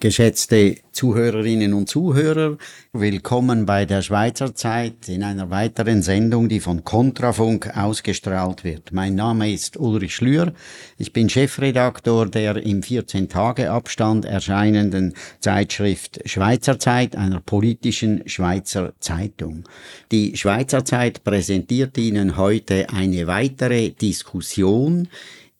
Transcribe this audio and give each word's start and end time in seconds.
Geschätzte 0.00 0.76
Zuhörerinnen 0.92 1.74
und 1.74 1.88
Zuhörer, 1.88 2.56
willkommen 2.92 3.66
bei 3.66 3.84
der 3.84 4.00
Schweizer 4.00 4.54
Zeit 4.54 5.08
in 5.08 5.24
einer 5.24 5.50
weiteren 5.50 6.02
Sendung, 6.02 6.48
die 6.48 6.60
von 6.60 6.84
Kontrafunk 6.84 7.76
ausgestrahlt 7.76 8.62
wird. 8.62 8.92
Mein 8.92 9.16
Name 9.16 9.52
ist 9.52 9.76
Ulrich 9.76 10.14
Schlür, 10.14 10.52
ich 10.98 11.12
bin 11.12 11.28
Chefredaktor 11.28 12.26
der 12.26 12.58
im 12.58 12.82
14-Tage-Abstand 12.82 14.24
erscheinenden 14.24 15.14
Zeitschrift 15.40 16.20
Schweizer 16.26 16.78
Zeit, 16.78 17.16
einer 17.16 17.40
politischen 17.40 18.22
Schweizer 18.28 18.92
Zeitung. 19.00 19.64
Die 20.12 20.36
Schweizer 20.36 20.84
Zeit 20.84 21.24
präsentiert 21.24 21.98
Ihnen 21.98 22.36
heute 22.36 22.88
eine 22.90 23.26
weitere 23.26 23.90
Diskussion, 23.90 25.08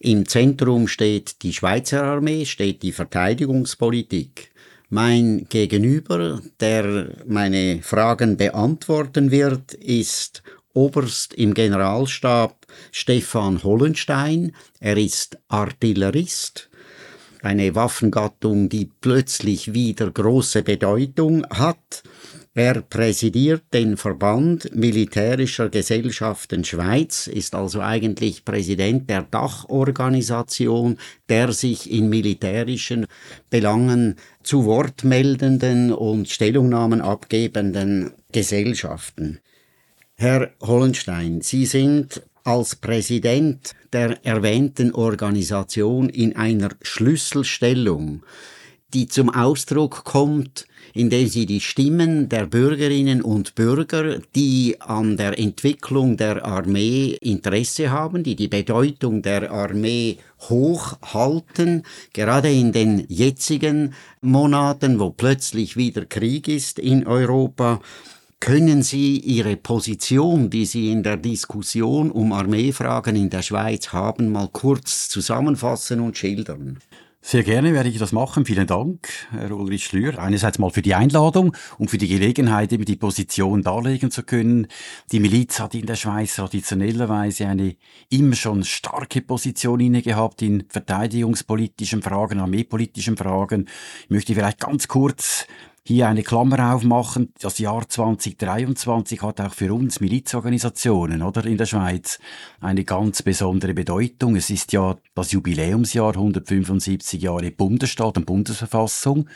im 0.00 0.26
Zentrum 0.26 0.86
steht 0.86 1.42
die 1.42 1.52
Schweizer 1.52 2.04
Armee, 2.04 2.44
steht 2.44 2.82
die 2.82 2.92
Verteidigungspolitik. 2.92 4.52
Mein 4.90 5.46
Gegenüber, 5.48 6.40
der 6.60 7.16
meine 7.26 7.82
Fragen 7.82 8.36
beantworten 8.36 9.30
wird, 9.30 9.74
ist 9.74 10.42
Oberst 10.72 11.34
im 11.34 11.52
Generalstab 11.52 12.66
Stefan 12.92 13.62
Hollenstein. 13.64 14.54
Er 14.78 14.96
ist 14.96 15.38
Artillerist, 15.48 16.70
eine 17.42 17.74
Waffengattung, 17.74 18.68
die 18.68 18.90
plötzlich 19.00 19.74
wieder 19.74 20.10
große 20.10 20.62
Bedeutung 20.62 21.44
hat. 21.50 22.04
Er 22.58 22.82
präsidiert 22.82 23.62
den 23.72 23.96
Verband 23.96 24.74
militärischer 24.74 25.68
Gesellschaften 25.68 26.64
Schweiz, 26.64 27.28
ist 27.28 27.54
also 27.54 27.80
eigentlich 27.80 28.44
Präsident 28.44 29.08
der 29.08 29.22
Dachorganisation 29.22 30.98
der 31.28 31.52
sich 31.52 31.88
in 31.88 32.08
militärischen 32.08 33.06
Belangen 33.48 34.16
zu 34.42 34.64
Wort 34.64 35.04
meldenden 35.04 35.92
und 35.92 36.28
Stellungnahmen 36.28 37.00
abgebenden 37.00 38.10
Gesellschaften. 38.32 39.38
Herr 40.16 40.50
Hollenstein, 40.60 41.42
Sie 41.42 41.64
sind 41.64 42.22
als 42.42 42.74
Präsident 42.74 43.76
der 43.92 44.26
erwähnten 44.26 44.92
Organisation 44.96 46.08
in 46.08 46.34
einer 46.34 46.70
Schlüsselstellung, 46.82 48.24
die 48.94 49.06
zum 49.06 49.30
Ausdruck 49.32 50.02
kommt, 50.02 50.66
indem 50.94 51.28
sie 51.28 51.46
die 51.46 51.60
Stimmen 51.60 52.28
der 52.28 52.46
Bürgerinnen 52.46 53.22
und 53.22 53.54
Bürger, 53.54 54.18
die 54.34 54.76
an 54.80 55.16
der 55.16 55.38
Entwicklung 55.38 56.16
der 56.16 56.44
Armee 56.44 57.16
Interesse 57.20 57.90
haben, 57.90 58.22
die 58.22 58.36
die 58.36 58.48
Bedeutung 58.48 59.22
der 59.22 59.50
Armee 59.50 60.18
hochhalten, 60.48 61.82
gerade 62.12 62.50
in 62.50 62.72
den 62.72 63.04
jetzigen 63.08 63.94
Monaten, 64.20 65.00
wo 65.00 65.10
plötzlich 65.10 65.76
wieder 65.76 66.04
Krieg 66.04 66.48
ist 66.48 66.78
in 66.78 67.06
Europa, 67.06 67.80
können 68.40 68.82
Sie 68.84 69.18
Ihre 69.18 69.56
Position, 69.56 70.48
die 70.48 70.64
Sie 70.64 70.92
in 70.92 71.02
der 71.02 71.16
Diskussion 71.16 72.10
um 72.10 72.32
Armeefragen 72.32 73.16
in 73.16 73.30
der 73.30 73.42
Schweiz 73.42 73.92
haben, 73.92 74.30
mal 74.30 74.48
kurz 74.52 75.08
zusammenfassen 75.08 76.00
und 76.00 76.16
schildern? 76.16 76.78
Sehr 77.30 77.42
gerne 77.42 77.74
werde 77.74 77.90
ich 77.90 77.98
das 77.98 78.12
machen. 78.12 78.46
Vielen 78.46 78.66
Dank, 78.66 79.06
Herr 79.32 79.50
Ulrich 79.50 79.84
Schlür. 79.84 80.18
Einerseits 80.18 80.58
mal 80.58 80.70
für 80.70 80.80
die 80.80 80.94
Einladung 80.94 81.54
und 81.76 81.90
für 81.90 81.98
die 81.98 82.08
Gelegenheit, 82.08 82.72
eben 82.72 82.86
die 82.86 82.96
Position 82.96 83.62
darlegen 83.62 84.10
zu 84.10 84.22
können. 84.22 84.66
Die 85.12 85.20
Miliz 85.20 85.60
hat 85.60 85.74
in 85.74 85.84
der 85.84 85.96
Schweiz 85.96 86.36
traditionellerweise 86.36 87.46
eine 87.46 87.76
immer 88.08 88.34
schon 88.34 88.64
starke 88.64 89.20
Position 89.20 89.78
inne 89.78 90.00
gehabt 90.00 90.40
in 90.40 90.64
verteidigungspolitischen 90.70 92.00
Fragen, 92.00 92.40
armeepolitischen 92.40 93.18
Fragen. 93.18 93.68
Ich 94.04 94.08
möchte 94.08 94.32
vielleicht 94.32 94.60
ganz 94.60 94.88
kurz 94.88 95.46
hier 95.88 96.06
eine 96.06 96.22
Klammer 96.22 96.74
aufmachen. 96.74 97.32
Das 97.40 97.58
Jahr 97.58 97.88
2023 97.88 99.22
hat 99.22 99.40
auch 99.40 99.54
für 99.54 99.72
uns 99.72 100.00
Milizorganisationen, 100.00 101.22
oder, 101.22 101.46
in 101.46 101.56
der 101.56 101.64
Schweiz 101.64 102.18
eine 102.60 102.84
ganz 102.84 103.22
besondere 103.22 103.72
Bedeutung. 103.72 104.36
Es 104.36 104.50
ist 104.50 104.74
ja 104.74 104.98
das 105.14 105.32
Jubiläumsjahr 105.32 106.10
175 106.10 107.22
Jahre 107.22 107.50
Bundesstaat 107.50 108.18
und 108.18 108.26
Bundesverfassung. 108.26 109.30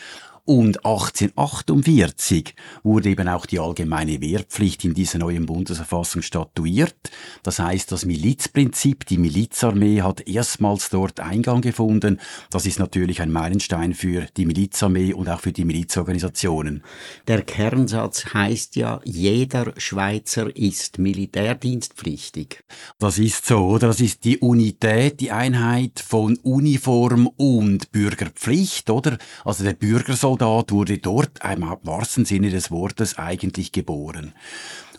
Und 0.45 0.85
1848 0.85 2.57
wurde 2.83 3.11
eben 3.11 3.29
auch 3.29 3.47
die 3.47 3.61
allgemeine 3.61 4.21
Wehrpflicht 4.21 4.85
in 4.85 4.93
dieser 4.93 5.19
neuen 5.19 5.47
Bundesverfassung 5.47 6.21
statuiert. 6.23 7.13
Das 7.45 7.61
heißt, 7.61 7.93
das 7.93 8.05
Milizprinzip, 8.05 9.07
die 9.07 9.19
Milizarmee 9.19 10.03
hat 10.03 10.27
erstmals 10.27 10.91
dort 10.91 11.21
Eingang 11.21 11.61
gefunden. 11.61 12.19
Das 12.51 12.67
ist 12.67 12.81
natürlich 12.81 13.23
ein 13.23 13.31
Meilenstein 13.31 13.95
für 13.95 14.27
die 14.37 14.45
Milizarmee 14.45 15.13
und 15.13 15.29
auch 15.29 15.39
für 15.39 15.53
die 15.53 15.65
Milizorganisationen. 15.65 16.83
Der 17.29 17.43
Kernsatz 17.43 18.35
heißt 18.35 18.75
ja, 18.75 19.01
jeder 19.05 19.75
Schweizer 19.77 20.57
ist 20.57 20.99
militärdienstpflichtig. 20.99 22.65
Das 22.99 23.19
ist 23.19 23.47
so, 23.47 23.59
oder? 23.59 23.87
Das 23.87 24.01
ist 24.01 24.25
die 24.25 24.39
Unität, 24.39 25.21
die 25.21 25.31
Einheit 25.31 26.01
von 26.01 26.37
Uniform 26.39 27.29
und 27.37 27.93
Bürgerpflicht, 27.93 28.91
oder? 28.91 29.19
Also 29.45 29.63
der 29.63 29.75
Bürger 29.75 30.17
soll 30.17 30.32
Soldat 30.33 30.73
wurde 30.73 30.97
dort 30.97 31.41
im 31.45 31.63
wahrsten 31.83 32.25
Sinne 32.25 32.49
des 32.49 32.71
Wortes 32.71 33.19
eigentlich 33.19 33.71
geboren. 33.71 34.33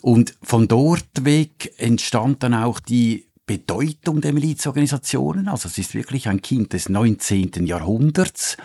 Und 0.00 0.36
von 0.42 0.68
dort 0.68 1.24
weg 1.24 1.72
entstand 1.76 2.44
dann 2.44 2.54
auch 2.54 2.78
die 2.78 3.26
Bedeutung 3.44 4.20
der 4.20 4.32
Milizorganisationen. 4.32 5.48
Also 5.48 5.68
es 5.68 5.76
ist 5.76 5.94
wirklich 5.94 6.28
ein 6.28 6.40
Kind 6.40 6.72
des 6.72 6.88
19. 6.88 7.66
Jahrhunderts 7.66 8.56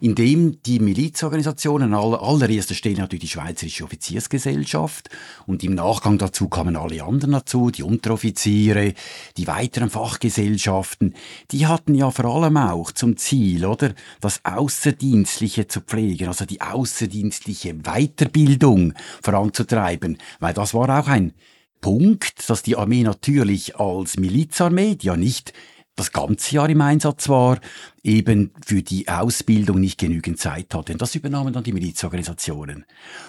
in 0.00 0.14
dem 0.14 0.62
die 0.62 0.80
Milizorganisationen, 0.80 1.94
an 1.94 2.14
allererster 2.14 2.74
Stelle 2.74 2.98
natürlich 2.98 3.22
die 3.22 3.28
Schweizerische 3.28 3.84
Offiziersgesellschaft. 3.84 5.10
Und 5.46 5.64
im 5.64 5.74
Nachgang 5.74 6.18
dazu 6.18 6.48
kamen 6.48 6.76
alle 6.76 7.02
anderen 7.02 7.32
dazu, 7.32 7.70
die 7.70 7.82
Unteroffiziere, 7.82 8.94
die 9.36 9.46
weiteren 9.46 9.90
Fachgesellschaften, 9.90 11.14
die 11.50 11.66
hatten 11.66 11.94
ja 11.94 12.10
vor 12.10 12.26
allem 12.26 12.56
auch 12.56 12.92
zum 12.92 13.16
Ziel, 13.16 13.66
oder, 13.66 13.94
das 14.20 14.40
Außerdienstliche 14.44 15.68
zu 15.68 15.80
pflegen, 15.80 16.28
also 16.28 16.44
die 16.44 16.60
außerdienstliche 16.60 17.74
Weiterbildung 17.74 18.94
voranzutreiben, 19.22 20.18
weil 20.40 20.54
das 20.54 20.74
war 20.74 21.00
auch 21.00 21.08
ein 21.08 21.32
Punkt, 21.80 22.50
dass 22.50 22.62
die 22.62 22.76
Armee 22.76 23.02
natürlich 23.02 23.76
als 23.76 24.16
Milizarmee, 24.16 24.96
die 24.96 25.06
ja 25.06 25.16
nicht 25.16 25.52
das 25.98 26.12
ganze 26.12 26.54
Jahr 26.54 26.68
im 26.70 26.80
Einsatz 26.80 27.28
war, 27.28 27.58
eben 28.02 28.52
für 28.64 28.82
die 28.82 29.08
Ausbildung 29.08 29.80
nicht 29.80 29.98
genügend 29.98 30.38
Zeit 30.38 30.72
hatte. 30.74 30.92
Und 30.92 31.02
das 31.02 31.14
übernahmen 31.14 31.52
dann 31.52 31.64
die 31.64 31.72
Milizorganisationen. 31.72 32.84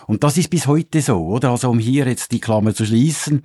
Und 0.07 0.23
das 0.23 0.37
ist 0.37 0.49
bis 0.49 0.67
heute 0.67 1.01
so, 1.01 1.25
oder? 1.25 1.49
Also 1.51 1.69
um 1.69 1.79
hier 1.79 2.07
jetzt 2.07 2.31
die 2.31 2.39
Klammer 2.39 2.73
zu 2.73 2.85
schließen, 2.85 3.43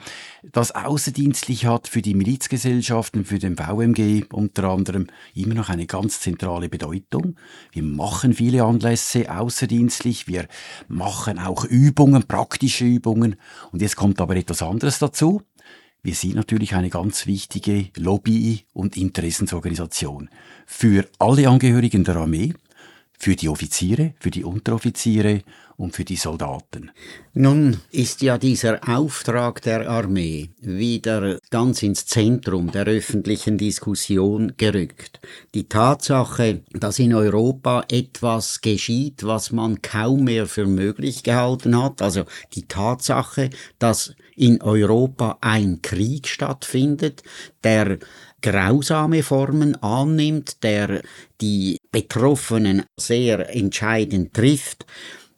das 0.52 0.72
Außendienstlich 0.72 1.66
hat 1.66 1.88
für 1.88 2.02
die 2.02 2.14
Milizgesellschaften, 2.14 3.24
für 3.24 3.38
den 3.38 3.56
VMG 3.56 4.26
unter 4.32 4.64
anderem 4.64 5.06
immer 5.34 5.54
noch 5.54 5.70
eine 5.70 5.86
ganz 5.86 6.20
zentrale 6.20 6.68
Bedeutung. 6.68 7.36
Wir 7.72 7.82
machen 7.82 8.34
viele 8.34 8.64
Anlässe 8.64 9.34
außerdienstlich, 9.34 10.28
wir 10.28 10.46
machen 10.88 11.38
auch 11.38 11.64
Übungen, 11.64 12.24
praktische 12.24 12.84
Übungen. 12.84 13.36
Und 13.72 13.80
jetzt 13.80 13.96
kommt 13.96 14.20
aber 14.20 14.36
etwas 14.36 14.62
anderes 14.62 14.98
dazu. 14.98 15.42
Wir 16.04 16.14
sind 16.14 16.34
natürlich 16.34 16.74
eine 16.74 16.90
ganz 16.90 17.26
wichtige 17.26 17.86
Lobby- 17.96 18.66
und 18.74 18.94
Interessensorganisation 18.94 20.28
für 20.66 21.08
alle 21.18 21.48
Angehörigen 21.48 22.04
der 22.04 22.16
Armee, 22.16 22.52
für 23.18 23.36
die 23.36 23.48
Offiziere, 23.48 24.12
für 24.20 24.30
die 24.30 24.44
Unteroffiziere 24.44 25.40
und 25.78 25.96
für 25.96 26.04
die 26.04 26.16
Soldaten. 26.16 26.90
Nun 27.32 27.78
ist 27.90 28.20
ja 28.20 28.36
dieser 28.36 28.86
Auftrag 28.86 29.62
der 29.62 29.88
Armee 29.88 30.50
wieder 30.60 31.38
ganz 31.48 31.82
ins 31.82 32.04
Zentrum 32.04 32.70
der 32.70 32.84
öffentlichen 32.84 33.56
Diskussion 33.56 34.52
gerückt. 34.58 35.20
Die 35.54 35.70
Tatsache, 35.70 36.60
dass 36.74 36.98
in 36.98 37.14
Europa 37.14 37.82
etwas 37.90 38.60
geschieht, 38.60 39.24
was 39.24 39.52
man 39.52 39.80
kaum 39.80 40.24
mehr 40.24 40.44
für 40.46 40.66
möglich 40.66 41.22
gehalten 41.22 41.82
hat, 41.82 42.02
also 42.02 42.24
die 42.52 42.68
Tatsache, 42.68 43.48
dass 43.78 44.14
in 44.36 44.60
Europa 44.60 45.38
ein 45.40 45.80
Krieg 45.82 46.28
stattfindet, 46.28 47.22
der 47.62 47.98
grausame 48.42 49.22
Formen 49.22 49.74
annimmt, 49.82 50.62
der 50.62 51.02
die 51.40 51.78
Betroffenen 51.90 52.84
sehr 52.98 53.54
entscheidend 53.54 54.34
trifft. 54.34 54.86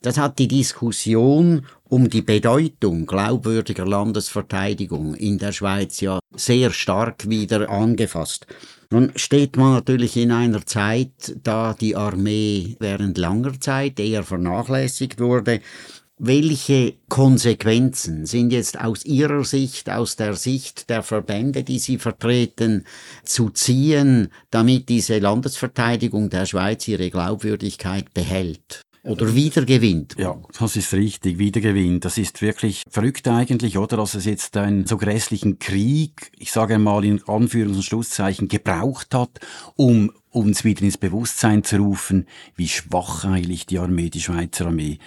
Das 0.01 0.17
hat 0.17 0.39
die 0.39 0.47
Diskussion 0.47 1.65
um 1.89 2.09
die 2.09 2.21
Bedeutung 2.21 3.05
glaubwürdiger 3.05 3.85
Landesverteidigung 3.85 5.15
in 5.15 5.37
der 5.37 5.51
Schweiz 5.51 6.01
ja 6.01 6.19
sehr 6.35 6.71
stark 6.71 7.29
wieder 7.29 7.69
angefasst. 7.69 8.45
Nun 8.89 9.11
steht 9.15 9.57
man 9.57 9.73
natürlich 9.73 10.15
in 10.15 10.31
einer 10.31 10.65
Zeit, 10.65 11.35
da 11.43 11.73
die 11.73 11.95
Armee 11.95 12.77
während 12.79 13.17
langer 13.17 13.59
Zeit 13.59 13.99
eher 13.99 14.23
vernachlässigt 14.23 15.19
wurde, 15.19 15.59
welche 16.19 16.95
Konsequenzen 17.09 18.25
sind 18.25 18.51
jetzt 18.51 18.79
aus 18.79 19.05
Ihrer 19.05 19.43
Sicht, 19.43 19.89
aus 19.89 20.15
der 20.15 20.33
Sicht 20.33 20.89
der 20.89 21.03
Verbände, 21.03 21.63
die 21.63 21.79
Sie 21.79 21.99
vertreten, 21.99 22.85
zu 23.23 23.49
ziehen, 23.49 24.29
damit 24.49 24.89
diese 24.89 25.19
Landesverteidigung 25.19 26.29
der 26.29 26.45
Schweiz 26.45 26.87
ihre 26.87 27.09
Glaubwürdigkeit 27.11 28.13
behält? 28.13 28.81
Oder 29.03 29.33
wiedergewinnt. 29.35 30.15
Ja, 30.17 30.37
das 30.59 30.75
ist 30.75 30.93
richtig, 30.93 31.37
wiedergewinnt. 31.37 32.03
Das 32.03 32.17
ist 32.17 32.41
wirklich 32.41 32.83
verrückt 32.89 33.27
eigentlich, 33.27 33.77
oder? 33.77 33.95
Dass 33.95 34.15
es 34.15 34.25
jetzt 34.25 34.57
einen 34.57 34.85
so 34.85 34.97
grässlichen 34.97 35.59
Krieg, 35.59 36.31
ich 36.37 36.51
sage 36.51 36.77
mal 36.77 37.05
in 37.05 37.21
Anführungs- 37.21 37.75
und 37.75 37.83
Schlusszeichen, 37.83 38.49
gebraucht 38.49 39.13
hat, 39.13 39.39
um 39.75 40.11
uns 40.29 40.65
wieder 40.65 40.81
ins 40.81 40.97
Bewusstsein 40.97 41.63
zu 41.63 41.77
rufen, 41.77 42.27
wie 42.55 42.67
schwach 42.67 43.23
eigentlich 43.23 43.65
die 43.65 43.79
Armee, 43.79 44.09
die 44.09 44.21
Schweizer 44.21 44.65
Armee 44.65 44.99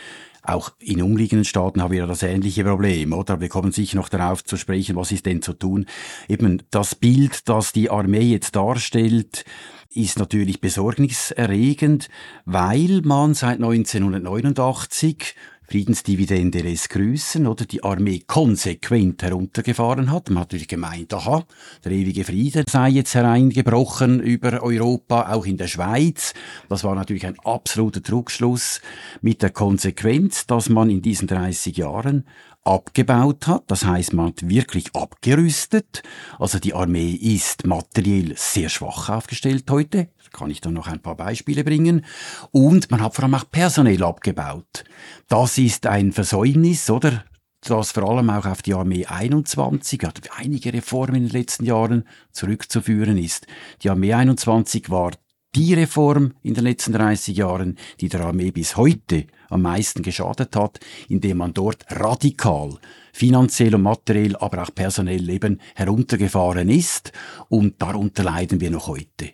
auch 0.43 0.73
in 0.79 1.03
umliegenden 1.03 1.45
Staaten 1.45 1.83
haben 1.83 1.93
wir 1.93 2.07
das 2.07 2.23
ähnliche 2.23 2.65
Problem, 2.65 3.13
oder? 3.13 3.41
Wir 3.41 3.49
kommen 3.49 3.73
sicher 3.73 3.97
noch 3.97 4.09
darauf 4.09 4.45
zu 4.45 4.57
sprechen, 4.57 4.97
was 4.97 5.13
ist 5.13 5.27
denn 5.27 5.43
zu 5.43 5.53
tun. 5.53 5.87
Eben 6.29 6.63
das 6.71 6.95
Bild, 6.95 7.49
das 7.49 7.73
die 7.73 7.91
Armee 7.91 8.23
jetzt 8.23 8.57
darstellt, 8.57 9.45
ist 9.93 10.19
natürlich 10.19 10.61
besorgniserregend, 10.61 12.09
weil 12.45 13.01
man 13.03 13.35
seit 13.35 13.57
1989 13.57 15.35
Friedensdividende 15.70 16.62
lässt 16.62 16.90
grüßen 16.90 17.46
oder 17.46 17.64
die 17.64 17.84
Armee 17.84 18.25
konsequent 18.26 19.22
heruntergefahren 19.22 20.11
hat. 20.11 20.28
Man 20.28 20.40
hat 20.40 20.49
natürlich 20.49 20.67
gemeint, 20.67 21.14
aha, 21.14 21.44
der 21.84 21.93
ewige 21.93 22.25
Friede 22.25 22.64
sei 22.69 22.88
jetzt 22.88 23.14
hereingebrochen 23.14 24.19
über 24.19 24.64
Europa, 24.64 25.32
auch 25.32 25.46
in 25.46 25.58
der 25.58 25.69
Schweiz. 25.69 26.34
Das 26.69 26.82
war 26.82 26.96
natürlich 26.96 27.25
ein 27.25 27.38
absoluter 27.44 28.02
Trugschluss 28.02 28.81
mit 29.20 29.43
der 29.43 29.50
Konsequenz, 29.50 30.44
dass 30.44 30.69
man 30.69 30.90
in 30.90 31.02
diesen 31.02 31.28
30 31.28 31.76
Jahren 31.76 32.25
abgebaut 32.64 33.46
hat. 33.46 33.64
Das 33.69 33.84
heißt, 33.84 34.12
man 34.12 34.28
hat 34.28 34.49
wirklich 34.49 34.94
abgerüstet. 34.96 36.02
Also 36.40 36.58
die 36.58 36.75
Armee 36.75 37.12
ist 37.12 37.64
materiell 37.64 38.32
sehr 38.37 38.69
schwach 38.69 39.08
aufgestellt 39.08 39.70
heute. 39.70 40.08
Da 40.22 40.38
kann 40.38 40.50
ich 40.50 40.61
dann 40.61 40.75
noch 40.75 40.87
ein 40.87 41.00
paar 41.00 41.17
Beispiele 41.17 41.64
bringen. 41.64 42.05
Und 42.50 42.90
man 42.90 43.00
hat 43.02 43.14
vor 43.14 43.25
allem 43.25 43.34
auch 43.34 43.50
personell 43.50 44.02
abgebaut. 44.02 44.84
Das 45.28 45.58
ist 45.58 45.87
ein 45.87 46.12
Versäumnis, 46.12 46.90
oder? 46.90 47.25
das 47.62 47.93
vor 47.93 48.08
allem 48.08 48.31
auch 48.31 48.46
auf 48.46 48.62
die 48.62 48.75
Armee 48.75 49.06
21, 49.06 50.02
hat 50.02 50.31
einige 50.38 50.72
Reformen 50.72 51.17
in 51.17 51.22
den 51.25 51.32
letzten 51.32 51.67
Jahren 51.67 52.05
zurückzuführen 52.32 53.19
ist. 53.19 53.46
Die 53.82 53.90
Armee 53.90 54.14
21 54.14 54.88
war 54.90 55.12
die 55.55 55.75
Reform 55.75 56.34
in 56.43 56.55
den 56.55 56.64
letzten 56.64 56.93
30 56.93 57.37
Jahren, 57.37 57.76
die 58.00 58.08
der 58.08 58.20
Armee 58.20 58.50
bis 58.50 58.76
heute 58.76 59.26
am 59.49 59.62
meisten 59.62 60.02
geschadet 60.02 60.55
hat, 60.55 60.78
indem 61.08 61.38
man 61.38 61.52
dort 61.52 61.84
radikal 61.90 62.78
finanziell 63.12 63.75
und 63.75 63.82
materiell, 63.82 64.37
aber 64.37 64.62
auch 64.62 64.75
personell 64.75 65.28
eben 65.28 65.61
heruntergefahren 65.75 66.69
ist 66.69 67.12
und 67.49 67.82
darunter 67.82 68.22
leiden 68.22 68.61
wir 68.61 68.70
noch 68.70 68.87
heute. 68.87 69.32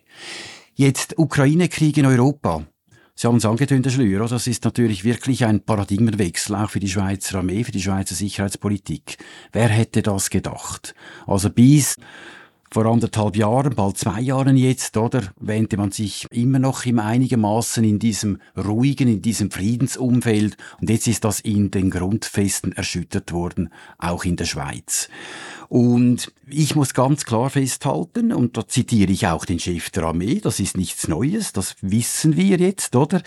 Jetzt 0.79 1.17
Ukraine-Krieg 1.17 1.97
in 1.97 2.05
Europa. 2.05 2.67
Sie 3.15 3.25
haben 3.25 3.37
es 3.37 3.45
angetönt, 3.45 3.87
Herr 3.87 3.91
Schlür, 3.91 4.27
das 4.27 4.45
ist 4.45 4.63
natürlich 4.63 5.03
wirklich 5.03 5.43
ein 5.43 5.65
Paradigmenwechsel, 5.65 6.55
auch 6.55 6.69
für 6.69 6.79
die 6.79 6.87
Schweizer 6.87 7.39
Armee, 7.39 7.63
für 7.63 7.71
die 7.71 7.81
Schweizer 7.81 8.13
Sicherheitspolitik. 8.13 9.17
Wer 9.51 9.69
hätte 9.69 10.03
das 10.03 10.29
gedacht? 10.29 10.93
Also 11.25 11.49
bis 11.49 11.95
vor 12.71 12.85
anderthalb 12.85 13.35
Jahren, 13.35 13.75
bald 13.75 13.97
zwei 13.97 14.21
Jahren 14.21 14.57
jetzt, 14.57 14.97
oder, 14.97 15.23
wähnte 15.39 15.77
man 15.77 15.91
sich 15.91 16.27
immer 16.31 16.59
noch 16.59 16.85
im 16.85 16.99
einigermaßen 16.99 17.83
in 17.83 17.99
diesem 17.99 18.39
ruhigen, 18.57 19.07
in 19.07 19.21
diesem 19.21 19.51
Friedensumfeld 19.51 20.57
und 20.81 20.89
jetzt 20.89 21.07
ist 21.07 21.23
das 21.23 21.39
in 21.39 21.71
den 21.71 21.89
Grundfesten 21.89 22.73
erschüttert 22.73 23.31
worden, 23.31 23.69
auch 23.97 24.25
in 24.25 24.35
der 24.35 24.45
Schweiz. 24.45 25.09
Und 25.69 26.31
ich 26.47 26.75
muss 26.75 26.93
ganz 26.93 27.25
klar 27.25 27.49
festhalten, 27.49 28.31
und 28.31 28.57
da 28.57 28.67
zitiere 28.67 29.11
ich 29.11 29.27
auch 29.27 29.45
den 29.45 29.59
Chef 29.59 29.89
der 29.89 30.03
Armee, 30.03 30.39
das 30.41 30.59
ist 30.59 30.77
nichts 30.77 31.07
Neues, 31.07 31.53
das 31.53 31.75
wissen 31.81 32.37
wir 32.37 32.57
jetzt, 32.57 32.95
oder? 32.95 33.21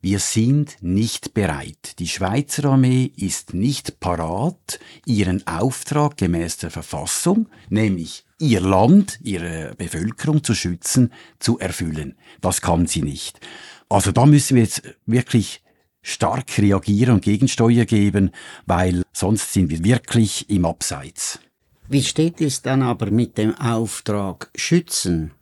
Wir 0.00 0.20
sind 0.20 0.76
nicht 0.80 1.34
bereit. 1.34 1.98
Die 1.98 2.06
Schweizer 2.06 2.66
Armee 2.66 3.10
ist 3.16 3.52
nicht 3.52 3.98
parat, 3.98 4.78
ihren 5.06 5.44
Auftrag 5.48 6.16
gemäß 6.16 6.58
der 6.58 6.70
Verfassung, 6.70 7.48
nämlich 7.68 8.24
ihr 8.38 8.60
Land, 8.60 9.18
ihre 9.22 9.74
Bevölkerung 9.76 10.44
zu 10.44 10.54
schützen, 10.54 11.12
zu 11.38 11.58
erfüllen. 11.58 12.16
Das 12.40 12.60
kann 12.60 12.86
sie 12.86 13.02
nicht. 13.02 13.40
Also 13.88 14.12
da 14.12 14.26
müssen 14.26 14.56
wir 14.56 14.62
jetzt 14.62 14.82
wirklich 15.06 15.62
stark 16.02 16.58
reagieren 16.58 17.14
und 17.14 17.24
Gegensteuer 17.24 17.84
geben, 17.84 18.30
weil 18.66 19.02
sonst 19.12 19.52
sind 19.52 19.70
wir 19.70 19.84
wirklich 19.84 20.48
im 20.48 20.64
Abseits. 20.64 21.40
Wie 21.88 22.02
steht 22.02 22.40
es 22.40 22.62
dann 22.62 22.82
aber 22.82 23.10
mit 23.10 23.38
dem 23.38 23.54
Auftrag 23.54 24.50
schützen? 24.54 25.32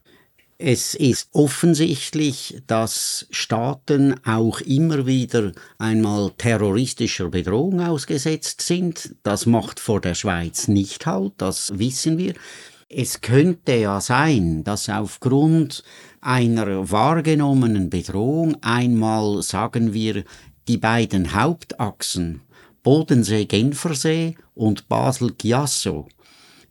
Es 0.59 0.94
ist 0.94 1.28
offensichtlich, 1.32 2.62
dass 2.66 3.26
Staaten 3.30 4.14
auch 4.25 4.61
immer 4.62 5.06
wieder 5.06 5.52
einmal 5.76 6.32
terroristischer 6.38 7.28
Bedrohung 7.28 7.80
ausgesetzt 7.80 8.62
sind. 8.62 9.16
Das 9.23 9.44
macht 9.44 9.80
vor 9.80 10.00
der 10.00 10.14
Schweiz 10.14 10.66
nicht 10.66 11.04
halt, 11.04 11.35
das 11.37 11.78
wissen 11.78 12.16
wir. 12.16 12.35
Es 12.88 13.21
könnte 13.21 13.75
ja 13.75 14.00
sein, 14.00 14.62
dass 14.62 14.88
aufgrund 14.88 15.83
einer 16.21 16.88
wahrgenommenen 16.88 17.90
Bedrohung 17.90 18.57
einmal, 18.62 19.43
sagen 19.43 19.93
wir, 19.93 20.23
die 20.69 20.78
beiden 20.78 21.35
Hauptachsen 21.35 22.43
Bodensee-Genfersee 22.85 24.37
und 24.55 24.88
Basel-Chiasso, 24.88 26.07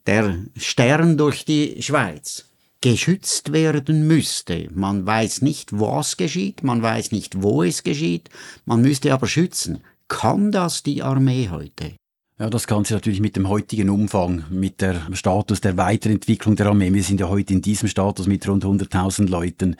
der 0.07 0.37
Stern 0.55 1.17
durch 1.17 1.43
die 1.43 1.81
Schweiz, 1.81 2.45
geschützt 2.79 3.51
werden 3.51 4.07
müsste. 4.07 4.69
Man 4.73 5.05
weiß 5.05 5.41
nicht, 5.41 5.77
was 5.77 6.15
geschieht, 6.15 6.63
man 6.63 6.81
weiß 6.81 7.11
nicht, 7.11 7.41
wo 7.43 7.63
es 7.63 7.83
geschieht, 7.83 8.29
man 8.63 8.81
müsste 8.81 9.13
aber 9.13 9.27
schützen. 9.27 9.83
Kann 10.07 10.53
das 10.53 10.81
die 10.81 11.03
Armee 11.03 11.49
heute? 11.49 11.95
Ja, 12.37 12.49
das 12.49 12.67
Ganze 12.67 12.95
natürlich 12.95 13.21
mit 13.21 13.37
dem 13.37 13.47
heutigen 13.47 13.89
Umfang, 13.89 14.43
mit 14.49 14.81
der 14.81 14.99
Status 15.13 15.61
der 15.61 15.77
Weiterentwicklung 15.77 16.57
der 16.57 16.67
Armee. 16.67 16.93
Wir 16.93 17.01
sind 17.01 17.21
ja 17.21 17.29
heute 17.29 17.53
in 17.53 17.61
diesem 17.61 17.87
Status 17.87 18.27
mit 18.27 18.45
rund 18.45 18.65
100.000 18.65 19.29
Leuten. 19.29 19.77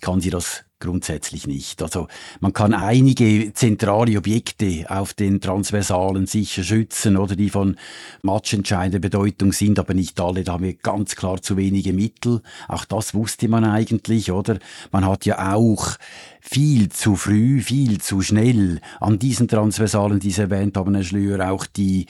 Kann 0.00 0.22
sie 0.22 0.30
das 0.30 0.64
grundsätzlich 0.80 1.46
nicht. 1.46 1.82
Also 1.82 2.08
man 2.40 2.54
kann 2.54 2.72
einige 2.72 3.52
zentrale 3.52 4.16
Objekte 4.16 4.86
auf 4.88 5.12
den 5.12 5.42
Transversalen 5.42 6.26
sicher 6.26 6.62
schützen 6.62 7.18
oder 7.18 7.36
die 7.36 7.50
von 7.50 7.76
matchentscheidender 8.22 9.00
Bedeutung 9.00 9.52
sind, 9.52 9.78
aber 9.78 9.92
nicht 9.92 10.18
alle. 10.20 10.44
Da 10.44 10.52
haben 10.52 10.64
wir 10.64 10.74
ganz 10.74 11.14
klar 11.14 11.42
zu 11.42 11.58
wenige 11.58 11.92
Mittel. 11.92 12.40
Auch 12.68 12.86
das 12.86 13.12
wusste 13.12 13.48
man 13.48 13.64
eigentlich, 13.64 14.32
oder? 14.32 14.58
Man 14.92 15.06
hat 15.06 15.26
ja 15.26 15.54
auch 15.54 15.96
viel 16.50 16.88
zu 16.88 17.14
früh, 17.14 17.60
viel 17.60 18.00
zu 18.00 18.22
schnell 18.22 18.80
an 19.00 19.18
diesen 19.18 19.48
Transversalen, 19.48 20.18
die 20.18 20.30
Sie 20.30 20.40
erwähnt 20.40 20.78
haben, 20.78 20.94
Herr 20.94 21.04
Schlür, 21.04 21.50
auch 21.50 21.66
die 21.66 22.06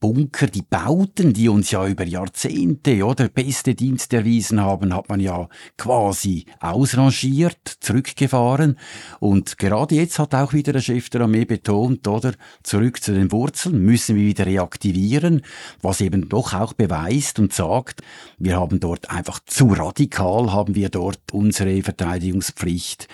Bunker, 0.00 0.46
die 0.46 0.62
Bauten, 0.62 1.34
die 1.34 1.50
uns 1.50 1.70
ja 1.70 1.86
über 1.86 2.04
Jahrzehnte 2.04 3.04
oder 3.04 3.28
beste 3.28 3.74
Dienst 3.74 4.14
erwiesen 4.14 4.62
haben, 4.62 4.94
hat 4.94 5.10
man 5.10 5.20
ja 5.20 5.46
quasi 5.76 6.46
ausrangiert, 6.58 7.76
zurückgefahren. 7.80 8.78
Und 9.20 9.58
gerade 9.58 9.94
jetzt 9.94 10.18
hat 10.18 10.34
auch 10.34 10.54
wieder 10.54 10.72
der 10.72 10.80
Chef 10.80 11.10
der 11.10 11.20
Armee 11.20 11.44
betont, 11.44 12.08
oder 12.08 12.32
zurück 12.62 13.02
zu 13.02 13.12
den 13.12 13.30
Wurzeln, 13.30 13.84
müssen 13.84 14.16
wir 14.16 14.24
wieder 14.24 14.46
reaktivieren, 14.46 15.42
was 15.82 16.00
eben 16.00 16.30
doch 16.30 16.54
auch 16.54 16.72
beweist 16.72 17.38
und 17.38 17.52
sagt, 17.52 18.00
wir 18.38 18.58
haben 18.58 18.80
dort 18.80 19.10
einfach 19.10 19.38
zu 19.44 19.68
radikal, 19.68 20.50
haben 20.50 20.74
wir 20.74 20.88
dort 20.88 21.20
unsere 21.30 21.82
Verteidigungspflicht 21.82 23.06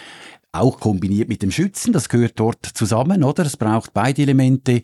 auch 0.52 0.80
kombiniert 0.80 1.28
mit 1.28 1.42
dem 1.42 1.50
Schützen, 1.50 1.92
das 1.92 2.08
gehört 2.08 2.38
dort 2.40 2.64
zusammen, 2.64 3.22
oder? 3.22 3.44
Es 3.44 3.56
braucht 3.56 3.92
beide 3.92 4.22
Elemente 4.22 4.82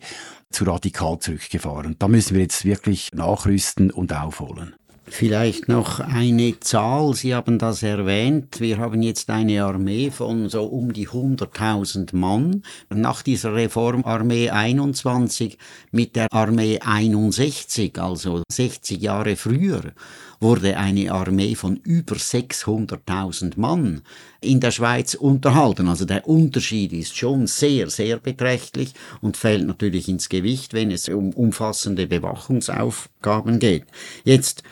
zu 0.51 0.63
radikal 0.65 1.19
zurückgefahren. 1.19 1.95
Da 1.99 2.07
müssen 2.07 2.35
wir 2.35 2.41
jetzt 2.41 2.65
wirklich 2.65 3.11
nachrüsten 3.13 3.91
und 3.91 4.13
aufholen. 4.13 4.75
Vielleicht 5.07 5.67
noch 5.67 5.99
eine 5.99 6.59
Zahl, 6.59 7.13
Sie 7.13 7.35
haben 7.35 7.59
das 7.59 7.83
erwähnt, 7.83 8.59
wir 8.59 8.79
haben 8.79 9.03
jetzt 9.03 9.29
eine 9.29 9.63
Armee 9.63 10.09
von 10.09 10.49
so 10.49 10.63
um 10.63 10.93
die 10.93 11.07
100.000 11.07 12.15
Mann. 12.15 12.63
Nach 12.89 13.21
dieser 13.21 13.53
Reform 13.53 14.03
Armee 14.03 14.49
21 14.49 15.59
mit 15.91 16.15
der 16.15 16.33
Armee 16.33 16.79
61, 16.79 17.99
also 17.99 18.41
60 18.51 18.99
Jahre 18.99 19.35
früher, 19.35 19.93
wurde 20.39 20.77
eine 20.77 21.11
Armee 21.11 21.53
von 21.53 21.77
über 21.77 22.15
600.000 22.15 23.59
Mann 23.59 24.01
in 24.41 24.59
der 24.59 24.71
Schweiz 24.71 25.13
unterhalten. 25.13 25.87
Also 25.87 26.05
der 26.05 26.27
Unterschied 26.27 26.93
ist 26.93 27.15
schon 27.15 27.45
sehr, 27.45 27.89
sehr 27.91 28.17
beträchtlich 28.17 28.93
und 29.21 29.37
fällt 29.37 29.67
natürlich 29.67 30.09
ins 30.09 30.29
Gewicht, 30.29 30.73
wenn 30.73 30.89
es 30.89 31.09
um 31.09 31.29
umfassende 31.31 32.07
Bewachungsaufgaben 32.07 33.59
geht. 33.59 33.85
Jetzt 34.23 34.63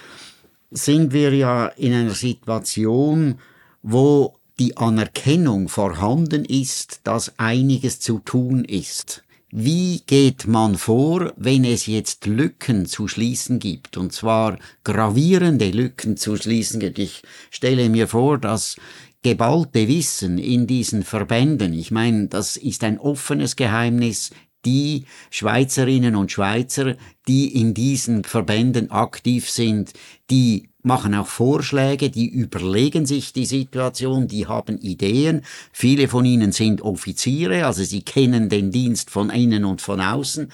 sind 0.73 1.13
wir 1.13 1.33
ja 1.33 1.67
in 1.67 1.93
einer 1.93 2.13
Situation, 2.13 3.39
wo 3.83 4.35
die 4.59 4.75
Anerkennung 4.77 5.69
vorhanden 5.69 6.45
ist, 6.45 7.01
dass 7.03 7.37
einiges 7.37 7.99
zu 7.99 8.19
tun 8.19 8.65
ist. 8.65 9.23
Wie 9.51 10.01
geht 10.07 10.47
man 10.47 10.77
vor, 10.79 11.31
wenn 11.37 11.63
es 11.63 11.85
jetzt 11.85 12.25
Lücken 12.25 12.87
zu 12.87 13.07
schließen 13.07 13.59
gibt, 13.59 13.97
und 13.97 14.11
zwar 14.11 14.57
gravierende 14.83 15.69
Lücken 15.69 16.17
zu 16.17 16.35
schließen 16.37 16.79
gibt? 16.79 16.97
Ich 16.97 17.21
stelle 17.51 17.87
mir 17.89 18.07
vor, 18.07 18.39
dass 18.39 18.77
geballte 19.21 19.87
Wissen 19.87 20.39
in 20.39 20.65
diesen 20.65 21.03
Verbänden, 21.03 21.73
ich 21.73 21.91
meine, 21.91 22.27
das 22.27 22.57
ist 22.57 22.83
ein 22.83 22.97
offenes 22.97 23.55
Geheimnis, 23.55 24.31
die 24.65 25.05
Schweizerinnen 25.29 26.15
und 26.15 26.32
Schweizer, 26.32 26.96
die 27.27 27.60
in 27.60 27.74
diesen 27.74 28.24
Verbänden 28.24 28.91
aktiv 28.91 29.50
sind, 29.50 29.93
die 30.29 30.70
machen 30.84 31.15
auch 31.15 31.27
Vorschläge, 31.27 32.10
die 32.10 32.27
überlegen 32.27 33.05
sich 33.05 33.34
die 33.34 33.46
Situation, 33.46 34.27
die 34.27 34.48
haben 34.48 34.77
Ideen. 34.79 35.41
Viele 35.72 36.08
von 36.08 36.25
ihnen 36.25 36.51
sind 36.51 36.82
Offiziere, 36.82 37.65
also 37.65 37.84
sie 37.84 38.01
kennen 38.01 38.50
den 38.50 38.72
Dienst 38.72 39.10
von 39.10 39.29
innen 39.29 39.65
und 39.65 39.82
von 39.82 40.01
außen. 40.01 40.51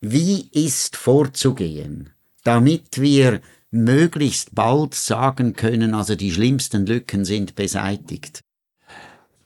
Wie 0.00 0.48
ist 0.52 0.96
vorzugehen, 0.96 2.10
damit 2.44 3.00
wir 3.00 3.40
möglichst 3.70 4.54
bald 4.54 4.94
sagen 4.94 5.54
können, 5.54 5.94
also 5.94 6.14
die 6.14 6.30
schlimmsten 6.30 6.86
Lücken 6.86 7.24
sind 7.24 7.56
beseitigt? 7.56 8.43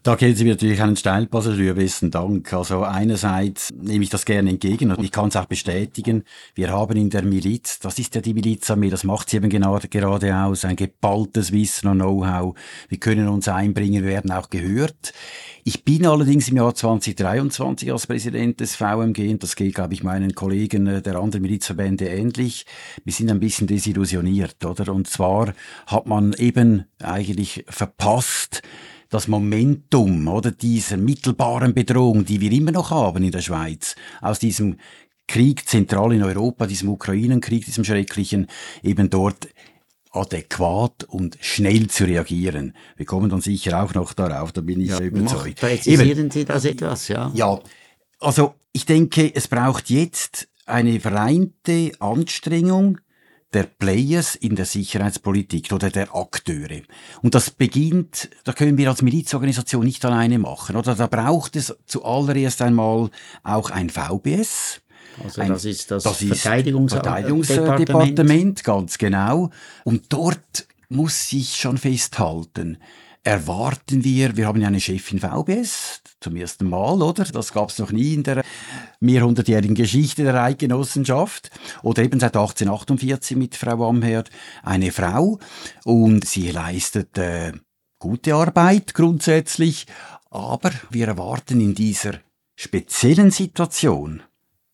Da 0.04 0.14
gehen 0.14 0.36
Sie 0.36 0.44
mir 0.44 0.50
natürlich 0.50 0.80
einen 0.80 0.96
Steilpassagier, 0.96 1.74
besten 1.74 2.12
Dank. 2.12 2.52
Also 2.52 2.84
einerseits 2.84 3.72
nehme 3.74 4.04
ich 4.04 4.10
das 4.10 4.24
gerne 4.24 4.50
entgegen 4.50 4.92
und 4.92 5.02
ich 5.02 5.10
kann 5.10 5.28
es 5.28 5.36
auch 5.36 5.46
bestätigen. 5.46 6.22
Wir 6.54 6.70
haben 6.70 6.96
in 6.96 7.10
der 7.10 7.24
Miliz, 7.24 7.80
das 7.80 7.98
ist 7.98 8.14
ja 8.14 8.20
die 8.20 8.32
Milizarmee, 8.32 8.90
das 8.90 9.02
macht 9.02 9.28
sie 9.28 9.38
eben 9.38 9.50
genau, 9.50 9.76
gerade 9.90 10.36
aus, 10.36 10.64
ein 10.64 10.76
geballtes 10.76 11.50
Wissen 11.50 11.88
und 11.88 11.98
Know-how. 11.98 12.56
Wir 12.88 12.98
können 12.98 13.26
uns 13.26 13.48
einbringen, 13.48 14.04
wir 14.04 14.10
werden 14.10 14.30
auch 14.30 14.50
gehört. 14.50 15.12
Ich 15.64 15.84
bin 15.84 16.06
allerdings 16.06 16.48
im 16.48 16.56
Jahr 16.56 16.74
2023 16.74 17.92
als 17.92 18.06
Präsident 18.06 18.60
des 18.60 18.76
VMG, 18.76 19.32
und 19.32 19.42
das 19.42 19.56
geht, 19.56 19.74
glaube 19.74 19.94
ich, 19.94 20.04
meinen 20.04 20.34
Kollegen 20.34 20.86
äh, 20.86 21.02
der 21.02 21.16
anderen 21.16 21.42
Milizverbände 21.42 22.06
ähnlich. 22.06 22.66
Wir 23.04 23.12
sind 23.12 23.30
ein 23.30 23.40
bisschen 23.40 23.66
desillusioniert, 23.66 24.64
oder? 24.64 24.92
Und 24.94 25.08
zwar 25.08 25.52
hat 25.86 26.06
man 26.06 26.34
eben 26.34 26.84
eigentlich 27.02 27.64
verpasst, 27.68 28.62
das 29.08 29.28
Momentum 29.28 30.28
oder 30.28 30.50
dieser 30.50 30.96
mittelbaren 30.96 31.74
Bedrohung, 31.74 32.24
die 32.24 32.40
wir 32.40 32.52
immer 32.52 32.72
noch 32.72 32.90
haben 32.90 33.22
in 33.24 33.32
der 33.32 33.40
Schweiz, 33.40 33.96
aus 34.20 34.38
diesem 34.38 34.78
Krieg 35.26 35.68
zentral 35.68 36.12
in 36.12 36.22
Europa, 36.22 36.66
diesem 36.66 36.88
Ukrainenkrieg, 36.88 37.64
diesem 37.64 37.84
schrecklichen, 37.84 38.48
eben 38.82 39.10
dort 39.10 39.48
adäquat 40.10 41.04
und 41.04 41.36
schnell 41.40 41.88
zu 41.88 42.04
reagieren. 42.04 42.74
Wir 42.96 43.06
kommen 43.06 43.28
dann 43.28 43.42
sicher 43.42 43.82
auch 43.82 43.94
noch 43.94 44.14
darauf, 44.14 44.52
da 44.52 44.62
bin 44.62 44.80
ich 44.80 44.88
ja, 44.88 45.00
überzeugt. 45.00 45.60
Präzisieren 45.60 46.08
eben, 46.08 46.30
Sie 46.30 46.44
das 46.44 46.64
etwas, 46.64 47.08
ja? 47.08 47.30
Ja, 47.34 47.60
also 48.18 48.54
ich 48.72 48.86
denke, 48.86 49.34
es 49.34 49.48
braucht 49.48 49.90
jetzt 49.90 50.48
eine 50.66 50.98
vereinte 51.00 51.92
Anstrengung 51.98 52.98
der 53.54 53.62
Players 53.64 54.34
in 54.34 54.56
der 54.56 54.66
Sicherheitspolitik 54.66 55.72
oder 55.72 55.88
der 55.90 56.14
Akteure. 56.14 56.82
Und 57.22 57.34
das 57.34 57.50
beginnt, 57.50 58.28
da 58.44 58.52
können 58.52 58.76
wir 58.76 58.90
als 58.90 59.00
Milizorganisation 59.02 59.84
nicht 59.84 60.04
alleine 60.04 60.38
machen, 60.38 60.76
oder? 60.76 60.94
Da 60.94 61.06
braucht 61.06 61.56
es 61.56 61.74
zuallererst 61.86 62.60
einmal 62.62 63.10
auch 63.42 63.70
ein 63.70 63.90
VBS. 63.90 64.80
Also 65.24 65.40
ein, 65.40 65.48
das 65.48 65.64
ist 65.64 65.90
das, 65.90 66.04
das 66.04 66.18
Verteidigungsdepartement, 66.18 68.62
ganz 68.64 68.98
genau. 68.98 69.50
Und 69.84 70.12
dort 70.12 70.66
muss 70.88 71.32
ich 71.32 71.56
schon 71.56 71.78
festhalten, 71.78 72.78
erwarten 73.22 74.04
wir, 74.04 74.36
wir 74.36 74.46
haben 74.46 74.60
ja 74.60 74.68
eine 74.68 74.80
Chefin 74.80 75.20
VBS, 75.20 76.02
zum 76.20 76.36
ersten 76.36 76.68
Mal, 76.68 77.00
oder? 77.02 77.24
Das 77.24 77.52
gab 77.52 77.70
es 77.70 77.78
noch 77.78 77.92
nie 77.92 78.14
in 78.14 78.22
der 78.22 78.44
mehrhundertjährigen 79.00 79.74
Geschichte 79.74 80.24
der 80.24 80.42
Eidgenossenschaft. 80.42 81.50
Oder 81.82 82.02
eben 82.02 82.20
seit 82.20 82.36
1848 82.36 83.36
mit 83.36 83.54
Frau 83.54 83.88
Amherd 83.88 84.30
eine 84.62 84.90
Frau. 84.90 85.38
Und 85.84 86.24
sie 86.24 86.50
leistet 86.50 87.16
äh, 87.18 87.52
gute 87.98 88.34
Arbeit 88.34 88.94
grundsätzlich. 88.94 89.86
Aber 90.30 90.72
wir 90.90 91.08
erwarten 91.08 91.60
in 91.60 91.74
dieser 91.74 92.14
speziellen 92.56 93.30
Situation 93.30 94.22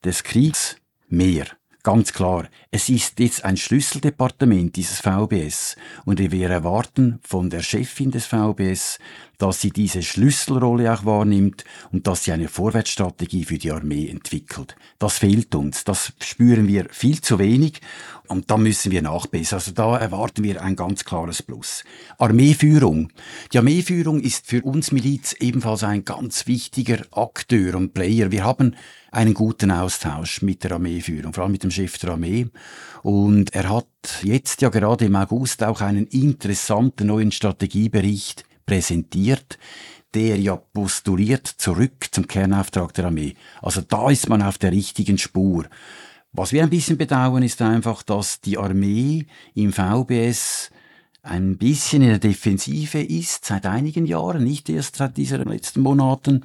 des 0.04 0.22
Kriegs 0.22 0.76
mehr. 1.08 1.46
Ganz 1.85 2.14
klar, 2.14 2.49
es 2.71 2.88
ist 2.88 3.21
jetzt 3.21 3.45
ein 3.45 3.59
Schlüsseldepartement 3.59 4.75
dieses 4.75 5.00
VBS 5.00 5.76
und 6.07 6.19
wir 6.19 6.49
erwarten 6.49 7.21
von 7.23 7.50
der 7.50 7.61
Chefin 7.61 8.11
des 8.11 8.25
VBS, 8.25 8.99
dass 9.38 9.61
sie 9.61 9.71
diese 9.71 10.03
Schlüsselrolle 10.03 10.93
auch 10.93 11.05
wahrnimmt 11.05 11.64
und 11.93 12.07
dass 12.07 12.25
sie 12.25 12.33
eine 12.33 12.49
Vorwärtsstrategie 12.49 13.45
für 13.45 13.59
die 13.59 13.73
Armee 13.73 14.09
entwickelt. 14.09 14.76
Das 14.99 15.19
fehlt 15.19 15.55
uns, 15.55 15.85
das 15.85 16.12
spüren 16.23 16.69
wir 16.69 16.87
viel 16.91 17.21
zu 17.21 17.38
wenig 17.38 17.81
und 18.29 18.50
da 18.50 18.57
müssen 18.57 18.91
wir 18.91 19.03
nachbessern. 19.03 19.59
Also 19.59 19.73
da 19.73 19.97
erwarten 19.99 20.45
wir 20.45 20.62
ein 20.62 20.76
ganz 20.76 21.05
klares 21.05 21.43
Plus. 21.43 21.85
Armeeführung. 22.19 23.12
Die 23.53 23.59
Armeeführung 23.59 24.21
ist 24.21 24.47
für 24.47 24.62
uns 24.62 24.93
Miliz 24.93 25.35
ebenfalls 25.41 25.85
ein 25.85 26.05
ganz 26.05 26.47
wichtiger 26.47 27.05
Akteur 27.12 27.75
und 27.75 27.93
Player. 27.93 28.31
Wir 28.31 28.45
haben 28.45 28.76
einen 29.11 29.35
guten 29.35 29.71
Austausch 29.71 30.43
mit 30.43 30.64
der 30.64 30.73
Armeeführung, 30.73 31.33
vor 31.33 31.45
allem 31.45 31.53
mit 31.53 31.62
dem 31.62 31.71
Chef 31.71 31.99
der 31.99 32.11
Armee. 32.11 32.49
Und 33.03 33.55
er 33.55 33.69
hat 33.69 33.87
jetzt 34.23 34.62
ja 34.62 34.71
gerade 34.71 35.05
im 35.05 35.17
August 35.17 35.62
auch 35.62 35.81
einen 35.81 36.07
interessanten 36.07 37.07
neuen 37.07 37.31
Strategiebericht 37.31 38.45
präsentiert, 38.66 39.59
der 40.14 40.38
ja 40.38 40.56
postuliert 40.56 41.47
zurück 41.47 42.06
zum 42.11 42.26
Kernauftrag 42.26 42.94
der 42.94 43.06
Armee. 43.06 43.35
Also 43.61 43.80
da 43.80 44.11
ist 44.11 44.28
man 44.28 44.42
auf 44.42 44.59
der 44.59 44.73
richtigen 44.73 45.18
Spur. 45.18 45.64
Was 46.33 46.52
wir 46.52 46.62
ein 46.62 46.71
bisschen 46.71 46.99
bedauern, 46.99 47.42
ist 47.42 47.62
einfach, 47.62 48.02
dass 48.02 48.40
die 48.40 48.59
Armee 48.59 49.26
im 49.54 49.73
VBS 49.73 50.71
ein 51.23 51.56
bisschen 51.56 52.02
in 52.02 52.09
der 52.09 52.18
Defensive 52.18 53.00
ist, 53.00 53.44
seit 53.44 53.66
einigen 53.66 54.04
Jahren, 54.04 54.44
nicht 54.44 54.68
erst 54.68 54.97
seit 54.97 55.16
diesen 55.16 55.44
letzten 55.44 55.80
Monaten. 55.80 56.44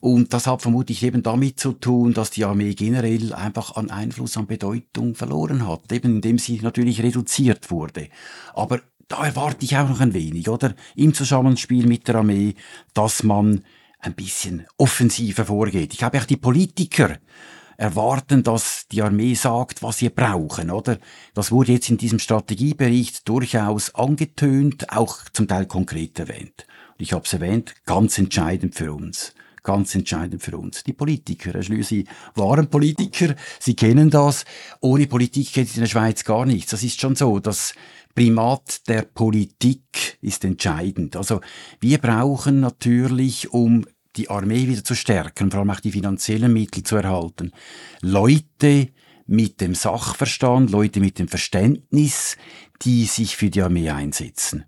Und 0.00 0.32
das 0.32 0.46
hat 0.46 0.62
vermutlich 0.62 1.02
eben 1.02 1.22
damit 1.22 1.58
zu 1.58 1.72
tun, 1.72 2.14
dass 2.14 2.30
die 2.30 2.44
Armee 2.44 2.74
generell 2.74 3.32
einfach 3.32 3.76
an 3.76 3.90
Einfluss, 3.90 4.36
an 4.36 4.46
Bedeutung 4.46 5.14
verloren 5.14 5.66
hat, 5.66 5.92
eben 5.92 6.16
indem 6.16 6.38
sie 6.38 6.60
natürlich 6.60 7.02
reduziert 7.02 7.70
wurde. 7.70 8.08
Aber 8.54 8.80
da 9.14 9.24
erwarte 9.24 9.64
ich 9.64 9.76
auch 9.76 9.88
noch 9.88 10.00
ein 10.00 10.12
wenig, 10.12 10.48
oder? 10.48 10.74
Im 10.96 11.14
Zusammenspiel 11.14 11.86
mit 11.86 12.08
der 12.08 12.16
Armee, 12.16 12.54
dass 12.94 13.22
man 13.22 13.62
ein 14.00 14.14
bisschen 14.14 14.66
offensiver 14.76 15.44
vorgeht. 15.44 15.94
Ich 15.94 16.02
habe 16.02 16.18
auch 16.18 16.24
die 16.24 16.36
Politiker 16.36 17.18
erwarten, 17.76 18.42
dass 18.42 18.86
die 18.90 19.02
Armee 19.02 19.34
sagt, 19.34 19.84
was 19.84 19.98
sie 19.98 20.08
brauchen, 20.08 20.70
oder? 20.70 20.98
Das 21.32 21.52
wurde 21.52 21.72
jetzt 21.72 21.90
in 21.90 21.96
diesem 21.96 22.18
Strategiebericht 22.18 23.28
durchaus 23.28 23.94
angetönt, 23.94 24.90
auch 24.90 25.18
zum 25.32 25.46
Teil 25.46 25.66
konkret 25.66 26.18
erwähnt. 26.18 26.66
Und 26.98 27.02
ich 27.02 27.12
habe 27.12 27.24
es 27.24 27.32
erwähnt, 27.32 27.74
ganz 27.86 28.18
entscheidend 28.18 28.74
für 28.74 28.92
uns. 28.92 29.32
Ganz 29.62 29.94
entscheidend 29.94 30.42
für 30.42 30.58
uns. 30.58 30.84
Die 30.84 30.92
Politiker, 30.92 31.52
Herr 31.52 31.62
Schlür, 31.62 31.84
Sie 31.84 32.06
waren 32.34 32.68
Politiker, 32.68 33.34
Sie 33.58 33.74
kennen 33.74 34.10
das. 34.10 34.44
Ohne 34.80 35.06
Politik 35.06 35.52
geht 35.52 35.68
es 35.68 35.76
in 35.76 35.80
der 35.80 35.88
Schweiz 35.88 36.24
gar 36.24 36.44
nichts. 36.44 36.72
Das 36.72 36.82
ist 36.82 37.00
schon 37.00 37.16
so. 37.16 37.38
Das 37.38 37.74
Primat 38.14 38.88
der 38.88 39.02
Politik 39.02 40.18
ist 40.20 40.44
entscheidend. 40.44 41.16
Also 41.16 41.40
wir 41.80 41.98
brauchen 41.98 42.60
natürlich, 42.60 43.52
um 43.52 43.84
die 44.16 44.30
Armee 44.30 44.68
wieder 44.68 44.84
zu 44.84 44.94
stärken, 44.94 45.50
vor 45.50 45.60
allem 45.60 45.70
auch 45.70 45.80
die 45.80 45.90
finanziellen 45.90 46.52
Mittel 46.52 46.84
zu 46.84 46.96
erhalten. 46.96 47.52
Leute 48.00 48.90
mit 49.26 49.60
dem 49.60 49.74
Sachverstand, 49.74 50.70
Leute 50.70 51.00
mit 51.00 51.18
dem 51.18 51.28
Verständnis, 51.28 52.36
die 52.82 53.04
sich 53.04 53.36
für 53.36 53.50
die 53.50 53.62
Armee 53.62 53.90
einsetzen. 53.90 54.64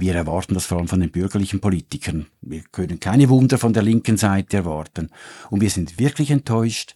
Wir 0.00 0.14
erwarten 0.14 0.54
das 0.54 0.66
vor 0.66 0.78
allem 0.78 0.86
von 0.86 1.00
den 1.00 1.10
bürgerlichen 1.10 1.58
Politikern. 1.58 2.26
Wir 2.40 2.62
können 2.70 3.00
keine 3.00 3.28
Wunder 3.30 3.58
von 3.58 3.72
der 3.72 3.82
linken 3.82 4.16
Seite 4.16 4.58
erwarten. 4.58 5.10
Und 5.50 5.60
wir 5.60 5.70
sind 5.70 5.98
wirklich 5.98 6.30
enttäuscht, 6.30 6.94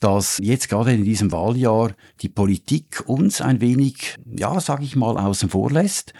dass 0.00 0.38
jetzt 0.42 0.68
gerade 0.68 0.92
in 0.92 1.04
diesem 1.04 1.30
Wahljahr 1.30 1.92
die 2.20 2.30
Politik 2.30 3.04
uns 3.06 3.40
ein 3.40 3.60
wenig, 3.60 4.16
ja, 4.26 4.58
sag 4.60 4.82
ich 4.82 4.96
mal, 4.96 5.16
außen 5.18 5.50
vor 5.50 5.70
lässt. 5.70 6.14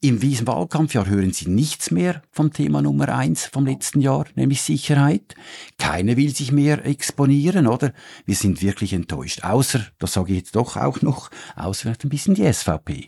In 0.00 0.20
diesem 0.20 0.46
Wahlkampfjahr 0.46 1.06
hören 1.06 1.32
Sie 1.32 1.48
nichts 1.48 1.90
mehr 1.90 2.20
vom 2.30 2.52
Thema 2.52 2.82
Nummer 2.82 3.08
eins 3.08 3.46
vom 3.46 3.64
letzten 3.64 4.02
Jahr, 4.02 4.26
nämlich 4.34 4.60
Sicherheit. 4.60 5.34
Keiner 5.78 6.18
will 6.18 6.36
sich 6.36 6.52
mehr 6.52 6.84
exponieren, 6.84 7.66
oder? 7.66 7.94
Wir 8.26 8.34
sind 8.34 8.60
wirklich 8.60 8.92
enttäuscht. 8.92 9.42
Außer, 9.44 9.80
das 9.98 10.12
sage 10.12 10.32
ich 10.32 10.40
jetzt 10.40 10.56
doch 10.56 10.76
auch 10.76 11.00
noch, 11.00 11.30
außer 11.56 11.94
ein 12.02 12.08
bisschen 12.10 12.34
die 12.34 12.52
SVP. 12.52 13.06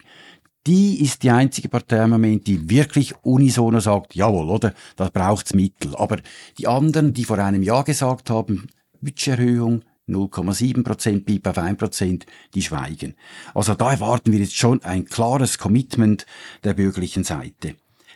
Die 0.67 1.03
ist 1.03 1.23
die 1.23 1.31
einzige 1.31 1.69
Partei 1.69 2.03
im 2.03 2.11
Moment, 2.11 2.47
die 2.47 2.71
wirklich 2.71 3.15
unisono 3.23 3.79
sagt, 3.79 4.15
jawohl, 4.15 4.49
oder? 4.49 4.73
Da 4.97 5.11
braucht's 5.11 5.53
Mittel. 5.53 5.95
Aber 5.97 6.17
die 6.57 6.67
anderen, 6.67 7.13
die 7.13 7.25
vor 7.25 7.39
einem 7.39 7.63
Jahr 7.63 7.85
gesagt 7.85 8.31
haben, 8.31 8.69
Budgeterhöhung, 9.03 9.85
0,7 10.09 10.83
Prozent, 10.85 11.25
BIP 11.25 11.47
auf 11.47 11.59
1 11.59 11.79
Prozent, 11.79 12.27
die 12.55 12.63
schweigen. 12.63 13.15
Also 13.55 13.75
da 13.75 13.91
erwarten 13.91 14.33
wir 14.33 14.39
jetzt 14.39 14.57
schon 14.57 14.83
ein 14.83 15.05
klares 15.05 15.59
Commitment 15.59 16.27
der 16.65 16.75
bürgerlichen 16.75 17.25
Seite. 17.25 17.75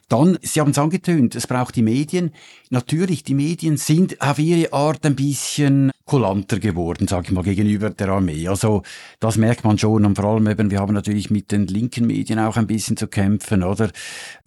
Dann, 0.09 0.39
Sie 0.43 0.61
haben 0.61 0.73
es 0.73 0.79
angetönt, 0.79 1.37
es 1.37 1.47
braucht 1.47 1.77
die 1.77 1.83
Medien. 1.83 2.33
Natürlich, 2.69 3.23
die 3.23 3.35
Medien 3.35 3.77
sind 3.77 4.21
auf 4.21 4.41
ihre 4.41 4.73
Art 4.73 5.07
ein 5.07 5.15
bisschen 5.15 5.93
kulanter 6.11 6.59
geworden, 6.59 7.07
sage 7.07 7.27
ich 7.29 7.31
mal, 7.31 7.45
gegenüber 7.45 7.91
der 7.91 8.09
Armee. 8.09 8.49
Also 8.49 8.83
das 9.21 9.37
merkt 9.37 9.63
man 9.63 9.79
schon 9.79 10.05
und 10.05 10.17
vor 10.17 10.25
allem 10.25 10.49
eben, 10.49 10.73
wir 10.73 10.81
haben 10.81 10.93
natürlich 10.93 11.31
mit 11.31 11.53
den 11.53 11.69
linken 11.69 12.09
Medien 12.09 12.41
auch 12.41 12.57
ein 12.57 12.67
bisschen 12.67 12.97
zu 12.97 13.07
kämpfen, 13.07 13.63
oder? 13.63 13.93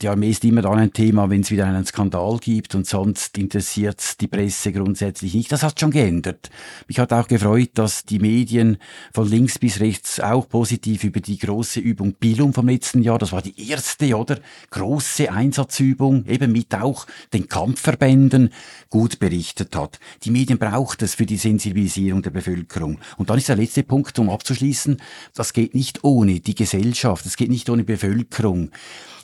Die 0.01 0.10
Armee 0.10 0.32
ist 0.32 0.43
immer 0.43 0.62
dann 0.62 0.77
ein 0.77 0.91
Thema, 0.91 1.29
wenn 1.29 1.39
es 1.39 1.51
wieder 1.51 1.65
einen 1.65 1.86
Skandal 1.86 2.38
gibt 2.39 2.75
und 2.75 2.86
sonst 2.86 3.38
interessiert 3.38 4.20
die 4.20 4.27
Presse 4.27 4.74
grundsätzlich 4.74 5.36
nicht. 5.36 5.53
Das 5.53 5.63
hat 5.63 5.79
schon 5.79 5.91
geändert. 5.91 6.50
Mich 6.89 7.00
hat 7.00 7.13
auch 7.13 7.29
gefreut, 7.29 7.70
dass 7.75 8.03
die 8.03 8.20
Medien 8.20 8.77
von 9.13 9.29
links 9.29 9.58
bis 9.58 9.79
rechts 9.79 10.20
auch 10.20 10.50
positiv 10.50 11.05
über 11.05 11.22
die 11.22 11.38
große 11.38 11.79
Übung 11.79 12.15
Billum 12.15 12.53
vom 12.53 12.67
letzten 12.67 13.03
Jahr, 13.03 13.20
das 13.20 13.32
war 13.32 13.41
die 13.41 13.70
erste, 13.70 14.17
oder? 14.17 14.39
Große 14.72 15.32
Einsatzübung, 15.32 16.25
eben 16.25 16.51
mit 16.51 16.75
auch 16.75 17.08
den 17.32 17.48
Kampfverbänden, 17.48 18.50
gut 18.89 19.20
berichtet 19.20 19.77
hat. 19.77 20.01
Die 20.24 20.32
Medien 20.32 20.60
braucht 20.60 21.01
es 21.03 21.15
für 21.15 21.25
die 21.25 21.38
Sensibilisierung 21.54 22.22
der 22.22 22.32
Bevölkerung. 22.32 23.00
Und 23.18 23.30
dann 23.30 23.38
ist 23.38 23.50
der 23.50 23.56
letzte 23.56 23.84
Punkt, 23.84 24.18
um 24.20 24.30
abzuschließen, 24.30 24.98
das 25.36 25.54
geht 25.54 25.76
nicht 25.76 26.04
ohne 26.04 26.40
die 26.40 26.56
Gesellschaft, 26.56 27.26
das 27.26 27.38
geht 27.38 27.50
nicht 27.50 27.70
ohne 27.70 27.84
Bevölkerung. 27.84 28.72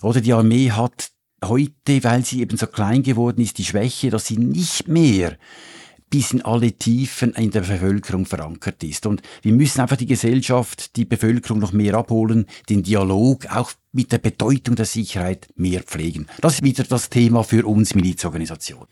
Oder 0.02 0.22
die 0.22 0.34
Armee 0.34 0.72
hat 0.72 1.12
heute, 1.44 2.04
weil 2.04 2.24
sie 2.24 2.42
eben 2.42 2.58
so 2.58 2.68
klein 2.68 3.02
geworden 3.02 3.42
ist, 3.42 3.58
die 3.58 3.66
Schwäche, 3.66 4.10
dass 4.10 4.28
sie 4.28 4.38
nicht 4.38 4.88
mehr 4.88 5.38
bis 6.10 6.32
in 6.32 6.42
alle 6.42 6.72
Tiefen 6.72 7.34
in 7.34 7.52
der 7.52 7.62
Bevölkerung 7.62 8.26
verankert 8.26 8.84
ist. 8.84 9.06
Und 9.06 9.22
wir 9.44 9.54
müssen 9.54 9.82
einfach 9.82 9.98
die 9.98 10.08
Gesellschaft, 10.08 10.96
die 10.96 11.06
Bevölkerung 11.06 11.60
noch 11.60 11.72
mehr 11.72 11.94
abholen, 11.94 12.48
den 12.68 12.82
Dialog 12.82 13.46
auch 13.48 13.72
mit 13.92 14.12
der 14.12 14.18
Bedeutung 14.18 14.76
der 14.76 14.86
Sicherheit 14.86 15.48
mehr 15.56 15.82
pflegen. 15.82 16.28
Das 16.42 16.56
ist 16.56 16.64
wieder 16.64 16.84
das 16.84 17.10
Thema 17.10 17.44
für 17.44 17.66
uns 17.66 17.94
Milizorganisation. 17.94 18.88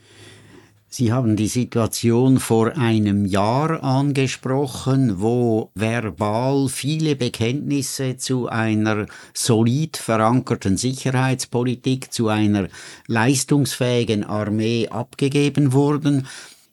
Sie 0.89 1.11
haben 1.11 1.35
die 1.35 1.49
Situation 1.49 2.39
vor 2.39 2.77
einem 2.77 3.25
Jahr 3.25 3.83
angesprochen, 3.83 5.19
wo 5.19 5.69
verbal 5.75 6.69
viele 6.69 7.17
Bekenntnisse 7.17 8.15
zu 8.15 8.47
einer 8.47 9.05
solid 9.33 9.97
verankerten 9.97 10.77
Sicherheitspolitik, 10.77 12.13
zu 12.13 12.29
einer 12.29 12.69
leistungsfähigen 13.07 14.23
Armee 14.23 14.87
abgegeben 14.87 15.73
wurden. 15.73 16.25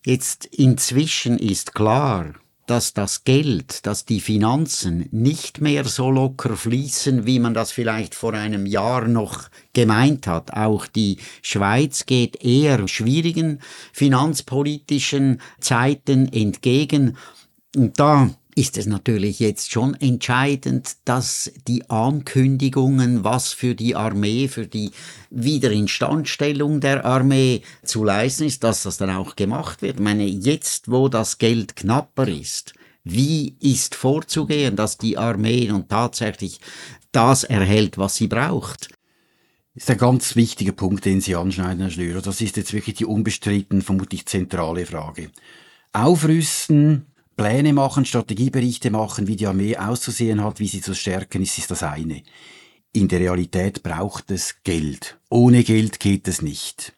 Jetzt 0.07 0.47
inzwischen 0.47 1.37
ist 1.37 1.75
klar, 1.75 2.35
dass 2.67 2.95
das 2.95 3.25
Geld, 3.25 3.87
dass 3.87 4.05
die 4.05 4.21
Finanzen 4.21 5.09
nicht 5.11 5.61
mehr 5.61 5.85
so 5.85 6.11
locker 6.11 6.57
fließen, 6.57 7.27
wie 7.27 7.39
man 7.39 7.55
das 7.55 7.73
vielleicht 7.73 8.15
vor 8.15 8.35
einem 8.35 8.67
Jahr 8.67 9.07
noch 9.07 9.49
gemeint 9.73 10.27
hat. 10.27 10.53
Auch 10.55 10.87
die 10.87 11.19
Schweiz 11.43 12.07
geht 12.07 12.43
eher 12.43 12.89
schwierigen 12.89 13.61
finanzpolitischen 13.93 15.41
Zeiten 15.61 16.33
entgegen. 16.33 17.17
Und 17.77 17.99
da 17.99 18.31
ist 18.57 18.79
es 18.79 18.87
natürlich 18.87 19.41
jetzt 19.41 19.73
schon 19.73 19.95
entscheidend, 19.95 20.97
dass 21.05 21.53
die 21.67 21.89
Ankündigungen, 21.91 23.25
was 23.25 23.53
für 23.53 23.75
die 23.75 23.95
Armee, 23.95 24.49
für 24.49 24.67
die 24.67 24.91
Wiederinstandstellung 25.31 26.81
der 26.81 27.05
Armee 27.05 27.63
zu 27.85 28.05
leisten 28.05 28.45
ist, 28.45 28.65
dass 28.65 28.85
das 28.85 28.97
dann 28.97 29.11
auch 29.11 29.37
gemacht 29.37 29.83
wird. 29.83 29.97
Ich 29.97 30.03
meine, 30.03 30.25
jetzt, 30.25 30.91
wo 30.91 31.09
das 31.09 31.39
Geld 31.39 31.77
knapper 31.77 32.29
ist, 32.29 32.75
wie 33.05 33.57
ist 33.61 33.95
vorzugehen, 33.95 34.77
dass 34.77 34.99
die 34.99 35.19
Armee 35.19 35.67
nun 35.69 35.89
tatsächlich 35.89 36.61
das 37.13 37.45
erhält, 37.45 37.99
was 37.99 38.17
sie 38.17 38.29
braucht? 38.29 38.89
ist 39.75 39.91
ein 39.91 39.99
ganz 39.99 40.37
wichtiger 40.37 40.73
Punkt, 40.73 41.05
den 41.05 41.21
Sie 41.21 41.35
anschneiden, 41.35 41.81
Herr 41.81 41.91
Schlürer. 41.91 42.23
Das 42.23 42.41
ist 42.41 42.57
jetzt 42.57 42.73
wirklich 42.73 42.95
die 42.97 43.07
unbestritten, 43.07 43.83
vermutlich 43.83 44.25
zentrale 44.27 44.87
Frage. 44.87 45.31
Aufrüsten, 45.93 47.07
Pläne 47.37 47.73
machen, 47.73 48.05
Strategieberichte 48.05 48.91
machen, 48.91 49.27
wie 49.27 49.37
die 49.37 49.47
Armee 49.47 49.77
auszusehen 49.77 50.43
hat, 50.43 50.61
wie 50.61 50.69
sie 50.69 50.81
zu 50.81 50.95
stärken 50.95 51.43
ist, 51.43 51.59
ist 51.59 51.71
das 51.71 51.83
eine. 51.83 52.23
In 52.93 53.09
der 53.09 53.21
Realität 53.21 53.83
braucht 53.83 54.31
es 54.31 54.63
Geld. 54.63 55.19
Ohne 55.29 55.65
Geld 55.65 55.99
geht 55.99 56.29
es 56.29 56.43
nicht. 56.43 56.97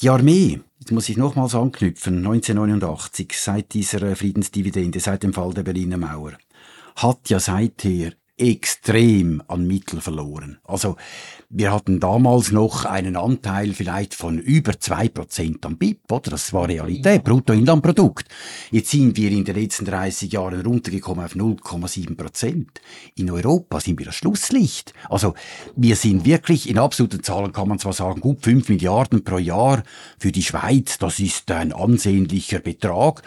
Die 0.00 0.10
Armee, 0.10 0.60
jetzt 0.80 0.90
muss 0.90 1.08
ich 1.08 1.16
nochmals 1.16 1.54
anknüpfen, 1.54 2.18
1989, 2.18 3.32
seit 3.36 3.74
dieser 3.74 4.16
Friedensdividende, 4.16 4.98
seit 4.98 5.22
dem 5.22 5.32
Fall 5.32 5.54
der 5.54 5.62
Berliner 5.62 5.98
Mauer, 5.98 6.32
hat 6.96 7.30
ja 7.30 7.38
seither 7.38 8.12
extrem 8.36 9.42
an 9.46 9.66
Mittel 9.66 10.00
verloren. 10.00 10.58
Also 10.64 10.96
wir 11.48 11.72
hatten 11.72 12.00
damals 12.00 12.50
noch 12.50 12.84
einen 12.84 13.16
Anteil 13.16 13.72
vielleicht 13.74 14.12
von 14.14 14.38
über 14.38 14.80
zwei 14.80 15.08
Prozent 15.08 15.64
am 15.64 15.78
BIP, 15.78 16.10
oder? 16.10 16.32
Das 16.32 16.52
war 16.52 16.68
Realität, 16.68 17.22
Bruttoinlandprodukt. 17.22 18.26
Jetzt 18.72 18.90
sind 18.90 19.16
wir 19.16 19.30
in 19.30 19.44
den 19.44 19.54
letzten 19.54 19.84
30 19.84 20.32
Jahren 20.32 20.62
runtergekommen 20.62 21.24
auf 21.24 21.34
0,7 21.34 22.16
Prozent. 22.16 22.80
In 23.14 23.30
Europa 23.30 23.78
sind 23.78 24.00
wir 24.00 24.06
das 24.06 24.16
Schlusslicht. 24.16 24.94
Also 25.08 25.34
wir 25.76 25.94
sind 25.94 26.24
wirklich, 26.24 26.68
in 26.68 26.78
absoluten 26.78 27.22
Zahlen 27.22 27.52
kann 27.52 27.68
man 27.68 27.78
zwar 27.78 27.92
sagen, 27.92 28.20
gut 28.20 28.42
5 28.42 28.68
Milliarden 28.68 29.22
pro 29.22 29.38
Jahr 29.38 29.84
für 30.18 30.32
die 30.32 30.42
Schweiz, 30.42 30.98
das 30.98 31.20
ist 31.20 31.50
ein 31.52 31.72
ansehnlicher 31.72 32.58
Betrag. 32.58 33.22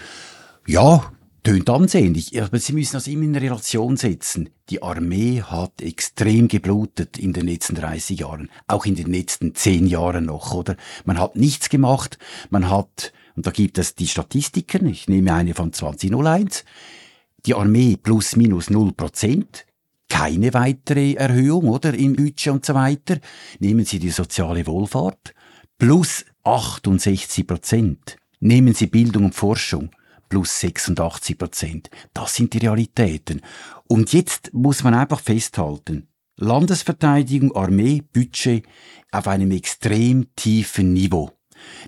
Ja, 0.66 1.14
tönt 1.48 1.70
ansehnlich, 1.70 2.42
aber 2.44 2.60
Sie 2.60 2.74
müssen 2.74 2.98
das 2.98 3.08
immer 3.08 3.24
in 3.24 3.34
Relation 3.34 3.96
setzen. 3.96 4.50
Die 4.70 4.84
Armee 4.84 5.42
hat 5.42 5.82
extrem 5.82 6.50
geblutet 6.50 7.18
in 7.18 7.32
den 7.32 7.48
letzten 7.48 7.76
30 7.76 8.20
Jahren, 8.20 8.50
auch 8.68 8.86
in 8.86 8.96
den 8.96 9.14
letzten 9.14 9.56
10 9.56 9.88
Jahren 9.88 10.26
noch, 10.26 10.54
oder? 10.54 10.76
Man 11.06 11.18
hat 11.18 11.38
nichts 11.38 11.70
gemacht, 11.70 12.18
man 12.50 12.70
hat, 12.70 13.14
und 13.38 13.48
da 13.48 13.52
gibt 13.52 13.78
es 13.78 13.96
die 13.96 14.10
Statistiken, 14.10 14.88
ich 14.88 15.08
nehme 15.08 15.34
eine 15.34 15.54
von 15.54 15.72
2001, 15.72 16.66
die 17.46 17.54
Armee 17.54 17.96
plus 17.96 18.36
minus 18.36 18.70
0 18.70 18.92
Prozent, 18.92 19.66
keine 20.10 20.54
weitere 20.54 21.14
Erhöhung, 21.14 21.70
oder, 21.70 21.94
im 21.94 22.18
Budget 22.18 22.52
und 22.52 22.66
so 22.66 22.74
weiter. 22.74 23.20
Nehmen 23.60 23.86
Sie 23.86 24.00
die 24.00 24.10
soziale 24.10 24.68
Wohlfahrt, 24.68 25.34
plus 25.78 26.26
68 26.44 27.48
Prozent. 27.48 28.18
Nehmen 28.42 28.74
Sie 28.74 28.88
Bildung 28.88 29.24
und 29.26 29.34
Forschung, 29.34 29.92
plus 30.30 30.60
86 30.60 31.38
Prozent. 31.38 31.90
Das 32.14 32.36
sind 32.36 32.54
die 32.54 32.60
Realitäten. 32.60 33.42
Und 33.88 34.14
jetzt 34.14 34.54
muss 34.54 34.84
man 34.84 34.94
einfach 34.94 35.20
festhalten, 35.20 36.08
Landesverteidigung, 36.36 37.56
Armee, 37.56 38.04
Budget 38.14 38.66
auf 39.12 39.28
einem 39.28 39.52
extrem 39.52 40.28
tiefen 40.36 40.94
Niveau. 40.94 41.32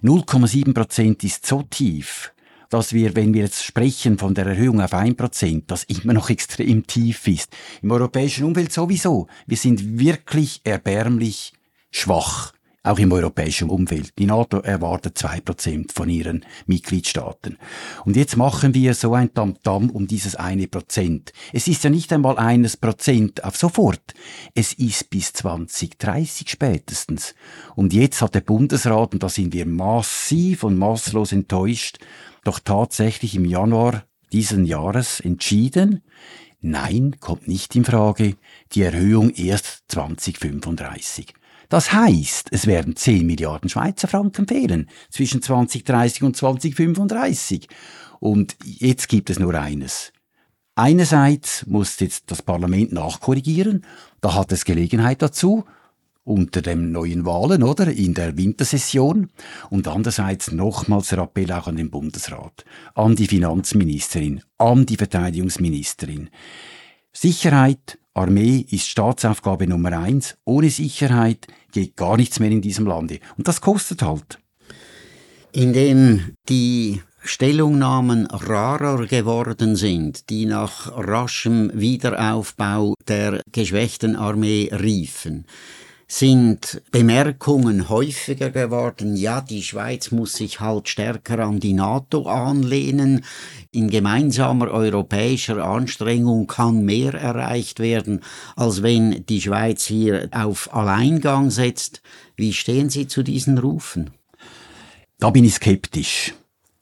0,7 0.01 0.73
Prozent 0.73 1.23
ist 1.23 1.45
so 1.45 1.61
tief, 1.63 2.33
dass 2.69 2.93
wir, 2.93 3.15
wenn 3.15 3.33
wir 3.33 3.43
jetzt 3.43 3.63
sprechen 3.63 4.17
von 4.17 4.33
der 4.33 4.47
Erhöhung 4.47 4.81
auf 4.81 4.93
1 4.93 5.15
Prozent, 5.17 5.69
das 5.69 5.83
immer 5.83 6.13
noch 6.13 6.29
extrem 6.29 6.85
tief 6.87 7.27
ist. 7.27 7.55
Im 7.81 7.91
europäischen 7.91 8.45
Umfeld 8.45 8.71
sowieso. 8.71 9.27
Wir 9.45 9.57
sind 9.57 9.99
wirklich 9.99 10.61
erbärmlich 10.63 11.53
schwach 11.91 12.53
auch 12.83 12.99
im 12.99 13.11
europäischen 13.11 13.69
Umfeld. 13.69 14.17
Die 14.17 14.25
NATO 14.25 14.59
erwartet 14.59 15.17
zwei 15.17 15.41
Prozent 15.41 15.91
von 15.91 16.09
ihren 16.09 16.45
Mitgliedstaaten. 16.65 17.57
Und 18.05 18.15
jetzt 18.15 18.37
machen 18.37 18.73
wir 18.73 18.93
so 18.93 19.13
ein 19.13 19.33
Tamtam 19.33 19.89
um 19.89 20.07
dieses 20.07 20.35
eine 20.35 20.67
Prozent. 20.67 21.33
Es 21.53 21.67
ist 21.67 21.83
ja 21.83 21.89
nicht 21.89 22.11
einmal 22.13 22.37
eines 22.37 22.77
Prozent 22.77 23.43
auf 23.43 23.57
sofort. 23.57 24.13
Es 24.55 24.73
ist 24.73 25.09
bis 25.09 25.33
2030 25.33 26.49
spätestens. 26.49 27.35
Und 27.75 27.93
jetzt 27.93 28.21
hat 28.21 28.35
der 28.35 28.41
Bundesrat, 28.41 29.13
und 29.13 29.23
da 29.23 29.29
sind 29.29 29.53
wir 29.53 29.65
massiv 29.65 30.63
und 30.63 30.77
maßlos 30.77 31.31
enttäuscht, 31.31 31.99
doch 32.43 32.59
tatsächlich 32.59 33.35
im 33.35 33.45
Januar 33.45 34.05
diesen 34.31 34.65
Jahres 34.65 35.19
entschieden, 35.19 36.01
Nein, 36.61 37.15
kommt 37.21 37.47
nicht 37.47 37.73
in 37.77 37.85
Frage, 37.85 38.35
die 38.73 38.81
Erhöhung 38.81 39.29
erst 39.29 39.83
2035. 39.87 41.33
Das 41.69 41.93
heißt, 41.93 42.49
es 42.51 42.65
werden 42.65 42.95
10 42.95 43.25
Milliarden 43.25 43.69
Schweizer 43.69 44.07
Franken 44.07 44.47
fehlen 44.47 44.89
zwischen 45.11 45.41
2030 45.41 46.23
und 46.23 46.35
2035. 46.35 47.67
Und 48.19 48.57
jetzt 48.63 49.07
gibt 49.07 49.29
es 49.29 49.39
nur 49.39 49.53
eines. 49.53 50.11
Einerseits 50.75 51.65
muss 51.67 51.99
jetzt 51.99 52.31
das 52.31 52.41
Parlament 52.41 52.91
nachkorrigieren, 52.91 53.85
da 54.21 54.33
hat 54.33 54.51
es 54.51 54.65
Gelegenheit 54.65 55.21
dazu, 55.21 55.65
unter 56.23 56.61
den 56.61 56.91
neuen 56.91 57.25
Wahlen, 57.25 57.63
oder? 57.63 57.87
In 57.91 58.13
der 58.13 58.37
Wintersession. 58.37 59.29
Und 59.69 59.87
andererseits 59.87 60.51
nochmals 60.51 61.09
der 61.09 61.19
Appell 61.19 61.51
auch 61.51 61.67
an 61.67 61.75
den 61.75 61.89
Bundesrat, 61.89 62.65
an 62.93 63.15
die 63.15 63.27
Finanzministerin, 63.27 64.41
an 64.57 64.85
die 64.85 64.95
Verteidigungsministerin. 64.95 66.29
Sicherheit, 67.11 67.97
Armee 68.13 68.65
ist 68.69 68.87
Staatsaufgabe 68.87 69.67
Nummer 69.67 69.97
eins. 69.97 70.37
Ohne 70.45 70.69
Sicherheit 70.69 71.47
geht 71.71 71.95
gar 71.95 72.17
nichts 72.17 72.39
mehr 72.39 72.51
in 72.51 72.61
diesem 72.61 72.85
Lande. 72.85 73.19
Und 73.37 73.47
das 73.47 73.61
kostet 73.61 74.01
halt. 74.01 74.39
Indem 75.51 76.33
die 76.47 77.01
Stellungnahmen 77.23 78.27
rarer 78.27 79.05
geworden 79.05 79.75
sind, 79.75 80.29
die 80.29 80.45
nach 80.45 80.91
raschem 80.95 81.71
Wiederaufbau 81.73 82.93
der 83.07 83.41
geschwächten 83.51 84.15
Armee 84.15 84.69
riefen, 84.71 85.45
sind 86.11 86.81
Bemerkungen 86.91 87.87
häufiger 87.87 88.49
geworden, 88.49 89.15
ja, 89.15 89.41
die 89.41 89.61
Schweiz 89.61 90.09
muss 90.09 90.33
sich 90.33 90.59
halt 90.59 90.89
stärker 90.89 91.37
an 91.37 91.59
die 91.59 91.73
NATO 91.73 92.23
anlehnen, 92.23 93.23
in 93.71 93.91
gemeinsamer 93.91 94.71
europäischer 94.71 95.63
Anstrengung 95.63 96.47
kann 96.47 96.83
mehr 96.83 97.13
erreicht 97.13 97.79
werden, 97.79 98.21
als 98.55 98.81
wenn 98.81 99.23
die 99.27 99.39
Schweiz 99.39 99.85
hier 99.85 100.29
auf 100.31 100.73
Alleingang 100.73 101.51
setzt. 101.51 102.01
Wie 102.35 102.53
stehen 102.53 102.89
Sie 102.89 103.07
zu 103.07 103.21
diesen 103.21 103.59
Rufen? 103.59 104.09
Da 105.19 105.29
bin 105.29 105.43
ich 105.43 105.53
skeptisch. 105.53 106.33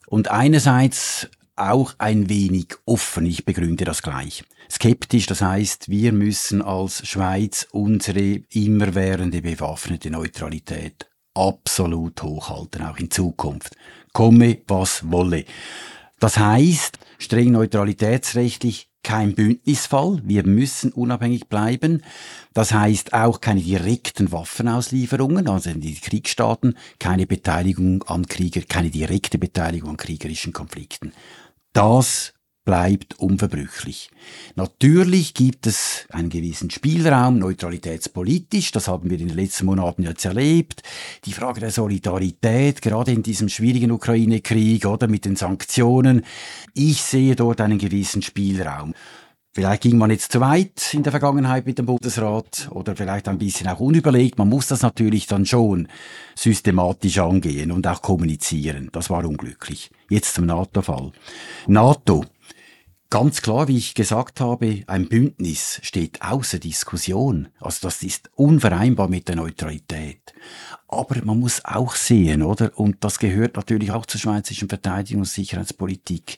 Und 0.06 0.30
einerseits 0.30 1.28
auch 1.58 1.94
ein 1.98 2.28
wenig 2.28 2.74
offen. 2.84 3.26
Ich 3.26 3.44
begründe 3.44 3.84
das 3.84 4.02
gleich. 4.02 4.44
Skeptisch, 4.70 5.26
das 5.26 5.40
heißt, 5.40 5.88
wir 5.88 6.12
müssen 6.12 6.62
als 6.62 7.06
Schweiz 7.06 7.66
unsere 7.72 8.42
immerwährende 8.52 9.42
bewaffnete 9.42 10.10
Neutralität 10.10 11.08
absolut 11.34 12.22
hochhalten, 12.22 12.82
auch 12.82 12.98
in 12.98 13.10
Zukunft. 13.10 13.76
Komme, 14.12 14.58
was 14.66 15.10
wolle. 15.10 15.44
Das 16.18 16.36
heißt, 16.38 16.98
streng 17.18 17.52
neutralitätsrechtlich 17.52 18.88
kein 19.04 19.34
Bündnisfall. 19.34 20.20
Wir 20.24 20.44
müssen 20.44 20.92
unabhängig 20.92 21.48
bleiben. 21.48 22.02
Das 22.52 22.72
heißt 22.72 23.12
auch 23.14 23.40
keine 23.40 23.62
direkten 23.62 24.32
Waffenauslieferungen, 24.32 25.48
also 25.48 25.70
in 25.70 25.80
die 25.80 25.94
Kriegsstaaten, 25.94 26.76
keine 26.98 27.26
Beteiligung 27.26 28.02
an 28.02 28.26
Krieger, 28.26 28.62
keine 28.62 28.90
direkte 28.90 29.38
Beteiligung 29.38 29.90
an 29.90 29.96
kriegerischen 29.96 30.52
Konflikten. 30.52 31.12
Das 31.72 32.32
bleibt 32.68 33.18
unverbrüchlich. 33.18 34.10
Natürlich 34.54 35.32
gibt 35.32 35.66
es 35.66 36.06
einen 36.10 36.28
gewissen 36.28 36.68
Spielraum, 36.68 37.38
neutralitätspolitisch, 37.38 38.72
das 38.72 38.88
haben 38.88 39.08
wir 39.08 39.18
in 39.18 39.28
den 39.28 39.36
letzten 39.36 39.64
Monaten 39.64 40.02
jetzt 40.02 40.26
erlebt. 40.26 40.82
Die 41.24 41.32
Frage 41.32 41.60
der 41.60 41.70
Solidarität, 41.70 42.82
gerade 42.82 43.12
in 43.12 43.22
diesem 43.22 43.48
schwierigen 43.48 43.90
Ukraine-Krieg 43.90 44.84
oder 44.84 45.08
mit 45.08 45.24
den 45.24 45.34
Sanktionen. 45.34 46.26
Ich 46.74 47.00
sehe 47.00 47.36
dort 47.36 47.62
einen 47.62 47.78
gewissen 47.78 48.20
Spielraum. 48.20 48.92
Vielleicht 49.58 49.82
ging 49.82 49.98
man 49.98 50.12
jetzt 50.12 50.30
zu 50.30 50.38
weit 50.38 50.94
in 50.94 51.02
der 51.02 51.10
Vergangenheit 51.10 51.66
mit 51.66 51.80
dem 51.80 51.86
Bundesrat 51.86 52.68
oder 52.70 52.94
vielleicht 52.94 53.26
ein 53.26 53.38
bisschen 53.38 53.66
auch 53.66 53.80
unüberlegt. 53.80 54.38
Man 54.38 54.48
muss 54.48 54.68
das 54.68 54.82
natürlich 54.82 55.26
dann 55.26 55.46
schon 55.46 55.88
systematisch 56.36 57.18
angehen 57.18 57.72
und 57.72 57.84
auch 57.88 58.00
kommunizieren. 58.00 58.88
Das 58.92 59.10
war 59.10 59.24
unglücklich. 59.26 59.90
Jetzt 60.08 60.34
zum 60.34 60.46
NATO-Fall. 60.46 61.10
NATO 61.66 62.24
Ganz 63.10 63.40
klar, 63.40 63.68
wie 63.68 63.78
ich 63.78 63.94
gesagt 63.94 64.38
habe, 64.38 64.82
ein 64.86 65.08
Bündnis 65.08 65.80
steht 65.82 66.20
außer 66.20 66.58
Diskussion. 66.58 67.48
Also 67.58 67.88
das 67.88 68.02
ist 68.02 68.30
unvereinbar 68.34 69.08
mit 69.08 69.28
der 69.28 69.36
Neutralität. 69.36 70.34
Aber 70.88 71.16
man 71.24 71.40
muss 71.40 71.64
auch 71.64 71.94
sehen, 71.94 72.42
oder? 72.42 72.78
Und 72.78 72.98
das 73.00 73.18
gehört 73.18 73.56
natürlich 73.56 73.92
auch 73.92 74.04
zur 74.04 74.20
schweizerischen 74.20 74.68
Verteidigung 74.68 75.22
und 75.22 75.26
Sicherheitspolitik. 75.26 76.36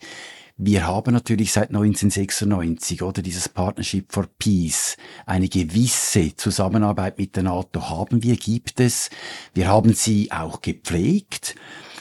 Wir 0.62 0.86
haben 0.86 1.14
natürlich 1.14 1.52
seit 1.52 1.70
1996 1.70 3.00
oder 3.02 3.22
dieses 3.22 3.48
Partnership 3.48 4.12
for 4.12 4.26
Peace 4.38 4.98
eine 5.24 5.48
gewisse 5.48 6.36
Zusammenarbeit 6.36 7.16
mit 7.16 7.34
der 7.34 7.44
NATO 7.44 7.88
haben 7.88 8.22
wir, 8.22 8.36
gibt 8.36 8.78
es. 8.78 9.08
Wir 9.54 9.68
haben 9.68 9.94
sie 9.94 10.30
auch 10.30 10.60
gepflegt. 10.60 11.54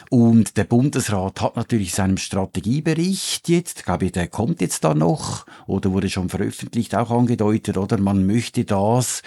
Und 0.09 0.57
der 0.57 0.65
Bundesrat 0.65 1.39
hat 1.39 1.55
natürlich 1.55 1.93
seinem 1.93 2.17
Strategiebericht 2.17 3.47
jetzt, 3.47 3.85
glaube 3.85 4.07
ich, 4.07 4.11
der 4.11 4.27
kommt 4.27 4.59
jetzt 4.59 4.83
da 4.83 4.93
noch 4.93 5.45
oder 5.65 5.93
wurde 5.93 6.09
schon 6.09 6.27
veröffentlicht, 6.27 6.95
auch 6.95 7.11
angedeutet, 7.11 7.77
oder 7.77 7.97
man 7.97 8.27
möchte 8.27 8.65
das 8.65 9.21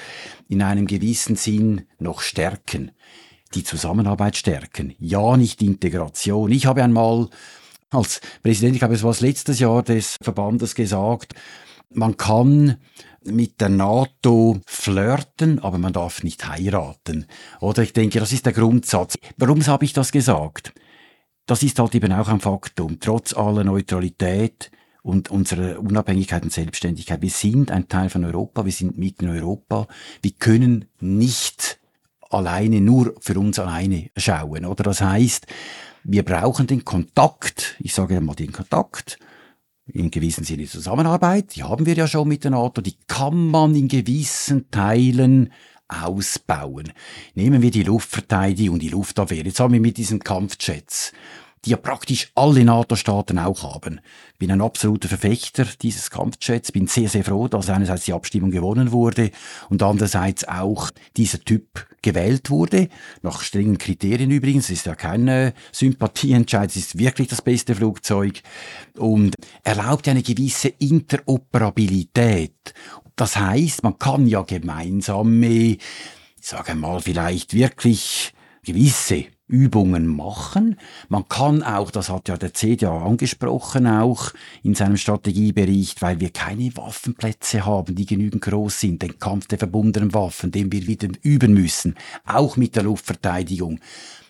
in 0.51 0.61
einem 0.61 0.87
gewissen 0.87 1.37
Sinn 1.37 1.87
noch 1.99 2.21
stärken. 2.21 2.90
Die 3.55 3.64
Zusammenarbeit 3.64 4.37
stärken. 4.37 4.95
Ja, 4.99 5.38
nicht 5.38 5.62
Integration. 5.62 6.53
Ich 6.53 6.66
habe 6.66 6.85
einmal 6.85 7.31
als 7.93 8.21
Präsident, 8.43 8.75
ich 8.75 8.81
glaube, 8.81 8.95
es 8.95 9.03
war 9.03 9.15
letztes 9.21 9.59
Jahr 9.59 9.83
des 9.83 10.17
Verbandes 10.23 10.75
gesagt, 10.75 11.35
man 11.91 12.17
kann 12.17 12.77
mit 13.25 13.61
der 13.61 13.69
NATO 13.69 14.61
flirten, 14.67 15.59
aber 15.61 15.79
man 15.79 15.93
darf 15.93 16.23
nicht 16.23 16.49
heiraten. 16.49 17.27
Oder 17.61 17.83
ich 17.83 17.93
denke, 17.93 18.19
das 18.19 18.33
ist 18.33 18.47
der 18.47 18.53
Grundsatz. 18.53 19.17
Warum 19.37 19.65
habe 19.67 19.85
ich 19.85 19.93
das 19.93 20.11
gesagt? 20.11 20.73
Das 21.47 21.63
ist 21.63 21.79
halt 21.79 21.95
eben 21.95 22.13
auch 22.13 22.29
ein 22.29 22.41
Faktum. 22.41 22.99
Trotz 23.01 23.35
aller 23.35 23.65
Neutralität 23.65 24.71
und 25.03 25.31
unserer 25.31 25.79
Unabhängigkeit 25.81 26.43
und 26.43 26.53
Selbstständigkeit. 26.53 27.21
Wir 27.23 27.31
sind 27.31 27.71
ein 27.71 27.89
Teil 27.89 28.09
von 28.09 28.25
Europa, 28.25 28.65
wir 28.65 28.73
sind 28.73 28.99
mitten 28.99 29.27
in 29.27 29.37
Europa. 29.37 29.87
Wir 30.23 30.33
können 30.33 30.87
nicht 31.01 31.81
alleine, 32.31 32.81
nur 32.81 33.15
für 33.21 33.39
uns 33.39 33.59
alleine 33.59 34.11
schauen. 34.17 34.65
Oder 34.65 34.85
das 34.85 35.01
heißt, 35.01 35.47
wir 36.05 36.25
brauchen 36.25 36.67
den 36.67 36.85
Kontakt, 36.85 37.77
ich 37.81 37.95
sage 37.95 38.21
mal 38.21 38.35
den 38.35 38.53
Kontakt 38.53 39.19
in 39.87 40.11
gewissem 40.11 40.45
Sinne 40.45 40.67
Zusammenarbeit, 40.67 41.57
die 41.57 41.62
haben 41.65 41.87
wir 41.87 41.95
ja 41.95 42.07
schon 42.07 42.29
mit 42.29 42.45
der 42.45 42.53
NATO, 42.53 42.81
die 42.81 42.97
kann 43.07 43.49
man 43.49 43.75
in 43.75 43.88
gewissen 43.88 44.71
Teilen 44.71 45.53
ausbauen. 45.88 46.93
Nehmen 47.35 47.62
wir 47.62 47.71
die 47.71 47.83
Luftverteidigung, 47.83 48.79
die 48.79 48.88
Luftabwehr. 48.88 49.45
Jetzt 49.45 49.61
haben 49.61 49.75
wir 49.75 49.81
mit 49.81 49.99
diesen 49.99 50.21
Kampfjets 50.21 51.12
die 51.64 51.70
ja 51.70 51.77
praktisch 51.77 52.33
alle 52.35 52.64
NATO-Staaten 52.64 53.38
auch 53.38 53.62
haben. 53.62 54.01
Bin 54.38 54.51
ein 54.51 54.61
absoluter 54.61 55.09
Verfechter 55.09 55.64
dieses 55.81 56.11
Kampfjets, 56.11 56.72
bin 56.72 56.88
sehr, 56.88 57.09
sehr 57.09 57.25
froh, 57.25 57.46
dass 57.46 57.70
einerseits 57.70 58.05
die 58.05 58.12
Abstimmung 58.12 58.51
gewonnen 58.51 58.90
wurde 58.90 59.31
und 59.68 59.83
andererseits 59.83 60.46
auch 60.48 60.90
dieser 61.16 61.40
Typ 61.40 61.87
gewählt 62.03 62.51
wurde, 62.51 62.88
nach 63.22 63.42
strengen 63.42 63.79
Kriterien 63.79 64.33
übrigens, 64.33 64.64
es 64.64 64.79
ist 64.79 64.87
ja 64.87 64.96
kein 64.96 65.29
äh, 65.29 65.53
Sympathieentscheid, 65.70 66.70
es 66.70 66.77
ist 66.77 66.98
wirklich 66.98 67.29
das 67.29 67.42
beste 67.42 67.77
Flugzeug. 67.77 68.42
Und 68.98 69.37
erlaubt 69.62 70.09
eine 70.09 70.22
gewisse 70.22 70.68
Interoperabilität. 70.68 72.75
Das 73.14 73.37
heißt, 73.37 73.85
man 73.85 73.98
kann 73.98 74.27
ja 74.27 74.42
gemeinsame, 74.42 75.46
ich 75.46 75.79
sage 76.40 76.75
mal, 76.75 77.01
vielleicht 77.01 77.55
wirklich 77.55 78.33
gewisse 78.64 79.27
Übungen 79.53 80.07
machen. 80.07 80.79
Man 81.11 81.29
kann 81.29 81.62
auch, 81.62 81.91
das 81.91 82.09
hat 82.09 82.29
ja 82.29 82.38
der 82.38 82.55
CDA 82.55 83.05
angesprochen, 83.05 83.87
auch 83.87 84.33
in 84.62 84.75
seinem 84.75 84.97
Strategiebericht, 84.97 86.01
weil 86.01 86.21
wir 86.21 86.31
keine 86.31 86.75
Waffenplätze 86.75 87.67
haben, 87.67 87.95
die 87.95 88.07
genügend 88.07 88.43
groß 88.43 88.81
sind, 88.81 89.03
den 89.03 89.19
Kampf 89.19 89.49
der 89.49 89.59
verbundenen 89.59 90.15
Waffen, 90.15 90.51
den 90.51 90.73
wir 90.73 90.87
wieder 90.87 91.09
üben 91.21 91.53
müssen, 91.53 91.97
auch 92.25 92.57
mit 92.57 92.77
der 92.77 92.85
Luftverteidigung 92.85 93.79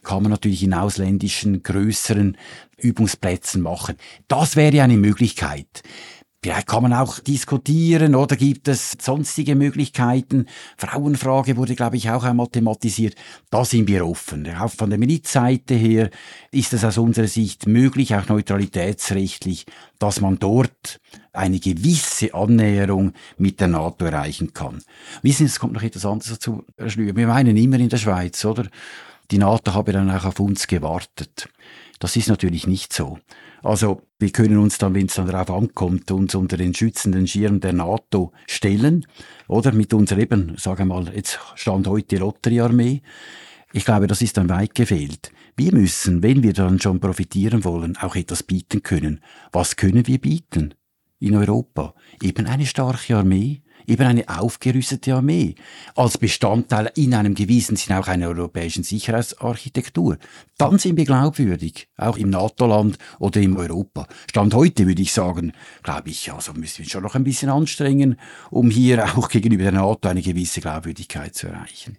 kann 0.03 0.25
man 0.25 0.31
natürlich 0.31 0.65
in 0.65 0.75
ausländischen, 0.75 1.63
größeren 1.63 2.37
Übungsplätzen 2.77 3.63
machen. 3.63 3.97
Das 4.27 4.57
wäre 4.57 4.83
eine 4.83 4.97
Möglichkeit. 4.97 5.85
Vielleicht 6.45 6.67
kann 6.67 6.83
man 6.83 6.93
auch 6.93 7.21
diskutieren 7.21 8.17
oder 8.17 8.35
gibt 8.35 8.67
es 8.67 8.97
sonstige 9.01 9.55
Möglichkeiten. 9.55 10.47
Frauenfrage 10.77 11.57
wurde, 11.57 11.77
glaube 11.77 11.97
ich, 11.97 12.11
auch 12.11 12.25
einmal 12.25 12.49
thematisiert. 12.49 13.15
Da 13.51 13.65
sind 13.65 13.87
wir 13.87 14.05
offen. 14.05 14.53
Auch 14.57 14.73
von 14.73 14.91
der 14.91 14.99
Milizseite 14.99 15.75
her 15.75 16.11
ist 16.51 16.73
es 16.73 16.85
aus 16.85 16.99
unserer 16.99 17.29
Sicht 17.29 17.69
möglich, 17.69 18.17
auch 18.17 18.29
neutralitätsrechtlich, 18.29 19.67
dass 20.01 20.21
man 20.21 20.41
dort 20.41 21.01
eine 21.33 21.61
gewisse 21.61 22.35
Annäherung 22.35 23.13
mit 23.39 23.61
der 23.61 23.69
NATO 23.69 24.05
erreichen 24.07 24.53
kann. 24.53 24.83
Wissen 25.23 25.47
Sie, 25.47 25.53
es 25.53 25.61
kommt 25.61 25.75
noch 25.75 25.83
etwas 25.83 26.05
anderes 26.05 26.33
dazu, 26.33 26.65
Herr 26.77 26.91
Schlür. 26.91 27.15
Wir 27.15 27.29
meinen 27.29 27.57
immer 27.57 27.79
in 27.79 27.89
der 27.89 27.99
Schweiz, 27.99 28.45
oder? 28.45 28.67
Die 29.31 29.39
NATO 29.39 29.75
habe 29.75 29.93
dann 29.93 30.11
auch 30.11 30.25
auf 30.25 30.41
uns 30.41 30.67
gewartet. 30.67 31.49
Das 31.99 32.17
ist 32.17 32.29
natürlich 32.29 32.67
nicht 32.67 32.93
so. 32.93 33.19
Also 33.63 34.03
wir 34.19 34.31
können 34.31 34.59
uns 34.59 34.79
dann, 34.79 34.95
wenn 34.95 35.07
es 35.07 35.15
dann 35.15 35.29
darauf 35.29 35.51
ankommt, 35.51 36.11
uns 36.11 36.35
unter 36.35 36.57
den 36.57 36.75
schützenden 36.75 37.27
Schirm 37.27 37.61
der 37.61 37.73
NATO 37.73 38.33
stellen, 38.49 39.07
oder 39.47 39.73
mit 39.73 39.95
unserer 39.95 40.19
eben, 40.19 40.57
sagen 40.59 40.89
wir 40.89 40.95
mal, 40.95 41.15
jetzt 41.15 41.39
stand 41.55 41.87
heute 41.87 42.17
Lotteriearmee. 42.17 43.03
Ich 43.73 43.85
glaube, 43.85 44.07
das 44.07 44.21
ist 44.21 44.37
dann 44.37 44.49
weit 44.49 44.75
gefehlt. 44.75 45.33
Wir 45.57 45.73
müssen, 45.73 46.23
wenn 46.23 46.43
wir 46.43 46.55
dann 46.55 46.81
schon 46.81 46.99
profitieren 46.99 47.65
wollen, 47.65 47.97
auch 47.97 48.17
etwas 48.17 48.43
bieten 48.43 48.83
können. 48.83 49.21
Was 49.53 49.77
können 49.77 50.07
wir 50.07 50.19
bieten 50.19 50.75
in 51.21 51.37
Europa? 51.37 51.95
Eben 52.21 52.47
eine 52.47 52.67
starke 52.67 53.17
Armee, 53.17 53.63
eben 53.87 54.03
eine 54.03 54.29
aufgerüstete 54.29 55.15
Armee, 55.15 55.55
als 55.95 56.19
Bestandteil 56.19 56.91
in 56.95 57.15
einem 57.15 57.35
gewissen 57.35 57.77
Sinn 57.77 57.97
auch 57.97 58.09
einer 58.09 58.29
europäischen 58.29 58.85
Sicherheitsarchitektur. 58.85 60.19
Dann 60.59 60.79
sind 60.79 60.97
wir 60.97 61.05
glaubwürdig, 61.05 61.89
auch 61.97 62.17
im 62.17 62.31
NATO-Land 62.31 62.99
oder 63.19 63.41
im 63.41 63.57
Europa. 63.57 64.07
Stand 64.29 64.55
heute 64.55 64.87
würde 64.87 65.03
ich 65.03 65.13
sagen, 65.13 65.53
glaube 65.83 66.11
ich, 66.11 66.33
also 66.33 66.53
müssen 66.53 66.79
wir 66.79 66.91
schon 66.91 67.03
noch 67.03 67.15
ein 67.15 67.25
bisschen 67.25 67.49
anstrengen, 67.49 68.17
um 68.51 68.71
hier 68.71 69.05
auch 69.17 69.29
gegenüber 69.29 69.65
der 69.65 69.73
NATO 69.73 70.09
eine 70.09 70.23
gewisse 70.23 70.61
Glaubwürdigkeit 70.61 71.35
zu 71.35 71.49
erreichen. 71.49 71.99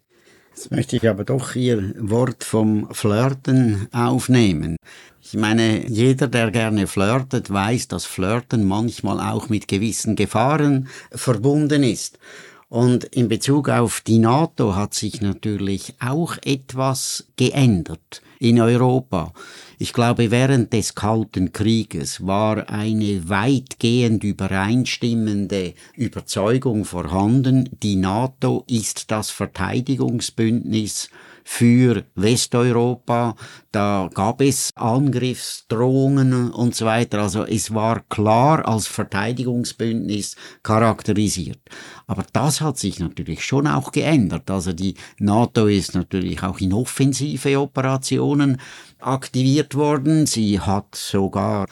Jetzt 0.55 0.69
möchte 0.69 0.95
ich 0.95 1.09
aber 1.09 1.23
doch 1.23 1.55
Ihr 1.55 1.95
Wort 1.97 2.43
vom 2.43 2.87
Flirten 2.93 3.87
aufnehmen. 3.91 4.77
Ich 5.25 5.35
meine, 5.35 5.89
jeder, 5.89 6.27
der 6.27 6.51
gerne 6.51 6.85
flirtet, 6.85 7.49
weiß, 7.49 7.87
dass 7.87 8.03
Flirten 8.03 8.65
manchmal 8.65 9.21
auch 9.21 9.47
mit 9.47 9.69
gewissen 9.69 10.17
Gefahren 10.17 10.89
verbunden 11.11 11.81
ist. 11.83 12.19
Und 12.67 13.05
in 13.05 13.29
Bezug 13.29 13.69
auf 13.69 14.01
die 14.01 14.17
NATO 14.17 14.75
hat 14.75 14.93
sich 14.93 15.21
natürlich 15.21 15.93
auch 15.99 16.35
etwas 16.43 17.25
geändert 17.37 18.21
in 18.39 18.59
Europa. 18.59 19.31
Ich 19.79 19.93
glaube, 19.93 20.29
während 20.29 20.73
des 20.73 20.93
Kalten 20.93 21.53
Krieges 21.53 22.27
war 22.27 22.69
eine 22.69 23.29
weitgehend 23.29 24.23
übereinstimmende 24.23 25.73
Überzeugung 25.95 26.83
vorhanden, 26.83 27.69
die 27.81 27.95
NATO 27.95 28.65
ist 28.67 29.09
das 29.11 29.29
Verteidigungsbündnis 29.29 31.09
für 31.43 32.03
Westeuropa. 32.15 33.35
Da 33.73 34.07
gab 34.13 34.39
es 34.39 34.69
Angriffsdrohungen 34.75 36.51
und 36.51 36.75
so 36.75 36.85
weiter. 36.85 37.23
Also 37.23 37.43
es 37.43 37.73
war 37.73 38.01
klar 38.07 38.67
als 38.67 38.85
Verteidigungsbündnis 38.85 40.35
charakterisiert. 40.61 41.57
Aber 42.05 42.23
das 42.33 42.61
hat 42.61 42.77
sich 42.77 42.99
natürlich 42.99 43.43
schon 43.43 43.65
auch 43.65 43.91
geändert. 43.91 44.51
Also 44.51 44.73
die 44.73 44.93
NATO 45.17 45.65
ist 45.65 45.95
natürlich 45.95 46.43
auch 46.43 46.59
in 46.59 46.71
offensive 46.71 47.59
Operationen 47.59 48.61
aktiviert 48.99 49.73
worden. 49.73 50.27
Sie 50.27 50.59
hat 50.59 50.93
sogar 50.93 51.65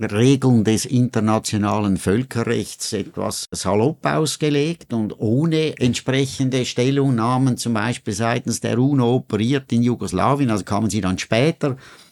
Regeln 0.00 0.62
des 0.62 0.84
internationalen 0.84 1.96
Völkerrechts 1.96 2.92
etwas 2.92 3.46
salopp 3.50 4.06
ausgelegt 4.06 4.92
und 4.92 5.18
ohne 5.18 5.76
entsprechende 5.78 6.64
Stellungnahmen, 6.64 7.56
zum 7.56 7.74
Beispiel 7.74 8.14
seitens 8.14 8.60
der 8.60 8.78
UNO 8.78 9.16
operiert 9.16 9.72
in 9.72 9.82
Jugoslawien, 9.82 10.50
also 10.50 10.64
kamen 10.64 10.88
sie 10.88 11.00
dann 11.00 11.18
später. 11.18 11.47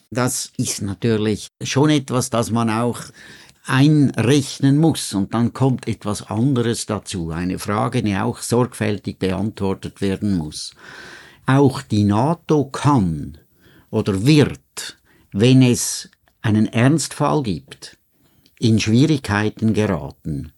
Das 0.09 0.51
ist 0.57 0.81
natürlich 0.81 1.47
schon 1.61 1.89
etwas, 1.89 2.29
das 2.29 2.51
man 2.51 2.69
auch 2.69 2.99
einrechnen 3.65 4.77
muss. 4.77 5.13
Und 5.13 5.33
dann 5.33 5.53
kommt 5.53 5.87
etwas 5.87 6.23
anderes 6.23 6.85
dazu, 6.85 7.31
eine 7.31 7.59
Frage, 7.59 8.01
die 8.01 8.15
auch 8.15 8.39
sorgfältig 8.39 9.19
beantwortet 9.19 10.01
werden 10.01 10.37
muss. 10.37 10.73
Auch 11.45 11.81
die 11.81 12.03
NATO 12.03 12.65
kann 12.65 13.37
oder 13.89 14.25
wird, 14.25 14.97
wenn 15.31 15.61
es 15.61 16.09
einen 16.41 16.67
Ernstfall 16.67 17.43
gibt, 17.43 17.97
in 18.59 18.79
Schwierigkeiten 18.79 19.73
geraten. 19.73 20.53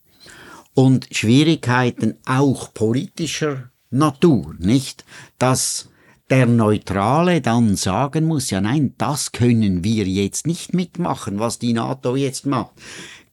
Und 0.73 1.07
Schwierigkeiten 1.11 2.17
auch 2.25 2.73
politischer 2.73 3.71
Natur, 3.89 4.55
nicht? 4.59 5.03
Dass 5.39 5.88
der 6.29 6.45
Neutrale 6.45 7.41
dann 7.41 7.75
sagen 7.75 8.25
muss, 8.25 8.49
ja 8.49 8.61
nein, 8.61 8.93
das 8.97 9.31
können 9.31 9.83
wir 9.83 10.05
jetzt 10.05 10.45
nicht 10.45 10.73
mitmachen, 10.73 11.39
was 11.39 11.59
die 11.59 11.73
NATO 11.73 12.15
jetzt 12.15 12.45
macht. 12.45 12.71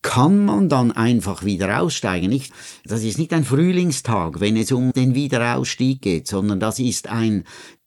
Kann 0.03 0.45
man 0.45 0.69
dann 0.69 0.93
einfach 0.93 1.45
wieder 1.45 1.81
aussteigen? 1.81 2.31
Nicht, 2.31 2.53
das 2.85 3.03
ist 3.03 3.19
nicht 3.19 3.33
ein 3.33 3.45
Frühlingstag, 3.45 4.41
wenn 4.41 4.57
es 4.57 4.71
um 4.71 4.93
den 4.93 5.15
Wiederausstieg 5.15 6.01
geht, 6.01 6.29
sondern 6.29 6.61
das 6.61 6.79
ist 6.79 7.09
ein 7.09 7.45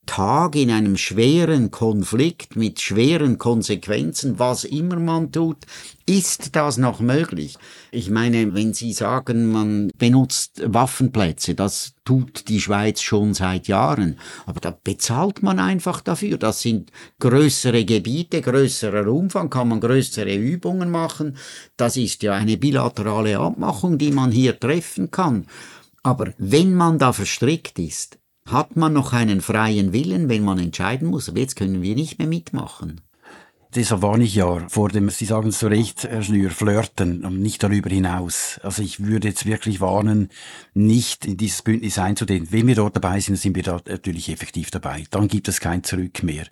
Tag 0.10 0.56
in 0.56 0.72
einem 0.72 0.98
schweren 0.98 1.69
Konflikt 1.69 2.56
mit 2.56 2.82
schweren 2.82 3.38
Konsequenzen, 3.38 4.39
was 4.39 4.63
immer 4.63 4.95
man 4.95 5.32
tut, 5.32 5.58
ist 6.08 6.56
das 6.56 6.78
noch 6.78 7.00
möglich? 7.00 7.60
Ich 7.91 8.10
meine, 8.10 8.56
wenn 8.56 8.74
Sie 8.74 8.91
sagen, 8.91 9.52
man 9.52 9.91
benutzt 10.00 10.63
Waffenplätze, 10.65 11.54
das 11.54 11.93
tut 12.06 12.48
die 12.50 12.60
Schweiz 12.60 13.02
schon 13.02 13.36
seit 13.36 13.67
Jahren, 13.67 14.17
aber 14.48 14.60
da 14.60 14.76
bezahlt 14.84 15.43
man 15.43 15.60
einfach 15.60 16.02
dafür. 16.02 16.39
Das 16.39 16.62
sind 16.62 16.91
größere 17.19 17.86
Gebiete, 17.86 18.41
größerer 18.41 19.06
Umfang, 19.06 19.52
kann 19.52 19.67
man 19.67 19.80
größere 19.80 20.36
Übungen 20.36 20.89
machen. 20.89 21.38
Das 21.78 21.98
ist 21.98 22.24
ja 22.24 22.34
eine 22.34 22.58
bilaterale 22.58 23.38
Abmachung, 23.38 24.00
die 24.00 24.12
man 24.12 24.32
hier 24.32 24.60
treffen 24.60 25.12
kann. 25.12 25.45
Aber 26.02 26.34
wenn 26.39 26.74
man 26.74 26.98
da 26.98 27.13
verstrickt 27.13 27.78
ist, 27.78 28.18
hat 28.51 28.75
man 28.75 28.93
noch 28.93 29.13
einen 29.13 29.41
freien 29.41 29.93
Willen, 29.93 30.29
wenn 30.29 30.43
man 30.43 30.59
entscheiden 30.59 31.07
muss, 31.07 31.29
aber 31.29 31.39
jetzt 31.39 31.55
können 31.55 31.81
wir 31.81 31.95
nicht 31.95 32.19
mehr 32.19 32.27
mitmachen. 32.27 33.01
Deshalb 33.75 34.01
warne 34.01 34.23
ich 34.23 34.33
ja 34.33 34.67
vor 34.67 34.89
dem, 34.89 35.12
Sie 35.12 35.25
sagen 35.25 35.49
es 35.49 35.59
zu 35.59 35.67
Recht, 35.67 36.03
Herr 36.03 36.23
Schnür, 36.23 36.49
Flirten 36.49 37.23
und 37.23 37.39
nicht 37.39 37.62
darüber 37.62 37.91
hinaus. 37.91 38.59
Also 38.63 38.81
ich 38.81 39.05
würde 39.05 39.27
jetzt 39.27 39.45
wirklich 39.45 39.79
warnen, 39.79 40.29
nicht 40.73 41.23
in 41.25 41.38
dieses 41.38 41.62
Bündnis 41.62 41.99
einzudehnen. 41.99 42.47
Wenn 42.51 42.65
wir 42.65 42.73
dort 42.73 42.95
dabei 42.95 43.19
sind, 43.19 43.35
sind 43.35 43.55
wir 43.55 43.62
da 43.62 43.79
natürlich 43.88 44.29
effektiv 44.29 44.71
dabei. 44.71 45.03
Dann 45.12 45.27
gibt 45.27 45.47
es 45.47 45.59
kein 45.59 45.83
Zurück 45.83 46.23
mehr. 46.23 46.47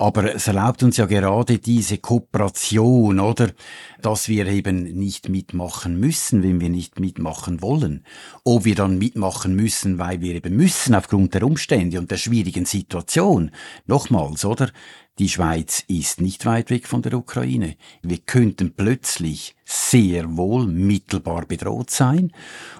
Aber 0.00 0.32
es 0.32 0.46
erlaubt 0.46 0.84
uns 0.84 0.96
ja 0.96 1.06
gerade 1.06 1.58
diese 1.58 1.98
Kooperation, 1.98 3.18
oder? 3.18 3.50
Dass 4.00 4.28
wir 4.28 4.46
eben 4.46 4.84
nicht 4.84 5.28
mitmachen 5.28 5.98
müssen, 5.98 6.44
wenn 6.44 6.60
wir 6.60 6.68
nicht 6.68 7.00
mitmachen 7.00 7.62
wollen. 7.62 8.04
Ob 8.44 8.64
wir 8.64 8.76
dann 8.76 8.98
mitmachen 8.98 9.56
müssen, 9.56 9.98
weil 9.98 10.20
wir 10.20 10.36
eben 10.36 10.54
müssen 10.54 10.94
aufgrund 10.94 11.34
der 11.34 11.42
Umstände 11.42 11.98
und 11.98 12.12
der 12.12 12.16
schwierigen 12.16 12.64
Situation. 12.64 13.50
Nochmals, 13.86 14.44
oder? 14.44 14.70
Die 15.18 15.28
Schweiz 15.28 15.82
ist 15.88 16.20
nicht 16.20 16.46
weit 16.46 16.70
weg 16.70 16.86
von 16.86 17.02
der 17.02 17.14
Ukraine. 17.14 17.74
Wir 18.02 18.18
könnten 18.18 18.74
plötzlich 18.76 19.56
sehr 19.70 20.36
wohl 20.38 20.66
mittelbar 20.66 21.44
bedroht 21.44 21.90
sein. 21.90 22.32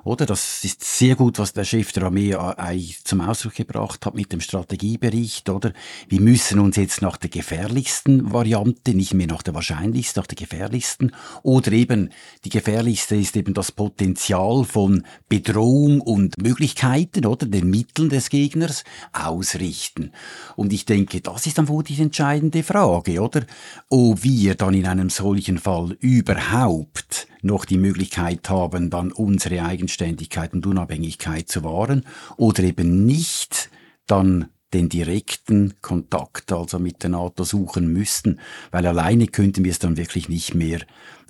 Oder 0.04 0.24
das 0.24 0.64
ist 0.64 0.82
sehr 0.82 1.16
gut, 1.16 1.38
was 1.38 1.52
der 1.52 1.64
Chef 1.64 1.92
der 1.92 2.04
Armee 2.04 2.34
eigentlich 2.34 3.04
zum 3.04 3.20
Ausdruck 3.20 3.56
gebracht 3.56 4.06
hat 4.06 4.14
mit 4.14 4.32
dem 4.32 4.40
Strategiebericht. 4.40 5.50
Oder 5.50 5.74
wir 6.08 6.20
müssen 6.22 6.60
uns 6.60 6.76
jetzt 6.76 7.02
nach 7.02 7.18
der 7.18 7.28
gefährlichsten 7.28 8.32
Variante, 8.32 8.94
nicht 8.94 9.12
mehr 9.12 9.26
nach 9.26 9.42
der 9.42 9.54
wahrscheinlichsten, 9.54 10.18
nach 10.18 10.26
der 10.26 10.36
gefährlichsten. 10.36 11.12
Oder 11.42 11.72
eben 11.72 12.10
die 12.44 12.50
gefährlichste 12.50 13.16
ist 13.16 13.36
eben 13.36 13.52
das 13.52 13.70
Potenzial 13.70 14.64
von 14.64 15.04
Bedrohung 15.28 16.00
und 16.00 16.40
Möglichkeiten 16.40 17.26
oder 17.26 17.44
den 17.44 17.68
Mitteln 17.68 18.08
des 18.08 18.30
Gegners 18.30 18.84
ausrichten. 19.12 20.12
Und 20.56 20.72
ich 20.72 20.86
denke, 20.86 21.20
das 21.20 21.46
ist 21.46 21.58
dann 21.58 21.68
wohl 21.68 21.84
die 21.84 21.96
entscheidende 22.28 22.62
Frage, 22.62 23.20
oder? 23.20 23.42
Ob 23.88 24.22
wir 24.22 24.54
dann 24.54 24.74
in 24.74 24.86
einem 24.86 25.10
solchen 25.10 25.58
Fall 25.58 25.96
überhaupt 26.00 26.98
überhaupt 27.08 27.28
noch 27.42 27.64
die 27.64 27.78
Möglichkeit 27.78 28.48
haben, 28.50 28.90
dann 28.90 29.12
unsere 29.12 29.62
Eigenständigkeit 29.62 30.52
und 30.52 30.66
Unabhängigkeit 30.66 31.48
zu 31.48 31.64
wahren 31.64 32.04
oder 32.36 32.62
eben 32.62 33.06
nicht, 33.06 33.70
dann 34.06 34.48
den 34.74 34.88
direkten 34.88 35.74
Kontakt 35.80 36.52
also 36.52 36.78
mit 36.78 37.02
der 37.02 37.10
NATO 37.10 37.44
suchen 37.44 37.90
müssten, 37.90 38.38
weil 38.70 38.86
alleine 38.86 39.26
könnten 39.26 39.64
wir 39.64 39.70
es 39.70 39.78
dann 39.78 39.96
wirklich 39.96 40.28
nicht 40.28 40.54
mehr 40.54 40.80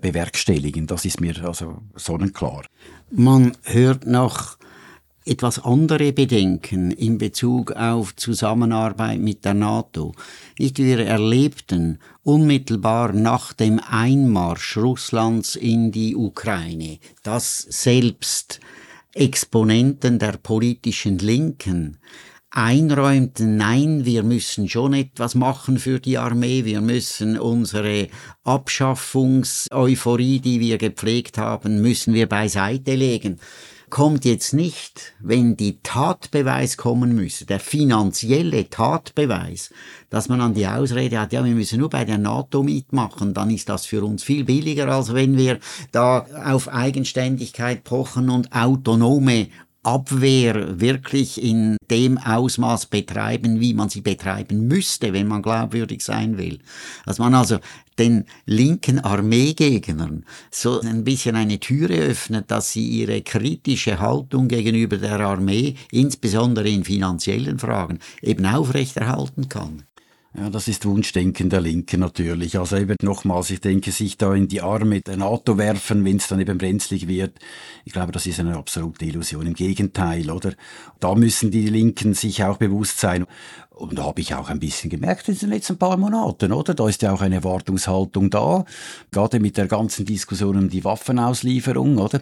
bewerkstelligen. 0.01 0.87
Das 0.89 1.05
ist 1.05 1.21
mir 1.21 1.45
also 1.45 1.83
sonnenklar. 1.95 2.65
Man 3.11 3.57
hört 3.63 4.07
noch 4.07 4.58
etwas 5.29 5.63
andere 5.63 6.13
Bedenken 6.13 6.91
in 6.91 7.19
Bezug 7.19 7.73
auf 7.73 8.17
Zusammenarbeit 8.17 9.21
mit 9.21 9.45
der 9.45 9.53
NATO. 9.55 10.15
Nicht 10.59 10.79
wir 10.79 11.01
erlebten 11.01 11.99
unmittelbar 12.23 13.13
nach 13.13 13.53
dem 13.53 13.79
Einmarsch 13.79 14.79
Russlands 14.79 15.55
in 15.55 15.93
die 15.93 16.17
Ukraine, 16.17 16.99
dass 17.23 17.59
selbst 17.59 18.61
Exponenten 19.13 20.19
der 20.19 20.39
politischen 20.39 21.19
Linken 21.19 21.99
einräumten, 22.51 23.59
nein, 23.59 24.07
wir 24.07 24.23
müssen 24.23 24.71
schon 24.71 24.95
etwas 24.95 25.35
machen 25.35 25.79
für 25.79 26.01
die 26.01 26.17
Armee, 26.17 26.65
wir 26.65 26.81
müssen 26.81 27.39
unsere 27.39 28.09
Abschaffungseuphorie, 28.45 30.41
die 30.41 30.59
wir 30.59 30.79
gepflegt 30.79 31.37
haben, 31.37 31.83
müssen 31.83 32.15
wir 32.15 32.27
beiseite 32.27 32.95
legen 32.95 33.39
kommt 33.91 34.25
jetzt 34.25 34.55
nicht, 34.55 35.15
wenn 35.21 35.57
die 35.57 35.81
Tatbeweis 35.83 36.77
kommen 36.77 37.15
müsse, 37.15 37.47
der 37.47 37.61
finanzielle 37.61 38.69
Tatbeweis, 38.69 39.73
dass 40.11 40.29
man 40.29 40.41
an 40.41 40.55
die 40.55 40.67
Ausrede 40.67 41.21
hat, 41.21 41.33
ja, 41.33 41.45
wir 41.45 41.55
müssen 41.55 41.81
nur 41.81 41.91
bei 41.91 42.05
der 42.05 42.19
NATO 42.19 42.63
mitmachen, 42.63 43.35
dann 43.35 43.51
ist 43.51 43.69
das 43.69 43.87
für 43.87 44.05
uns 44.05 44.23
viel 44.23 44.45
billiger, 44.45 44.89
als 44.89 45.15
wenn 45.15 45.37
wir 45.37 45.59
da 45.93 46.27
auf 46.45 46.69
Eigenständigkeit 46.69 47.85
pochen 47.85 48.31
und 48.31 48.53
autonome 48.53 49.49
Abwehr 49.89 50.79
wirklich 50.81 51.43
in 51.43 51.79
dem 51.91 52.19
Ausmaß 52.19 52.87
betreiben, 52.87 53.59
wie 53.59 53.73
man 53.73 53.89
sie 53.89 54.03
betreiben 54.03 54.69
müsste, 54.69 55.15
wenn 55.15 55.27
man 55.27 55.41
glaubwürdig 55.41 56.03
sein 56.03 56.37
will. 56.37 56.59
Dass 57.07 57.19
man 57.19 57.35
also 57.35 57.59
den 57.99 58.27
linken 58.45 58.99
Armeegegnern 58.99 60.27
so 60.51 60.79
ein 60.83 61.05
bisschen 61.05 61.37
eine 61.37 61.59
Türe 61.59 61.95
öffnet, 61.95 62.51
dass 62.51 62.73
sie 62.73 62.87
ihre 62.87 63.23
kritische 63.23 63.99
Haltung 63.99 64.49
gegenüber 64.49 64.99
der 64.99 65.21
Armee, 65.21 65.75
insbesondere 65.91 66.69
in 66.69 66.85
finanziellen 66.85 67.59
Fragen, 67.59 67.99
eben 68.21 68.45
aufrechterhalten 68.45 69.49
kann. 69.49 69.85
Ja, 70.37 70.51
das 70.51 70.69
ist 70.69 70.85
Wunschdenken 70.85 71.49
der 71.49 71.63
Linken 71.63 72.01
natürlich. 72.01 72.59
Also 72.59 72.77
eben 72.77 72.97
nochmals, 73.01 73.49
ich 73.51 73.61
denke, 73.61 73.93
sich 73.93 74.19
da 74.19 74.35
in 74.35 74.47
die 74.47 74.61
Arme 74.61 75.01
der 75.01 75.17
NATO 75.17 75.57
werfen, 75.57 76.05
wenn 76.05 76.19
es 76.19 76.29
dann 76.29 76.39
eben 76.39 76.59
brenzlig 76.59 77.09
wird, 77.09 77.39
ich 77.87 77.95
glaube, 77.95 78.13
das 78.13 78.27
ist 78.27 78.39
eine 78.39 78.57
absolute 78.57 79.07
Illusion. 79.07 79.47
Im 79.47 79.55
Gegenteil, 79.55 80.31
oder? 80.31 80.53
Da 81.01 81.15
müssen 81.15 81.51
die 81.51 81.69
Linken 81.69 82.13
sich 82.13 82.45
auch 82.45 82.59
bewusst 82.59 83.01
sein. 83.01 83.27
Und 83.71 83.99
da 83.99 84.05
habe 84.05 84.21
ich 84.21 84.35
auch 84.35 84.51
ein 84.51 84.61
bisschen 84.61 84.91
gemerkt 84.91 85.29
in 85.29 85.39
den 85.39 85.49
letzten 85.49 85.79
paar 85.79 85.97
Monaten, 85.97 86.53
oder? 86.53 86.75
Da 86.75 86.89
ist 86.89 87.01
ja 87.01 87.13
auch 87.13 87.23
eine 87.23 87.37
Erwartungshaltung 87.37 88.29
da, 88.29 88.67
gerade 89.11 89.41
mit 89.41 89.57
der 89.57 89.67
ganzen 89.67 90.05
Diskussion 90.05 90.59
um 90.59 90.69
die 90.69 90.85
Waffenauslieferung, 90.85 91.97
oder? 91.97 92.21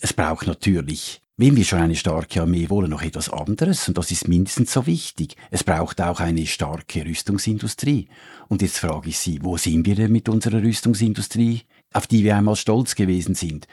Es 0.00 0.12
braucht 0.12 0.46
natürlich 0.46 1.22
wenn 1.38 1.56
wir 1.56 1.64
schon 1.64 1.80
eine 1.80 1.96
starke 1.96 2.42
Armee 2.42 2.68
wollen, 2.68 2.90
noch 2.90 3.02
etwas 3.02 3.30
anderes, 3.30 3.88
und 3.88 3.96
das 3.96 4.10
ist 4.10 4.28
mindestens 4.28 4.72
so 4.72 4.86
wichtig. 4.86 5.36
Es 5.50 5.64
braucht 5.64 6.00
auch 6.02 6.20
eine 6.20 6.46
starke 6.46 7.06
Rüstungsindustrie. 7.06 8.08
Und 8.48 8.60
jetzt 8.60 8.78
frage 8.78 9.08
ich 9.08 9.18
Sie, 9.18 9.38
wo 9.42 9.56
sind 9.56 9.86
wir 9.86 9.94
denn 9.94 10.12
mit 10.12 10.28
unserer 10.28 10.62
Rüstungsindustrie, 10.62 11.62
auf 11.94 12.06
die 12.06 12.22
wir 12.22 12.36
einmal 12.36 12.56
stolz 12.56 12.94
gewesen 12.94 13.34
sind? 13.34 13.66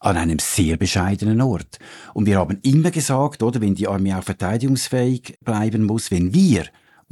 An 0.00 0.16
einem 0.16 0.40
sehr 0.40 0.76
bescheidenen 0.76 1.40
Ort. 1.40 1.78
Und 2.14 2.26
wir 2.26 2.38
haben 2.38 2.58
immer 2.62 2.90
gesagt, 2.90 3.44
oder, 3.44 3.60
wenn 3.60 3.76
die 3.76 3.86
Armee 3.86 4.14
auch 4.14 4.24
verteidigungsfähig 4.24 5.38
bleiben 5.40 5.84
muss, 5.84 6.10
wenn 6.10 6.34
wir 6.34 6.64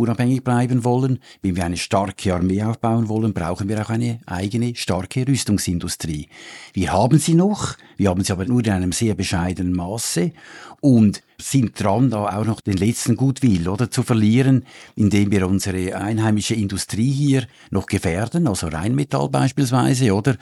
unabhängig 0.02 0.44
bleiben 0.44 0.84
wollen, 0.84 1.18
wenn 1.40 1.56
wir 1.56 1.64
eine 1.64 1.76
starke 1.76 2.34
Armee 2.34 2.62
aufbauen 2.62 3.08
wollen, 3.08 3.32
brauchen 3.32 3.68
wir 3.68 3.80
auch 3.80 3.90
eine 3.90 4.20
eigene 4.26 4.74
starke 4.74 5.26
Rüstungsindustrie. 5.26 6.28
Wir 6.72 6.92
haben 6.92 7.18
sie 7.18 7.34
noch, 7.34 7.76
wir 7.96 8.10
haben 8.10 8.22
sie 8.22 8.32
aber 8.32 8.44
nur 8.44 8.64
in 8.64 8.70
einem 8.70 8.92
sehr 8.92 9.14
bescheidenen 9.14 9.72
Maße 9.72 10.32
und 10.80 11.22
sind 11.40 11.82
dran, 11.82 12.10
da 12.10 12.38
auch 12.38 12.44
noch 12.44 12.60
den 12.60 12.76
letzten 12.76 13.16
Gutwill 13.16 13.68
oder 13.68 13.90
zu 13.90 14.02
verlieren, 14.02 14.64
indem 14.96 15.30
wir 15.30 15.46
unsere 15.46 15.96
einheimische 15.96 16.54
Industrie 16.54 17.10
hier 17.10 17.46
noch 17.70 17.86
gefährden, 17.86 18.46
also 18.46 18.68
Rheinmetall 18.68 19.28
beispielsweise, 19.28 20.14
oder 20.14 20.36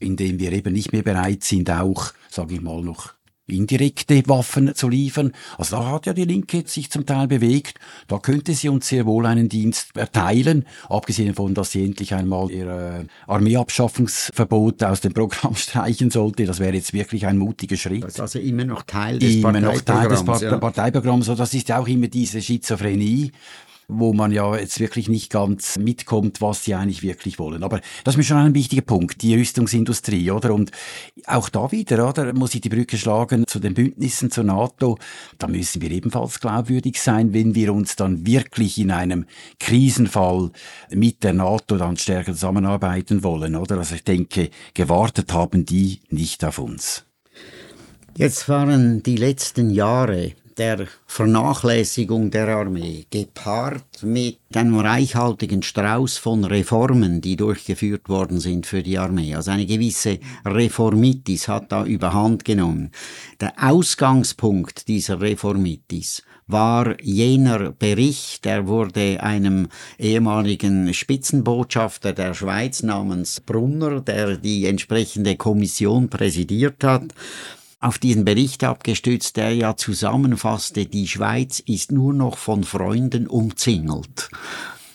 indem 0.00 0.38
wir 0.38 0.52
eben 0.52 0.72
nicht 0.72 0.92
mehr 0.92 1.02
bereit 1.02 1.44
sind, 1.44 1.70
auch, 1.70 2.12
sage 2.30 2.54
ich 2.54 2.60
mal, 2.60 2.82
noch 2.82 3.15
indirekte 3.46 4.22
Waffen 4.26 4.74
zu 4.74 4.88
liefern. 4.88 5.32
Also 5.58 5.76
da 5.76 5.90
hat 5.92 6.06
ja 6.06 6.12
die 6.12 6.24
Linke 6.24 6.64
sich 6.66 6.90
zum 6.90 7.06
Teil 7.06 7.28
bewegt. 7.28 7.78
Da 8.08 8.18
könnte 8.18 8.54
sie 8.54 8.68
uns 8.68 8.88
sehr 8.88 9.06
wohl 9.06 9.26
einen 9.26 9.48
Dienst 9.48 9.96
erteilen, 9.96 10.64
abgesehen 10.88 11.28
davon, 11.28 11.54
dass 11.54 11.70
sie 11.70 11.84
endlich 11.84 12.14
einmal 12.14 12.50
ihr 12.50 13.06
Armeeabschaffungsverbot 13.26 14.82
aus 14.82 15.00
dem 15.00 15.12
Programm 15.12 15.54
streichen 15.56 16.10
sollte. 16.10 16.44
Das 16.44 16.58
wäre 16.58 16.74
jetzt 16.74 16.92
wirklich 16.92 17.26
ein 17.26 17.38
mutiger 17.38 17.76
Schritt. 17.76 18.02
Das 18.02 18.14
ist 18.14 18.20
also 18.20 18.38
immer 18.38 18.64
noch 18.64 18.82
Teil 18.82 19.18
des 19.18 19.36
immer 19.36 19.52
Parteiprogramms. 19.52 19.76
Noch 19.76 19.94
Teil 19.94 20.08
des 20.08 20.24
Part 20.24 20.42
ja. 20.42 20.58
Parteiprogramms. 20.58 21.26
das 21.26 21.54
ist 21.54 21.68
ja 21.68 21.78
auch 21.78 21.88
immer 21.88 22.08
diese 22.08 22.42
Schizophrenie 22.42 23.32
wo 23.88 24.12
man 24.12 24.32
ja 24.32 24.56
jetzt 24.56 24.80
wirklich 24.80 25.08
nicht 25.08 25.30
ganz 25.30 25.78
mitkommt, 25.78 26.40
was 26.40 26.64
sie 26.64 26.74
eigentlich 26.74 27.02
wirklich 27.02 27.38
wollen. 27.38 27.62
Aber 27.62 27.80
das 28.04 28.14
ist 28.14 28.18
mir 28.18 28.24
schon 28.24 28.38
ein 28.38 28.54
wichtiger 28.54 28.82
Punkt, 28.82 29.22
die 29.22 29.34
Rüstungsindustrie, 29.34 30.30
oder? 30.30 30.52
Und 30.54 30.72
auch 31.26 31.48
da 31.48 31.70
wieder, 31.70 32.08
oder? 32.08 32.32
Muss 32.32 32.54
ich 32.54 32.60
die 32.60 32.68
Brücke 32.68 32.96
schlagen 32.96 33.46
zu 33.46 33.60
den 33.60 33.74
Bündnissen 33.74 34.30
zur 34.30 34.44
NATO. 34.44 34.98
Da 35.38 35.46
müssen 35.46 35.82
wir 35.82 35.90
ebenfalls 35.90 36.40
glaubwürdig 36.40 37.00
sein, 37.00 37.32
wenn 37.32 37.54
wir 37.54 37.72
uns 37.72 37.96
dann 37.96 38.26
wirklich 38.26 38.78
in 38.78 38.90
einem 38.90 39.26
Krisenfall 39.60 40.50
mit 40.90 41.22
der 41.22 41.32
NATO 41.32 41.76
dann 41.76 41.96
stärker 41.96 42.32
zusammenarbeiten 42.32 43.22
wollen, 43.22 43.54
oder? 43.54 43.78
Also 43.78 43.94
ich 43.94 44.04
denke, 44.04 44.50
gewartet 44.74 45.32
haben 45.32 45.64
die 45.64 46.00
nicht 46.10 46.44
auf 46.44 46.58
uns. 46.58 47.04
Jetzt 48.16 48.48
waren 48.48 49.02
die 49.02 49.16
letzten 49.16 49.70
Jahre 49.70 50.32
der 50.58 50.86
Vernachlässigung 51.06 52.30
der 52.30 52.48
Armee, 52.48 53.06
gepaart 53.10 54.02
mit 54.02 54.38
einem 54.54 54.78
reichhaltigen 54.78 55.62
Strauß 55.62 56.16
von 56.16 56.44
Reformen, 56.44 57.20
die 57.20 57.36
durchgeführt 57.36 58.08
worden 58.08 58.40
sind 58.40 58.66
für 58.66 58.82
die 58.82 58.98
Armee. 58.98 59.34
Also 59.34 59.50
eine 59.50 59.66
gewisse 59.66 60.18
Reformitis 60.44 61.48
hat 61.48 61.72
da 61.72 61.84
überhand 61.84 62.44
genommen. 62.44 62.90
Der 63.40 63.52
Ausgangspunkt 63.58 64.88
dieser 64.88 65.20
Reformitis 65.20 66.22
war 66.46 67.00
jener 67.02 67.72
Bericht, 67.72 68.44
der 68.44 68.68
wurde 68.68 69.22
einem 69.22 69.68
ehemaligen 69.98 70.94
Spitzenbotschafter 70.94 72.12
der 72.12 72.34
Schweiz 72.34 72.82
namens 72.82 73.40
Brunner, 73.40 74.00
der 74.00 74.36
die 74.36 74.66
entsprechende 74.66 75.36
Kommission 75.36 76.08
präsidiert 76.08 76.84
hat, 76.84 77.12
auf 77.80 77.98
diesen 77.98 78.24
Bericht 78.24 78.64
abgestützt, 78.64 79.36
der 79.36 79.54
ja 79.54 79.76
zusammenfasste, 79.76 80.86
die 80.86 81.06
Schweiz 81.06 81.60
ist 81.60 81.92
nur 81.92 82.12
noch 82.12 82.38
von 82.38 82.64
Freunden 82.64 83.26
umzingelt. 83.26 84.30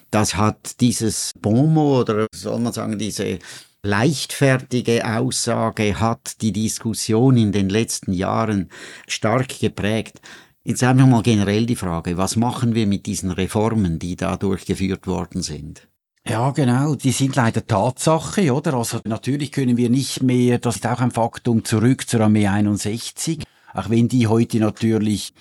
Das 0.09 0.35
hat 0.35 0.81
dieses 0.81 1.31
Bonmot 1.39 2.09
oder 2.09 2.27
soll 2.33 2.59
man 2.59 2.73
sagen, 2.73 2.99
diese 2.99 3.39
leichtfertige 3.83 5.05
Aussage 5.05 5.99
hat 5.99 6.41
die 6.41 6.51
Diskussion 6.51 7.37
in 7.37 7.51
den 7.51 7.69
letzten 7.69 8.13
Jahren 8.13 8.69
stark 9.07 9.59
geprägt. 9.59 10.21
Jetzt 10.63 10.83
einfach 10.83 11.07
mal 11.07 11.23
generell 11.23 11.65
die 11.65 11.75
Frage, 11.75 12.17
was 12.17 12.35
machen 12.35 12.75
wir 12.75 12.85
mit 12.85 13.05
diesen 13.05 13.31
Reformen, 13.31 13.97
die 13.97 14.15
da 14.15 14.37
durchgeführt 14.37 15.07
worden 15.07 15.41
sind? 15.41 15.87
Ja, 16.27 16.51
genau. 16.51 16.95
Die 16.95 17.11
sind 17.11 17.35
leider 17.35 17.65
Tatsache, 17.65 18.53
oder? 18.53 18.75
Also 18.75 18.99
natürlich 19.05 19.51
können 19.51 19.75
wir 19.77 19.89
nicht 19.89 20.21
mehr, 20.21 20.59
das 20.59 20.75
ist 20.75 20.87
auch 20.87 20.99
ein 20.99 21.11
Faktum, 21.11 21.65
zurück 21.65 22.07
zur 22.07 22.21
Armee 22.21 22.47
61. 22.47 23.43
Auch 23.73 23.89
wenn 23.89 24.07
die 24.07 24.27
heute 24.27 24.59
natürlich 24.59 25.33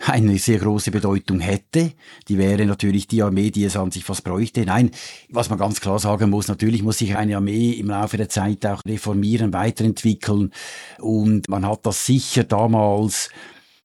eine 0.00 0.38
sehr 0.38 0.58
große 0.58 0.90
Bedeutung 0.90 1.38
hätte. 1.40 1.92
Die 2.28 2.36
wäre 2.36 2.66
natürlich 2.66 3.06
die 3.06 3.22
Armee, 3.22 3.50
die 3.50 3.64
es 3.64 3.76
an 3.76 3.92
sich 3.92 4.04
fast 4.04 4.24
bräuchte. 4.24 4.64
Nein, 4.64 4.90
was 5.28 5.50
man 5.50 5.58
ganz 5.58 5.80
klar 5.80 5.98
sagen 5.98 6.30
muss, 6.30 6.48
natürlich 6.48 6.82
muss 6.82 6.98
sich 6.98 7.16
eine 7.16 7.36
Armee 7.36 7.70
im 7.70 7.88
Laufe 7.88 8.16
der 8.16 8.28
Zeit 8.28 8.66
auch 8.66 8.84
reformieren, 8.84 9.52
weiterentwickeln. 9.52 10.52
Und 10.98 11.48
man 11.48 11.66
hat 11.66 11.86
das 11.86 12.06
sicher 12.06 12.42
damals 12.42 13.30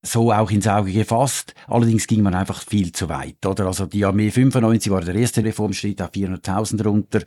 so 0.02 0.32
auch 0.32 0.50
ins 0.50 0.68
Auge 0.68 0.92
gefasst. 0.94 1.54
Allerdings 1.68 2.08
ging 2.08 2.22
man 2.22 2.34
einfach 2.34 2.64
viel 2.64 2.92
zu 2.92 3.10
weit, 3.10 3.46
oder? 3.46 3.66
Also 3.66 3.86
die 3.86 4.06
Armee 4.06 4.32
95 4.32 4.92
war 4.92 5.02
der 5.02 5.16
erste 5.16 5.44
Reformschritt 5.44 6.02
auf 6.02 6.12
400.000 6.12 6.84
runter. 6.84 7.22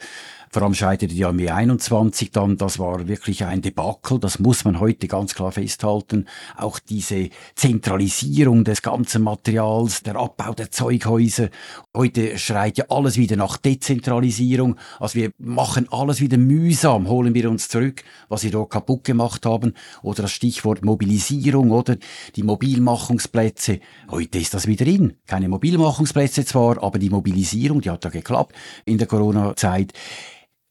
Vor 0.51 0.63
allem 0.63 0.75
scheiterte 0.75 1.15
die 1.15 1.25
Armee 1.25 1.51
21 1.51 2.31
dann. 2.31 2.57
Das 2.57 2.79
war 2.79 3.09
wirklich 3.09 3.45
ein 3.45 3.63
Debakel. 3.63 4.19
Das 4.19 4.39
muss 4.39 4.65
man 4.65 4.81
heute 4.81 5.09
ganz 5.09 5.35
klar 5.35 5.53
festhalten. 5.53 6.27
Auch 6.57 6.79
diese 6.79 7.31
Zentralisierung 7.55 8.65
des 8.65 8.83
ganzen 8.83 9.23
Materials, 9.23 10.03
der 10.03 10.17
Abbau 10.17 10.53
der 10.53 10.71
Zeughäuser 10.71 11.49
Heute 11.95 12.39
schreit 12.39 12.79
ja 12.79 12.87
alles 12.89 13.19
wieder 13.19 13.37
nach 13.37 13.59
Dezentralisierung. 13.59 14.77
Also 14.99 15.17
wir 15.19 15.33
machen 15.37 15.89
alles 15.91 16.23
wieder 16.23 16.39
mühsam, 16.39 17.07
holen 17.07 17.35
wir 17.35 17.51
uns 17.51 17.69
zurück, 17.69 18.03
was 18.31 18.45
wir 18.45 18.51
dort 18.51 18.71
kaputt 18.71 19.05
gemacht 19.05 19.45
haben. 19.45 19.75
Oder 20.03 20.23
das 20.23 20.33
Stichwort 20.33 20.83
Mobilisierung 20.87 21.71
oder 21.71 21.99
die 22.35 22.45
Mobilmachungsplätze. 22.45 23.81
Heute 24.11 24.39
ist 24.39 24.55
das 24.55 24.67
wieder 24.67 24.87
in. 24.87 25.19
Keine 25.27 25.51
Mobilmachungsplätze 25.51 26.47
zwar, 26.47 26.83
aber 26.83 26.99
die 26.99 27.11
Mobilisierung, 27.11 27.83
die 27.83 27.91
hat 27.91 28.05
ja 28.05 28.11
geklappt 28.11 28.57
in 28.87 28.97
der 28.97 29.07
Corona-Zeit. 29.07 29.93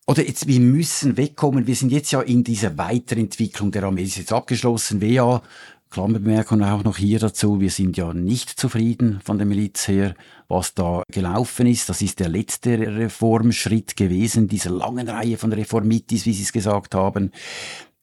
Oder 0.08 0.26
jetzt, 0.26 0.48
wir 0.48 0.60
müssen 0.60 1.18
wegkommen. 1.18 1.68
Wir 1.68 1.76
sind 1.76 1.92
jetzt 1.92 2.10
ja 2.10 2.22
in 2.22 2.44
dieser 2.44 2.80
Weiterentwicklung 2.80 3.70
der 3.70 3.84
Armee. 3.84 4.02
ist 4.02 4.18
jetzt 4.18 4.34
abgeschlossen. 4.34 5.04
WA 5.04 5.44
Klammerbemerkung 5.92 6.64
auch 6.64 6.84
noch 6.84 6.98
hier 6.98 7.20
dazu. 7.20 7.60
Wir 7.60 7.70
sind 7.70 7.98
ja 7.98 8.14
nicht 8.14 8.50
zufrieden 8.50 9.20
von 9.24 9.38
der 9.38 9.46
Miliz 9.46 9.88
her, 9.88 10.16
was 10.48 10.74
da 10.74 11.04
gelaufen 11.12 11.68
ist. 11.68 11.90
Das 11.90 12.02
ist 12.02 12.20
der 12.22 12.30
letzte 12.30 12.80
Reformschritt 12.80 13.98
gewesen, 13.98 14.48
dieser 14.48 14.72
langen 14.72 15.10
Reihe 15.10 15.38
von 15.38 15.52
Reformitis, 15.52 16.26
wie 16.26 16.34
Sie 16.34 16.44
es 16.44 16.54
gesagt 16.54 16.96
haben. 16.96 17.32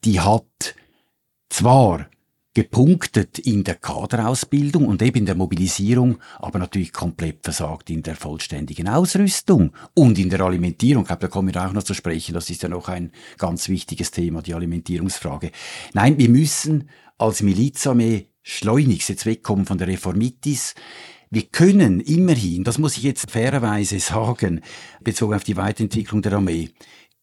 Die 0.04 0.20
hat 0.20 0.74
zwar 1.48 2.08
gepunktet 2.54 3.38
in 3.38 3.62
der 3.62 3.76
Kaderausbildung 3.76 4.86
und 4.86 5.00
eben 5.00 5.18
in 5.18 5.26
der 5.26 5.36
Mobilisierung, 5.36 6.18
aber 6.40 6.58
natürlich 6.58 6.92
komplett 6.92 7.38
versagt 7.42 7.88
in 7.88 8.02
der 8.02 8.16
vollständigen 8.16 8.88
Ausrüstung 8.88 9.72
und 9.94 10.18
in 10.18 10.28
der 10.28 10.40
Alimentierung. 10.40 11.04
Ich 11.04 11.06
glaube, 11.06 11.20
da 11.20 11.28
kommen 11.28 11.54
wir 11.54 11.64
auch 11.64 11.72
noch 11.72 11.84
zu 11.84 11.94
sprechen. 11.94 12.34
Das 12.34 12.50
ist 12.50 12.62
ja 12.62 12.68
noch 12.68 12.88
ein 12.88 13.12
ganz 13.38 13.68
wichtiges 13.68 14.10
Thema, 14.10 14.42
die 14.42 14.54
Alimentierungsfrage. 14.54 15.52
Nein, 15.94 16.18
wir 16.18 16.28
müssen 16.28 16.88
als 17.18 17.42
Milizarmee 17.42 18.28
schleunigst 18.42 19.08
jetzt 19.08 19.26
wegkommen 19.26 19.66
von 19.66 19.78
der 19.78 19.88
Reformitis. 19.88 20.74
Wir 21.30 21.42
können 21.42 22.00
immerhin, 22.00 22.64
das 22.64 22.78
muss 22.78 22.96
ich 22.96 23.02
jetzt 23.02 23.30
fairerweise 23.30 24.00
sagen, 24.00 24.62
bezogen 25.02 25.34
auf 25.34 25.44
die 25.44 25.56
Weiterentwicklung 25.56 26.22
der 26.22 26.34
Armee, 26.34 26.70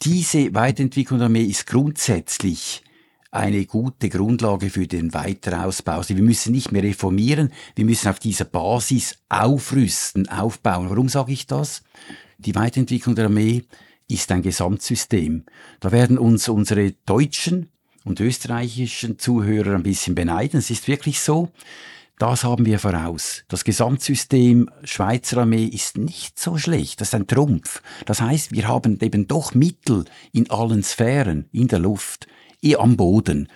diese 0.02 0.54
Weiterentwicklung 0.54 1.20
der 1.20 1.28
Armee 1.28 1.46
ist 1.46 1.66
grundsätzlich 1.66 2.84
eine 3.32 3.66
gute 3.66 4.10
Grundlage 4.10 4.70
für 4.70 4.88
den 4.88 5.14
Weiterausbau. 5.14 5.93
Also 5.98 6.16
wir 6.16 6.24
müssen 6.24 6.52
nicht 6.52 6.72
mehr 6.72 6.84
reformieren, 6.84 7.52
wir 7.76 7.86
müssen 7.86 8.08
auf 8.10 8.20
dieser 8.20 8.46
Basis 8.46 9.18
aufrüsten, 9.30 10.30
aufbauen. 10.30 10.89
Warum 10.89 11.10
sage 11.10 11.34
ich 11.34 11.48
das? 11.48 11.84
Die 12.38 12.56
Weiterentwicklung 12.56 13.16
der 13.16 13.26
Armee 13.26 13.64
ist 14.08 14.32
ein 14.32 14.41
Gesamtsystem. 14.41 15.46
Da 15.80 15.91
werden 15.91 16.18
uns 16.18 16.48
unsere 16.48 16.91
deutschen 17.06 17.72
und 18.06 18.22
österreichischen 18.22 19.20
Zuhörer 19.20 19.76
ein 19.76 19.84
bisschen 19.84 20.16
beneiden. 20.16 20.60
Es 20.60 20.70
ist 20.70 20.88
wirklich 20.88 21.20
so. 21.20 21.49
Das 22.18 22.45
haben 22.45 22.66
wir 22.66 22.80
voraus. 22.80 23.43
Das 23.49 23.66
Gesamtsystem 23.66 24.70
Schweizer 24.86 25.39
Armee 25.39 25.66
ist 25.66 25.97
nicht 25.97 26.39
so 26.39 26.58
schlecht. 26.58 27.01
Das 27.01 27.10
ist 27.10 27.16
ein 27.16 27.28
Trumpf. 27.28 27.82
Das 28.06 28.22
heißt, 28.22 28.53
wir 28.53 28.70
haben 28.70 28.97
eben 29.01 29.28
doch 29.28 29.53
Mittel 29.53 30.06
in 30.32 30.49
allen 30.49 30.82
Sphären, 30.82 31.49
in 31.51 31.68
der 31.68 31.80
Luft, 31.80 32.28
am 32.80 32.95
Boden, 32.95 33.49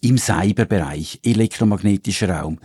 im 0.00 0.16
Cyberbereich, 0.16 1.20
elektromagnetischer 1.24 2.30
Raum. 2.30 2.58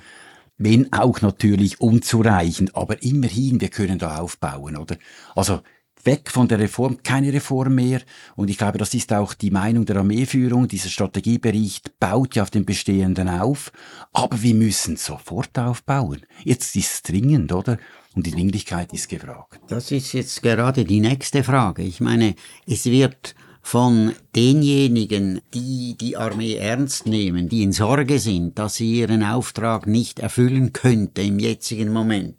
Wenn 0.58 0.94
auch 0.94 1.22
natürlich 1.22 1.82
unzureichend, 1.82 2.76
aber 2.76 3.04
immerhin, 3.04 3.60
wir 3.60 3.70
können 3.70 4.00
da 4.00 4.20
aufbauen, 4.20 4.78
oder? 4.78 4.96
Also, 5.36 5.62
weg 6.06 6.30
von 6.30 6.48
der 6.48 6.60
Reform, 6.60 7.04
keine 7.04 7.34
Reform 7.34 7.76
mehr. 7.76 8.02
Und 8.36 8.50
ich 8.50 8.58
glaube, 8.58 8.78
das 8.78 8.94
ist 8.94 9.14
auch 9.14 9.34
die 9.34 9.52
Meinung 9.52 9.86
der 9.86 9.98
Armeeführung. 9.98 10.68
Dieser 10.68 10.90
Strategiebericht 10.90 12.00
baut 12.00 12.36
ja 12.36 12.44
auf 12.44 12.52
dem 12.52 12.66
Bestehenden 12.66 13.30
auf. 13.30 13.72
Aber 14.14 14.42
wir 14.42 14.56
müssen 14.56 14.98
sofort 14.98 15.58
aufbauen. 15.58 16.22
Jetzt 16.44 16.76
ist 16.76 16.94
es 16.94 17.02
dringend, 17.04 17.52
oder? 17.54 17.78
Und 18.16 18.28
die 18.28 18.32
Dringlichkeit 18.32 18.92
ist 18.94 19.10
gefragt. 19.10 19.60
Das 19.68 19.92
ist 19.92 20.14
jetzt 20.14 20.42
gerade 20.42 20.84
die 20.84 21.00
nächste 21.00 21.44
Frage. 21.44 21.84
Ich 21.84 22.02
meine, 22.02 22.36
es 22.66 22.86
wird 22.86 23.36
von 23.62 24.14
denjenigen, 24.36 25.40
die 25.54 25.96
die 26.00 26.18
Armee 26.18 26.56
ernst 26.56 27.06
nehmen, 27.06 27.48
die 27.48 27.64
in 27.64 27.72
Sorge 27.72 28.20
sind, 28.20 28.58
dass 28.58 28.76
sie 28.76 29.00
ihren 29.00 29.24
Auftrag 29.24 29.88
nicht 29.88 30.20
erfüllen 30.20 30.74
könnte 30.74 31.22
im 31.22 31.40
jetzigen 31.40 31.94
Moment 31.94 32.36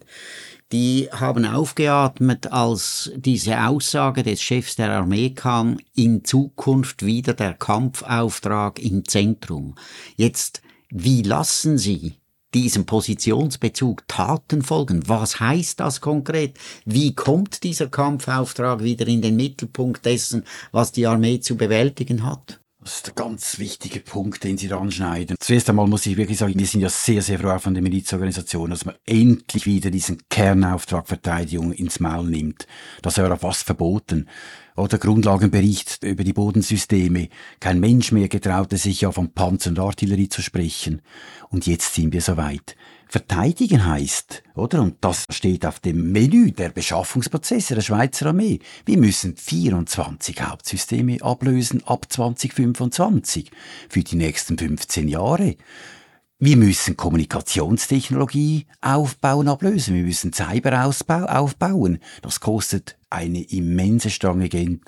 die 0.73 1.09
haben 1.13 1.45
aufgeatmet, 1.45 2.51
als 2.51 3.13
diese 3.15 3.67
Aussage 3.67 4.23
des 4.23 4.43
Chefs 4.43 4.77
der 4.77 4.91
Armee 4.91 5.31
kam, 5.31 5.79
in 5.95 6.25
Zukunft 6.25 7.05
wieder 7.05 7.35
der 7.35 7.53
Kampfauftrag 7.55 8.79
im 8.79 9.05
Zentrum. 9.05 9.75
Jetzt, 10.17 10.63
wie 10.89 11.23
lassen 11.23 11.77
Sie 11.77 12.15
diesem 12.55 12.87
Positionsbezug 12.87 14.09
Taten 14.09 14.63
folgen? 14.63 15.07
Was 15.09 15.41
heißt 15.41 15.81
das 15.81 16.01
konkret? 16.01 16.59
Wie 16.85 17.15
kommt 17.15 17.63
dieser 17.65 17.89
Kampfauftrag 17.89 18.83
wieder 18.83 19.07
in 19.07 19.23
den 19.23 19.37
Mittelpunkt 19.37 20.05
dessen, 20.07 20.45
was 20.71 20.93
die 20.93 21.07
Armee 21.07 21.41
zu 21.41 21.57
bewältigen 21.57 22.25
hat? 22.25 22.62
Das 22.83 22.97
ist 22.97 23.09
ein 23.11 23.15
ganz 23.15 23.61
wichtiger 23.61 24.01
Punkt, 24.01 24.43
den 24.43 24.59
Sie 24.59 24.67
da 24.67 24.81
anschneiden. 24.81 25.37
Zuerst 25.39 25.71
einmal 25.71 25.87
muss 25.87 26.05
ich 26.05 26.17
wirklich 26.17 26.39
sagen, 26.39 26.59
wir 26.59 26.67
sind 26.67 26.81
ja 26.81 26.89
sehr, 26.89 27.23
sehr 27.23 27.39
froh 27.39 27.57
von 27.61 27.75
der 27.75 27.83
Milizorganisation, 27.83 28.71
dass 28.71 28.85
man 28.85 28.97
endlich 29.07 29.67
wieder 29.67 29.93
diesen 29.93 30.19
Kernauftrag 30.29 31.07
Verteidigung 31.07 31.73
ins 31.73 32.01
Maul 32.01 32.29
nimmt. 32.29 32.67
Das 33.01 33.19
wäre 33.19 33.39
fast 33.39 33.63
verboten. 33.63 34.29
Oder 34.75 34.99
Grundlagenbericht 34.99 36.03
über 36.03 36.25
die 36.25 36.33
Bodensysteme. 36.33 37.29
Kein 37.61 37.79
Mensch 37.79 38.11
mehr 38.11 38.27
getraute 38.27 38.79
sich 38.79 39.03
ja 39.03 39.13
von 39.13 39.33
Panzer 39.33 39.71
und 39.71 39.79
Artillerie 39.79 40.29
zu 40.29 40.43
sprechen. 40.43 41.03
Und 41.51 41.69
jetzt 41.69 41.95
sind 41.95 42.13
wir 42.13 42.21
soweit. 42.21 42.75
Verteidigen 43.13 43.85
heißt, 43.85 44.43
oder? 44.55 44.81
Und 44.81 44.97
das 45.03 45.27
steht 45.29 45.67
auf 45.67 45.81
dem 45.81 46.13
Menü 46.13 46.51
der 46.51 46.71
Beschaffungsprozesse 46.71 47.75
der 47.75 47.83
Schweizer 47.83 48.25
Armee. 48.29 48.61
Wir 48.87 48.97
müssen 48.97 49.37
24 49.37 50.41
Hauptsysteme 50.41 51.19
ablösen 51.21 51.87
ab 51.87 52.07
2025 52.11 53.51
für 53.91 54.01
die 54.01 54.17
nächsten 54.17 54.57
15 54.57 55.09
Jahre. 55.09 55.57
Wir 56.45 56.57
müssen 56.57 56.97
Kommunikationstechnologie 56.97 58.67
aufbauen, 58.81 59.47
ablösen. 59.47 59.95
Wir 59.95 60.03
müssen 60.03 60.33
Cyberausbau 60.33 61.27
aufbauen. 61.27 62.01
Das 62.21 62.41
kostet 62.41 62.99
eine 63.11 63.45
immense 63.45 64.11
Stange 64.11 64.49
Geld. 64.49 64.81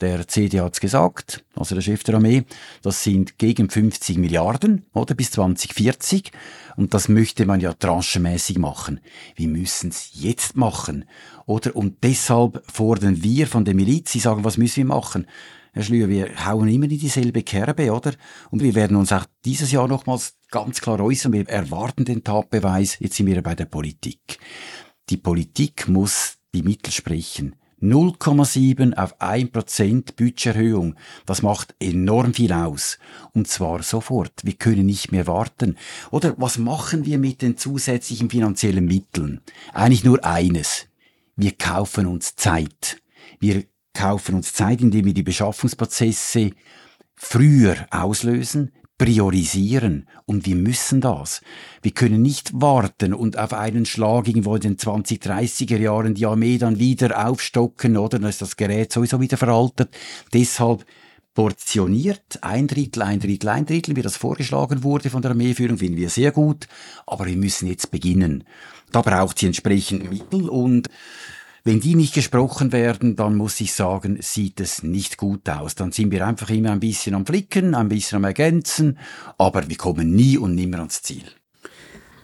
Der 0.00 0.26
CD 0.26 0.60
hat's 0.60 0.80
gesagt, 0.80 1.44
also 1.54 1.76
der 1.76 1.82
Chef 1.82 2.02
der 2.02 2.16
Armee, 2.16 2.42
das 2.82 3.04
sind 3.04 3.38
gegen 3.38 3.70
50 3.70 4.18
Milliarden, 4.18 4.84
oder 4.94 5.14
bis 5.14 5.30
2040. 5.30 6.32
Und 6.76 6.92
das 6.92 7.08
möchte 7.08 7.46
man 7.46 7.60
ja 7.60 7.72
tranchenmäßig 7.72 8.58
machen. 8.58 8.98
Wir 9.36 9.46
müssen's 9.46 10.10
jetzt 10.14 10.56
machen. 10.56 11.04
Oder? 11.46 11.76
Und 11.76 12.02
deshalb 12.02 12.64
fordern 12.68 13.22
wir 13.22 13.46
von 13.46 13.64
der 13.64 13.76
Miliz, 13.76 14.10
sie 14.10 14.18
sagen, 14.18 14.42
was 14.42 14.56
müssen 14.56 14.78
wir 14.78 14.86
machen? 14.86 15.28
Herr 15.76 15.82
Schlüer, 15.82 16.08
wir 16.08 16.46
hauen 16.46 16.68
immer 16.68 16.84
in 16.84 16.98
dieselbe 16.98 17.42
Kerbe, 17.42 17.92
oder? 17.92 18.14
Und 18.50 18.62
wir 18.62 18.74
werden 18.74 18.96
uns 18.96 19.12
auch 19.12 19.26
dieses 19.44 19.72
Jahr 19.72 19.86
nochmals 19.86 20.38
ganz 20.50 20.80
klar 20.80 20.98
äußern. 21.00 21.34
Wir 21.34 21.46
erwarten 21.50 22.06
den 22.06 22.24
Tatbeweis. 22.24 22.98
Jetzt 22.98 23.16
sind 23.16 23.26
wir 23.26 23.42
bei 23.42 23.54
der 23.54 23.66
Politik. 23.66 24.38
Die 25.10 25.18
Politik 25.18 25.86
muss 25.86 26.38
die 26.54 26.62
Mittel 26.62 26.92
sprechen. 26.92 27.56
0,7 27.82 28.94
auf 28.94 29.20
1% 29.20 30.16
Budgeterhöhung. 30.16 30.94
Das 31.26 31.42
macht 31.42 31.74
enorm 31.78 32.32
viel 32.32 32.54
aus. 32.54 32.98
Und 33.34 33.46
zwar 33.46 33.82
sofort. 33.82 34.32
Wir 34.44 34.54
können 34.54 34.86
nicht 34.86 35.12
mehr 35.12 35.26
warten. 35.26 35.76
Oder 36.10 36.34
was 36.38 36.56
machen 36.56 37.04
wir 37.04 37.18
mit 37.18 37.42
den 37.42 37.58
zusätzlichen 37.58 38.30
finanziellen 38.30 38.86
Mitteln? 38.86 39.42
Eigentlich 39.74 40.04
nur 40.04 40.24
eines. 40.24 40.86
Wir 41.36 41.52
kaufen 41.52 42.06
uns 42.06 42.34
Zeit. 42.34 43.02
Wir 43.40 43.64
kaufen 43.96 44.36
uns 44.36 44.52
Zeit, 44.52 44.80
indem 44.80 45.06
wir 45.06 45.14
die 45.14 45.22
Beschaffungsprozesse 45.22 46.50
früher 47.14 47.86
auslösen, 47.90 48.72
priorisieren. 48.98 50.08
Und 50.26 50.46
wir 50.46 50.56
müssen 50.56 51.00
das. 51.00 51.40
Wir 51.82 51.92
können 51.92 52.22
nicht 52.22 52.50
warten 52.54 53.14
und 53.14 53.38
auf 53.38 53.52
einen 53.52 53.86
Schlag 53.86 54.28
irgendwo 54.28 54.54
in 54.54 54.62
den 54.62 54.78
20, 54.78 55.22
30er 55.22 55.78
Jahren 55.78 56.14
die 56.14 56.26
Armee 56.26 56.58
dann 56.58 56.78
wieder 56.78 57.26
aufstocken, 57.26 57.96
oder? 57.96 58.18
Dann 58.18 58.28
ist 58.28 58.42
das 58.42 58.56
Gerät 58.56 58.92
sowieso 58.92 59.20
wieder 59.20 59.36
veraltet. 59.36 59.90
Deshalb 60.32 60.84
portioniert, 61.34 62.38
ein 62.40 62.66
Drittel, 62.66 63.02
ein 63.02 63.20
Drittel, 63.20 63.50
ein 63.50 63.66
Drittel, 63.66 63.94
wie 63.96 64.02
das 64.02 64.16
vorgeschlagen 64.16 64.82
wurde 64.82 65.10
von 65.10 65.20
der 65.20 65.32
Armeeführung, 65.32 65.78
finden 65.78 65.98
wir 65.98 66.08
sehr 66.08 66.32
gut. 66.32 66.66
Aber 67.06 67.26
wir 67.26 67.36
müssen 67.36 67.68
jetzt 67.68 67.90
beginnen. 67.90 68.44
Da 68.92 69.02
braucht 69.02 69.38
sie 69.38 69.46
entsprechend 69.46 70.10
Mittel 70.10 70.48
und 70.48 70.88
wenn 71.66 71.80
die 71.80 71.96
nicht 71.96 72.14
gesprochen 72.14 72.70
werden, 72.70 73.16
dann 73.16 73.34
muss 73.34 73.60
ich 73.60 73.72
sagen, 73.72 74.18
sieht 74.20 74.60
es 74.60 74.84
nicht 74.84 75.16
gut 75.16 75.48
aus. 75.48 75.74
Dann 75.74 75.90
sind 75.90 76.12
wir 76.12 76.24
einfach 76.24 76.48
immer 76.50 76.70
ein 76.70 76.78
bisschen 76.78 77.16
am 77.16 77.26
Flicken, 77.26 77.74
ein 77.74 77.88
bisschen 77.88 78.18
am 78.18 78.24
Ergänzen, 78.24 79.00
aber 79.36 79.68
wir 79.68 79.76
kommen 79.76 80.14
nie 80.14 80.38
und 80.38 80.54
nimmer 80.54 80.78
ans 80.78 81.02
Ziel. 81.02 81.24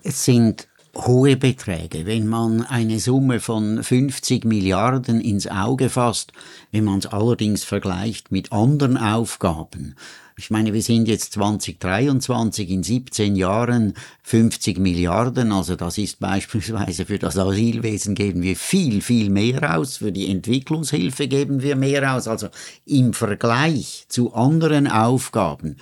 Es 0.05 0.25
sind 0.25 0.69
hohe 0.95 1.37
Beträge. 1.37 2.07
Wenn 2.07 2.29
man 2.29 2.63
eine 2.63 3.01
Summe 3.01 3.41
von 3.41 3.83
50 3.83 4.45
Milliarden 4.45 5.21
ins 5.21 5.49
Auge 5.49 5.89
fasst, 5.89 6.33
wenn 6.71 6.85
man 6.85 7.01
es 7.01 7.07
allerdings 7.07 7.65
vergleicht 7.65 8.31
mit 8.31 8.53
anderen 8.53 8.97
Aufgaben, 8.97 9.97
ich 10.37 10.51
meine, 10.51 10.73
wir 10.73 10.83
sind 10.83 11.09
jetzt 11.09 11.35
2023 11.35 12.71
in 12.71 12.83
17 12.83 13.37
Jahren 13.37 13.95
50 14.23 14.79
Milliarden, 14.79 15.53
also 15.53 15.77
das 15.77 15.99
ist 15.99 16.21
beispielsweise 16.21 17.07
für 17.07 17.19
das 17.19 17.37
Asylwesen 17.37 18.15
geben 18.15 18.43
wir 18.43 18.57
viel, 18.57 19.01
viel 19.03 19.31
mehr 19.31 19.77
aus, 19.77 19.99
für 19.99 20.13
die 20.13 20.31
Entwicklungshilfe 20.31 21.29
geben 21.29 21.63
wir 21.63 21.77
mehr 21.77 22.15
aus, 22.15 22.29
also 22.29 22.49
im 22.87 23.13
Vergleich 23.13 24.07
zu 24.09 24.35
anderen 24.35 24.87
Aufgaben 24.87 25.77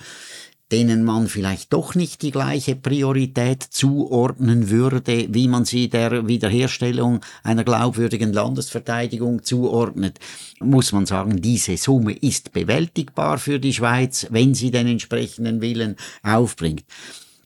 denen 0.71 1.03
man 1.03 1.27
vielleicht 1.27 1.73
doch 1.73 1.95
nicht 1.95 2.21
die 2.21 2.31
gleiche 2.31 2.75
Priorität 2.75 3.61
zuordnen 3.61 4.69
würde, 4.69 5.27
wie 5.29 5.47
man 5.47 5.65
sie 5.65 5.89
der 5.89 6.27
Wiederherstellung 6.27 7.21
einer 7.43 7.63
glaubwürdigen 7.63 8.31
Landesverteidigung 8.31 9.43
zuordnet, 9.43 10.19
muss 10.59 10.91
man 10.93 11.05
sagen, 11.05 11.41
diese 11.41 11.75
Summe 11.77 12.13
ist 12.13 12.53
bewältigbar 12.53 13.37
für 13.37 13.59
die 13.59 13.73
Schweiz, 13.73 14.27
wenn 14.29 14.53
sie 14.53 14.71
den 14.71 14.87
entsprechenden 14.87 15.61
Willen 15.61 15.97
aufbringt. 16.23 16.85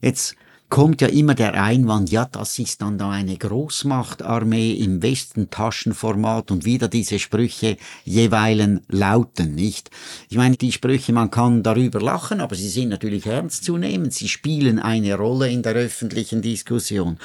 Jetzt 0.02 0.36
kommt 0.70 1.02
ja 1.02 1.08
immer 1.08 1.36
der 1.36 1.62
Einwand, 1.62 2.12
ja, 2.12 2.26
das 2.26 2.58
ist 2.60 2.82
dann 2.82 2.98
da 2.98 3.12
eine 3.12 3.38
Großmachtarmee 3.38 4.74
im 4.74 5.02
Westentaschenformat 5.02 6.52
und 6.52 6.66
wieder 6.66 6.88
diese 6.88 7.20
Sprüche 7.20 7.78
jeweilen 8.04 8.82
lauten, 8.88 9.54
nicht? 9.54 9.92
Ich 10.30 10.38
meine, 10.38 10.58
die 10.58 10.72
Sprüche, 10.72 11.14
man 11.14 11.32
kann 11.32 11.62
darüber 11.64 12.02
lachen, 12.02 12.42
aber 12.42 12.56
sie 12.56 12.70
sind 12.70 12.90
natürlich 12.90 13.26
ernst 13.26 13.64
zu 13.64 13.78
nehmen, 13.78 14.12
sie 14.12 14.28
spielen 14.28 14.80
eine 14.80 15.16
Rolle 15.16 15.50
in 15.50 15.62
der 15.62 15.76
öffentlichen 15.76 16.42
Diskussion. 16.42 17.20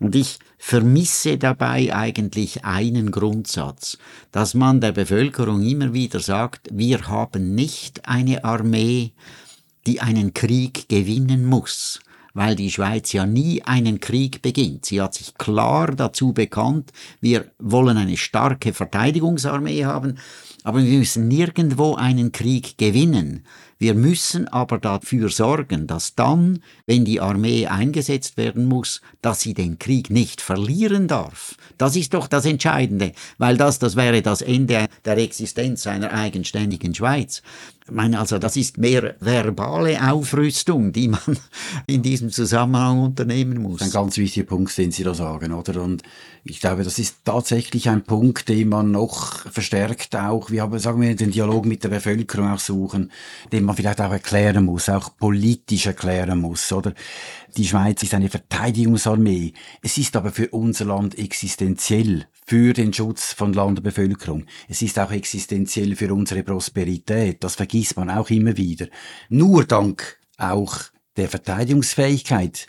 Und 0.00 0.16
ich 0.16 0.38
vermisse 0.58 1.38
dabei 1.38 1.94
eigentlich 1.94 2.64
einen 2.64 3.10
Grundsatz, 3.10 3.98
dass 4.32 4.54
man 4.54 4.80
der 4.80 4.92
Bevölkerung 4.92 5.62
immer 5.62 5.92
wieder 5.92 6.20
sagt, 6.20 6.68
wir 6.72 7.06
haben 7.06 7.54
nicht 7.54 8.08
eine 8.08 8.44
Armee, 8.44 9.12
die 9.86 10.00
einen 10.00 10.34
Krieg 10.34 10.88
gewinnen 10.88 11.44
muss 11.44 12.00
weil 12.34 12.56
die 12.56 12.70
Schweiz 12.70 13.12
ja 13.12 13.26
nie 13.26 13.62
einen 13.62 14.00
Krieg 14.00 14.42
beginnt. 14.42 14.86
Sie 14.86 15.00
hat 15.00 15.14
sich 15.14 15.34
klar 15.34 15.94
dazu 15.94 16.32
bekannt, 16.32 16.92
wir 17.20 17.50
wollen 17.58 17.96
eine 17.96 18.16
starke 18.16 18.72
Verteidigungsarmee 18.72 19.84
haben, 19.84 20.18
aber 20.62 20.84
wir 20.84 20.98
müssen 20.98 21.28
nirgendwo 21.28 21.94
einen 21.94 22.32
Krieg 22.32 22.76
gewinnen. 22.76 23.44
Wir 23.78 23.94
müssen 23.94 24.46
aber 24.46 24.76
dafür 24.78 25.30
sorgen, 25.30 25.86
dass 25.86 26.14
dann, 26.14 26.62
wenn 26.84 27.06
die 27.06 27.18
Armee 27.20 27.66
eingesetzt 27.66 28.36
werden 28.36 28.66
muss, 28.66 29.00
dass 29.22 29.40
sie 29.40 29.54
den 29.54 29.78
Krieg 29.78 30.10
nicht 30.10 30.42
verlieren 30.42 31.08
darf. 31.08 31.54
Das 31.78 31.96
ist 31.96 32.12
doch 32.12 32.26
das 32.26 32.44
Entscheidende, 32.44 33.12
weil 33.38 33.56
das, 33.56 33.78
das 33.78 33.96
wäre 33.96 34.20
das 34.20 34.42
Ende 34.42 34.86
der 35.06 35.16
Existenz 35.16 35.86
einer 35.86 36.12
eigenständigen 36.12 36.94
Schweiz. 36.94 37.42
Ich 37.86 37.92
meine, 37.92 38.20
also 38.20 38.38
das 38.38 38.56
ist 38.56 38.78
mehr 38.78 39.16
verbale 39.20 40.12
Aufrüstung, 40.12 40.92
die 40.92 41.08
man 41.08 41.20
in 41.86 42.02
diesem 42.02 42.30
Zusammenhang 42.30 43.00
unternehmen 43.00 43.62
muss. 43.62 43.82
Ein 43.82 43.90
ganz 43.90 44.16
wichtiger 44.16 44.46
Punkt, 44.46 44.76
den 44.78 44.92
Sie 44.92 45.02
da 45.02 45.14
sagen, 45.14 45.52
oder? 45.52 45.82
Und 45.82 46.02
ich 46.44 46.60
glaube, 46.60 46.84
das 46.84 46.98
ist 46.98 47.24
tatsächlich 47.24 47.88
ein 47.88 48.04
Punkt, 48.04 48.48
den 48.48 48.68
man 48.68 48.92
noch 48.92 49.50
verstärkt 49.50 50.14
auch, 50.14 50.50
wir 50.50 50.62
haben, 50.62 50.78
sagen 50.78 51.00
wir, 51.00 51.16
den 51.16 51.32
Dialog 51.32 51.66
mit 51.66 51.82
der 51.82 51.88
Bevölkerung 51.88 52.48
auch 52.50 52.58
suchen, 52.58 53.10
den 53.52 53.64
man 53.64 53.76
vielleicht 53.76 54.00
auch 54.00 54.12
erklären 54.12 54.64
muss, 54.64 54.88
auch 54.88 55.16
politisch 55.16 55.86
erklären 55.86 56.40
muss, 56.40 56.72
oder? 56.72 56.94
Die 57.56 57.66
Schweiz 57.66 58.02
ist 58.02 58.14
eine 58.14 58.28
Verteidigungsarmee. 58.28 59.52
Es 59.82 59.98
ist 59.98 60.14
aber 60.16 60.30
für 60.30 60.48
unser 60.50 60.84
Land 60.84 61.18
existenziell 61.18 62.26
für 62.50 62.72
den 62.72 62.92
Schutz 62.92 63.32
von 63.32 63.52
Land 63.52 63.78
und 63.78 63.84
Bevölkerung. 63.84 64.44
Es 64.68 64.82
ist 64.82 64.98
auch 64.98 65.12
existenziell 65.12 65.94
für 65.94 66.12
unsere 66.12 66.42
Prosperität. 66.42 67.44
Das 67.44 67.54
vergisst 67.54 67.96
man 67.96 68.10
auch 68.10 68.28
immer 68.28 68.56
wieder. 68.56 68.88
Nur 69.28 69.64
dank 69.64 70.18
auch 70.36 70.76
der 71.16 71.28
Verteidigungsfähigkeit 71.28 72.66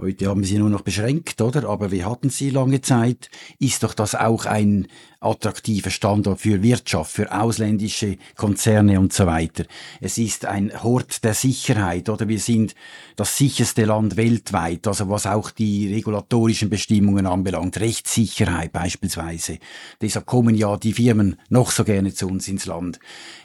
Heute 0.00 0.28
haben 0.28 0.44
sie 0.44 0.58
nur 0.58 0.70
noch 0.70 0.80
beschränkt, 0.80 1.42
oder? 1.42 1.68
Aber 1.68 1.90
wir 1.90 2.08
hatten 2.08 2.30
sie 2.30 2.48
lange 2.48 2.80
Zeit. 2.80 3.28
Ist 3.58 3.82
doch 3.82 3.92
das 3.92 4.14
auch 4.14 4.46
ein 4.46 4.86
attraktiver 5.20 5.90
Standort 5.90 6.40
für 6.40 6.62
Wirtschaft, 6.62 7.12
für 7.12 7.38
ausländische 7.38 8.16
Konzerne 8.34 8.98
und 8.98 9.12
so 9.12 9.26
weiter. 9.26 9.64
Es 10.00 10.16
ist 10.16 10.46
ein 10.46 10.82
Hort 10.82 11.22
der 11.22 11.34
Sicherheit, 11.34 12.08
oder? 12.08 12.28
Wir 12.28 12.38
sind 12.38 12.74
das 13.16 13.36
sicherste 13.36 13.84
Land 13.84 14.16
weltweit, 14.16 14.86
also 14.86 15.10
was 15.10 15.26
auch 15.26 15.50
die 15.50 15.92
regulatorischen 15.92 16.70
Bestimmungen 16.70 17.26
anbelangt. 17.26 17.78
Rechtssicherheit 17.78 18.72
beispielsweise. 18.72 19.58
Deshalb 20.00 20.24
kommen 20.24 20.54
ja 20.54 20.78
die 20.78 20.94
Firmen 20.94 21.36
noch 21.50 21.70
so 21.70 21.84
gerne 21.84 22.14
zu 22.14 22.26
uns 22.26 22.48
ins 22.48 22.64
Land. 22.64 23.00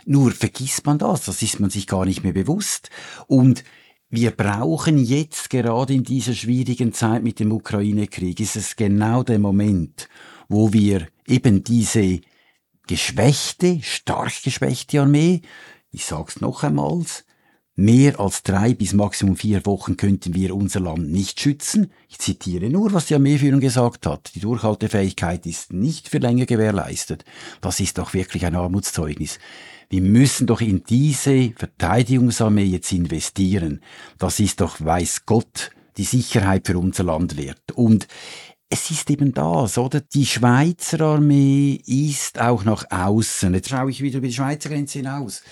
Nur 0.06 0.32
vergisst 0.32 0.86
man 0.86 1.00
das, 1.00 1.26
das 1.26 1.42
ist 1.42 1.60
man 1.60 1.70
sich 1.70 1.86
gar 1.86 2.06
nicht 2.06 2.24
mehr 2.24 2.34
bewusst. 2.34 2.90
Und 3.28 3.66
wir 4.16 4.32
brauchen 4.32 4.98
jetzt 4.98 5.50
gerade 5.50 5.94
in 5.94 6.04
dieser 6.04 6.34
schwierigen 6.34 6.94
Zeit 6.94 7.24
mit 7.24 7.40
dem 7.40 7.52
Ukraine-Krieg, 7.52 8.40
ist 8.40 8.56
es 8.56 8.76
genau 8.76 9.24
der 9.24 9.40
Moment, 9.40 10.10
wo 10.48 10.74
wir 10.74 11.08
eben 11.28 11.64
diese 11.64 12.22
geschwächte, 12.88 13.80
stark 13.82 14.44
geschwächte 14.44 15.02
Armee, 15.02 15.42
ich 15.92 16.06
sag's 16.06 16.42
noch 16.42 16.64
einmal, 16.64 17.04
Mehr 17.78 18.22
als 18.22 18.42
drei 18.42 18.74
bis 18.74 18.94
maximum 18.94 19.36
vier 19.36 19.66
Wochen 19.66 19.98
könnten 19.98 20.34
wir 20.34 20.56
unser 20.56 20.80
Land 20.80 21.12
nicht 21.12 21.42
schützen. 21.42 21.92
Ich 22.08 22.20
zitiere 22.20 22.70
nur, 22.70 22.94
was 22.94 23.08
die 23.08 23.16
Armeeführung 23.16 23.60
gesagt 23.60 24.06
hat. 24.06 24.32
Die 24.34 24.40
Durchhaltefähigkeit 24.40 25.46
ist 25.46 25.74
nicht 25.74 26.08
für 26.08 26.20
länger 26.20 26.46
gewährleistet. 26.46 27.26
Das 27.60 27.82
ist 27.82 27.98
doch 27.98 28.14
wirklich 28.14 28.46
ein 28.46 28.56
Armutszeugnis. 28.56 29.40
Wir 29.90 30.02
müssen 30.02 30.48
doch 30.48 30.62
in 30.62 30.84
diese 30.84 31.52
Verteidigungsarmee 31.56 32.64
jetzt 32.64 32.92
investieren. 32.92 33.82
Das 34.18 34.40
ist 34.40 34.62
doch, 34.62 34.80
weiß 34.80 35.26
Gott, 35.26 35.72
die 35.98 36.04
Sicherheit 36.04 36.68
für 36.68 36.78
unser 36.78 37.04
Land 37.04 37.38
wert. 37.38 37.72
Und 37.74 38.08
es 38.70 38.90
ist 38.92 39.10
eben 39.10 39.34
das, 39.34 39.78
oder? 39.78 40.02
Die 40.02 40.26
Schweizer 40.26 41.02
Armee 41.02 41.82
ist 41.86 42.40
auch 42.42 42.64
nach 42.64 42.86
außen. 42.90 43.54
Jetzt 43.54 43.70
schaue 43.70 43.92
ich 43.92 44.02
wieder 44.02 44.18
über 44.18 44.28
die 44.28 44.34
Schweizer 44.34 44.70
Grenze 44.70 45.00
hinaus 45.00 45.44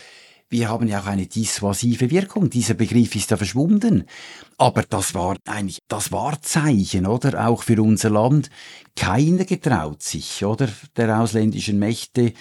wir 0.54 0.70
haben 0.70 0.88
ja 0.88 1.02
auch 1.02 1.08
eine 1.08 1.26
dissuasive 1.26 2.12
Wirkung. 2.12 2.50
Dieser 2.50 2.76
Begriff 2.76 3.16
ist 3.16 3.32
ja 3.32 3.38
verschwunden. 3.38 4.06
Aber 4.60 4.84
das 4.84 5.16
war 5.16 5.36
eigentlich 5.48 5.80
das 5.88 6.12
Wahrzeichen, 6.12 7.08
oder? 7.08 7.48
Auch 7.48 7.64
für 7.64 7.82
unser 7.82 8.12
Land. 8.12 8.52
Keiner 8.96 9.46
getraut 9.46 10.04
sich, 10.04 10.46
oder? 10.46 10.70
Der 10.96 11.20
ausländischen 11.20 11.80
Mächte, 11.80 12.34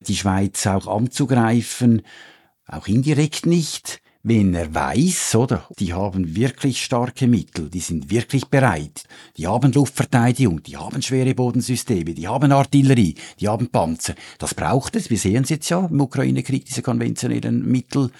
die 0.00 0.16
Schweiz 0.16 0.66
auch 0.66 0.86
anzugreifen. 0.86 2.02
Auch 2.66 2.86
indirekt 2.86 3.46
nicht 3.46 4.00
wenn 4.24 4.52
er 4.54 4.74
weiß, 4.74 5.36
oder? 5.36 5.68
Die 5.78 5.94
haben 5.94 6.34
wirklich 6.34 6.84
starke 6.84 7.28
Mittel, 7.28 7.70
die 7.70 7.80
sind 7.80 8.10
wirklich 8.10 8.46
bereit. 8.46 9.04
Die 9.36 9.46
haben 9.46 9.72
Luftverteidigung, 9.72 10.62
die 10.64 10.76
haben 10.76 11.02
schwere 11.02 11.34
Bodensysteme, 11.34 12.14
die 12.14 12.26
haben 12.26 12.50
Artillerie, 12.50 13.14
die 13.38 13.48
haben 13.48 13.68
Panzer. 13.68 14.14
Das 14.38 14.54
braucht 14.54 14.96
es. 14.96 15.08
Wir 15.08 15.18
sehen 15.18 15.44
es 15.44 15.50
jetzt 15.50 15.68
ja 15.68 15.86
im 15.86 16.00
Ukraine-Krieg, 16.00 16.64
diese 16.64 16.82
konventionellen 16.82 17.64
Mittel, 17.64 18.10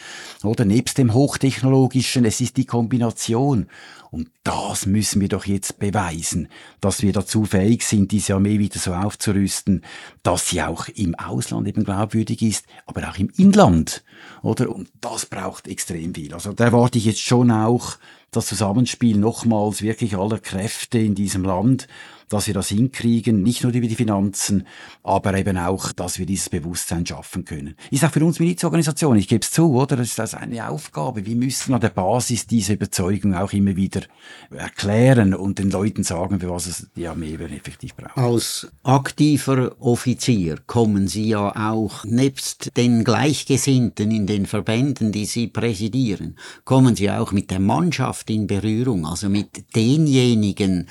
oder? 0.45 0.65
Nebst 0.65 0.99
dem 0.99 1.15
hochtechnologischen, 1.15 2.25
es 2.25 2.41
ist 2.41 2.57
die 2.57 2.67
Kombination. 2.67 3.67
Und 4.11 4.31
das 4.43 4.87
müssen 4.87 5.21
wir 5.21 5.29
doch 5.29 5.45
jetzt 5.45 5.79
beweisen, 5.79 6.49
dass 6.81 7.03
wir 7.03 7.13
dazu 7.13 7.45
fähig 7.45 7.83
sind, 7.83 8.11
diese 8.11 8.37
Armee 8.37 8.59
wieder 8.59 8.79
so 8.79 8.95
aufzurüsten, 8.95 9.85
dass 10.23 10.49
sie 10.49 10.63
auch 10.63 10.89
im 10.89 11.15
Ausland 11.15 11.69
eben 11.69 11.85
glaubwürdig 11.85 12.41
ist, 12.41 12.65
aber 12.87 13.11
auch 13.11 13.19
im 13.19 13.29
Inland, 13.37 14.03
oder? 14.43 14.75
Und 14.75 14.91
das 15.03 15.27
braucht 15.27 15.69
extrem 15.69 15.88
viel. 15.95 16.35
Also 16.35 16.53
da 16.53 16.65
erwarte 16.65 16.99
ich 16.99 17.05
jetzt 17.05 17.21
schon 17.21 17.51
auch 17.51 17.97
das 18.31 18.47
Zusammenspiel 18.47 19.17
nochmals 19.17 19.83
wirklich 19.83 20.17
aller 20.17 20.39
Kräfte 20.39 20.99
in 20.99 21.15
diesem 21.15 21.45
Land 21.45 21.89
dass 22.29 22.47
wir 22.47 22.55
das 22.55 22.69
hinkriegen, 22.69 23.43
nicht 23.43 23.63
nur 23.63 23.73
über 23.73 23.87
die 23.87 23.95
Finanzen, 23.95 24.67
aber 25.03 25.37
eben 25.37 25.57
auch, 25.57 25.93
dass 25.93 26.19
wir 26.19 26.27
dieses 26.27 26.49
Bewusstsein 26.49 27.07
schaffen 27.07 27.45
können. 27.45 27.75
Ist 27.91 28.05
auch 28.05 28.11
für 28.11 28.25
uns 28.25 28.41
Milizorganisation, 28.41 29.17
ich 29.17 29.29
gebe 29.29 29.43
es 29.43 29.51
zu, 29.51 29.75
oder? 29.75 29.97
Das 29.97 30.09
ist 30.09 30.19
das 30.19 30.35
eine 30.35 30.69
Aufgabe. 30.69 31.27
Wir 31.27 31.37
müssen 31.37 31.75
an 31.75 31.81
der 31.81 31.91
Basis 31.91 32.47
diese 32.47 32.75
Überzeugung 32.75 33.35
auch 33.35 33.53
immer 33.53 33.77
wieder 33.77 34.03
erklären 34.51 35.35
und 35.35 35.59
den 35.59 35.71
Leuten 35.71 36.05
sagen, 36.05 36.41
für 36.41 36.51
was 36.51 36.67
es 36.67 36.87
die 36.97 37.07
Armee 37.07 37.35
effektiv 37.35 37.95
braucht. 37.95 38.17
Als 38.17 38.69
aktiver 38.83 39.77
Offizier 39.81 40.59
kommen 40.67 41.09
Sie 41.09 41.29
ja 41.29 41.71
auch 41.71 42.05
nebst 42.05 42.77
den 42.77 43.05
Gleichgesinnten 43.05 44.11
in 44.11 44.27
den 44.27 44.47
Verbänden, 44.47 45.13
die 45.13 45.25
Sie 45.25 45.49
präsidieren, 45.49 46.37
kommen 46.65 46.97
Sie 46.97 47.11
auch 47.11 47.33
mit 47.33 47.51
der 47.51 47.61
Mannschaft 47.61 48.31
in 48.31 48.47
Berührung, 48.47 49.07
also 49.07 49.29
mit 49.29 49.75
denjenigen, 49.75 50.89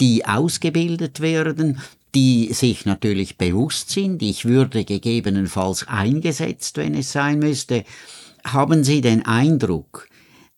die 0.00 0.24
ausgebildet 0.26 1.20
werden, 1.20 1.80
die 2.14 2.52
sich 2.52 2.86
natürlich 2.86 3.36
bewusst 3.36 3.90
sind, 3.90 4.22
ich 4.22 4.44
würde 4.44 4.84
gegebenenfalls 4.84 5.86
eingesetzt, 5.88 6.76
wenn 6.76 6.94
es 6.94 7.12
sein 7.12 7.38
müsste. 7.38 7.84
Haben 8.44 8.82
Sie 8.84 9.00
den 9.00 9.26
Eindruck, 9.26 10.08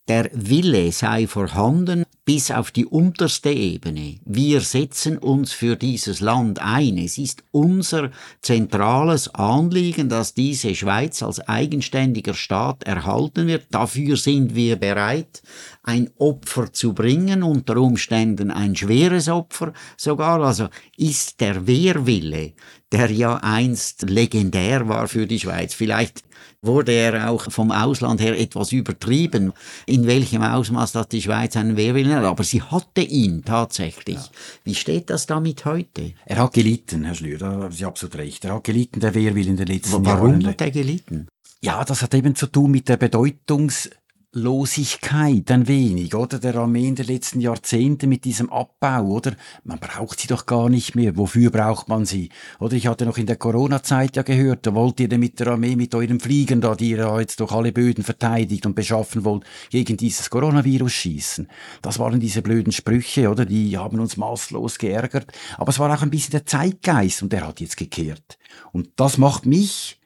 der 0.07 0.29
Wille 0.33 0.91
sei 0.91 1.27
vorhanden 1.27 2.05
bis 2.25 2.51
auf 2.51 2.71
die 2.71 2.85
unterste 2.85 3.49
Ebene. 3.49 4.19
Wir 4.25 4.61
setzen 4.61 5.17
uns 5.17 5.53
für 5.53 5.75
dieses 5.75 6.19
Land 6.21 6.59
ein. 6.61 6.97
Es 6.97 7.17
ist 7.17 7.43
unser 7.51 8.11
zentrales 8.41 9.33
Anliegen, 9.33 10.09
dass 10.09 10.33
diese 10.33 10.73
Schweiz 10.75 11.23
als 11.23 11.39
eigenständiger 11.39 12.33
Staat 12.33 12.83
erhalten 12.83 13.47
wird. 13.47 13.65
Dafür 13.71 14.17
sind 14.17 14.55
wir 14.55 14.75
bereit, 14.75 15.41
ein 15.83 16.09
Opfer 16.17 16.71
zu 16.71 16.93
bringen, 16.93 17.43
unter 17.43 17.77
Umständen 17.77 18.51
ein 18.51 18.75
schweres 18.75 19.27
Opfer 19.29 19.73
sogar. 19.97 20.41
Also 20.41 20.67
ist 20.97 21.41
der 21.41 21.67
Wehrwille, 21.67 22.53
der 22.91 23.11
ja 23.11 23.37
einst 23.37 24.09
legendär 24.09 24.87
war 24.87 25.07
für 25.07 25.25
die 25.25 25.39
Schweiz, 25.39 25.73
vielleicht 25.73 26.23
wurde 26.63 26.91
er 26.91 27.29
auch 27.29 27.51
vom 27.51 27.71
Ausland 27.71 28.21
her 28.21 28.39
etwas 28.39 28.71
übertrieben, 28.71 29.51
in 29.87 30.05
welchem 30.05 30.43
Ausmaß 30.43 30.91
dass 30.91 31.07
die 31.07 31.21
Schweiz 31.21 31.57
einen 31.57 31.75
Wehrwillen 31.75 32.13
hat. 32.13 32.23
Aber 32.23 32.43
sie 32.43 32.61
hatte 32.61 33.01
ihn 33.01 33.43
tatsächlich. 33.43 34.17
Ja. 34.17 34.29
Wie 34.63 34.75
steht 34.75 35.09
das 35.09 35.25
damit 35.25 35.65
heute? 35.65 36.13
Er 36.25 36.37
hat 36.37 36.53
gelitten, 36.53 37.03
Herr 37.03 37.15
Schlür, 37.15 37.39
da 37.39 37.51
haben 37.51 37.71
Sie 37.71 37.85
absolut 37.85 38.15
recht. 38.15 38.45
Er 38.45 38.55
hat 38.55 38.63
gelitten, 38.63 38.99
der 38.99 39.15
Wehrwillen 39.15 39.57
der 39.57 39.65
letzten 39.65 39.93
Warum 39.93 40.05
Jahre. 40.05 40.21
Warum 40.21 40.45
hat 40.45 40.61
er 40.61 40.71
gelitten? 40.71 41.27
Ja, 41.63 41.83
das 41.83 42.01
hat 42.01 42.13
eben 42.13 42.35
zu 42.35 42.47
tun 42.47 42.71
mit 42.71 42.89
der 42.89 42.97
Bedeutungs- 42.97 43.89
Losigkeit 44.33 45.51
ein 45.51 45.67
wenig, 45.67 46.15
oder? 46.15 46.39
Der 46.39 46.55
Armee 46.55 46.87
in 46.87 46.95
den 46.95 47.05
letzten 47.05 47.41
Jahrzehnten 47.41 48.07
mit 48.07 48.23
diesem 48.23 48.49
Abbau, 48.49 49.03
oder? 49.03 49.33
Man 49.65 49.77
braucht 49.77 50.21
sie 50.21 50.29
doch 50.29 50.45
gar 50.45 50.69
nicht 50.69 50.95
mehr. 50.95 51.17
Wofür 51.17 51.49
braucht 51.49 51.89
man 51.89 52.05
sie? 52.05 52.29
Oder 52.57 52.77
ich 52.77 52.87
hatte 52.87 53.05
noch 53.05 53.17
in 53.17 53.25
der 53.25 53.35
Corona-Zeit 53.35 54.15
ja 54.15 54.21
gehört, 54.21 54.65
da 54.65 54.73
wollt 54.73 55.01
ihr 55.01 55.09
denn 55.09 55.19
mit 55.19 55.37
der 55.41 55.47
Armee, 55.47 55.75
mit 55.75 55.93
eurem 55.95 56.21
Fliegen 56.21 56.61
da, 56.61 56.75
die 56.75 56.91
ihr 56.91 57.19
jetzt 57.19 57.41
durch 57.41 57.51
alle 57.51 57.73
Böden 57.73 58.05
verteidigt 58.05 58.65
und 58.65 58.73
beschaffen 58.73 59.25
wollt, 59.25 59.43
gegen 59.69 59.97
dieses 59.97 60.29
Coronavirus 60.29 60.93
schießen. 60.93 61.49
Das 61.81 61.99
waren 61.99 62.21
diese 62.21 62.41
blöden 62.41 62.71
Sprüche, 62.71 63.29
oder? 63.29 63.45
Die 63.45 63.77
haben 63.77 63.99
uns 63.99 64.15
maßlos 64.15 64.77
geärgert. 64.77 65.29
Aber 65.57 65.71
es 65.71 65.79
war 65.79 65.93
auch 65.93 66.03
ein 66.03 66.09
bisschen 66.09 66.31
der 66.31 66.45
Zeitgeist 66.45 67.21
und 67.21 67.33
der 67.33 67.45
hat 67.45 67.59
jetzt 67.59 67.75
gekehrt. 67.75 68.37
Und 68.71 68.91
das 68.95 69.17
macht 69.17 69.45
mich 69.45 69.99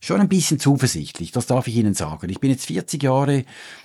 schon 0.00 0.20
ein 0.20 0.28
bisschen 0.28 0.58
zuversichtlich, 0.58 1.32
das 1.32 1.46
darf 1.46 1.66
ich 1.66 1.76
Ihnen 1.76 1.94
sagen. 1.94 2.28
Ich 2.28 2.40
bin 2.40 2.50
jetzt 2.50 2.66
40 2.66 3.02
Jahre 3.02 3.44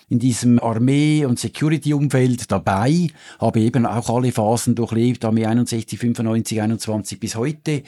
in 0.09 0.19
diesem 0.19 0.59
Armee- 0.59 1.25
und 1.25 1.39
Security-Umfeld 1.39 2.51
dabei, 2.51 3.07
habe 3.39 3.61
eben 3.61 3.85
auch 3.85 4.09
alle 4.09 4.31
Phasen 4.31 4.75
durchlebt, 4.75 5.23
Armee 5.23 5.45
61, 5.45 5.97
95, 5.97 6.61
21 6.61 7.19
bis 7.19 7.35
heute. 7.35 7.83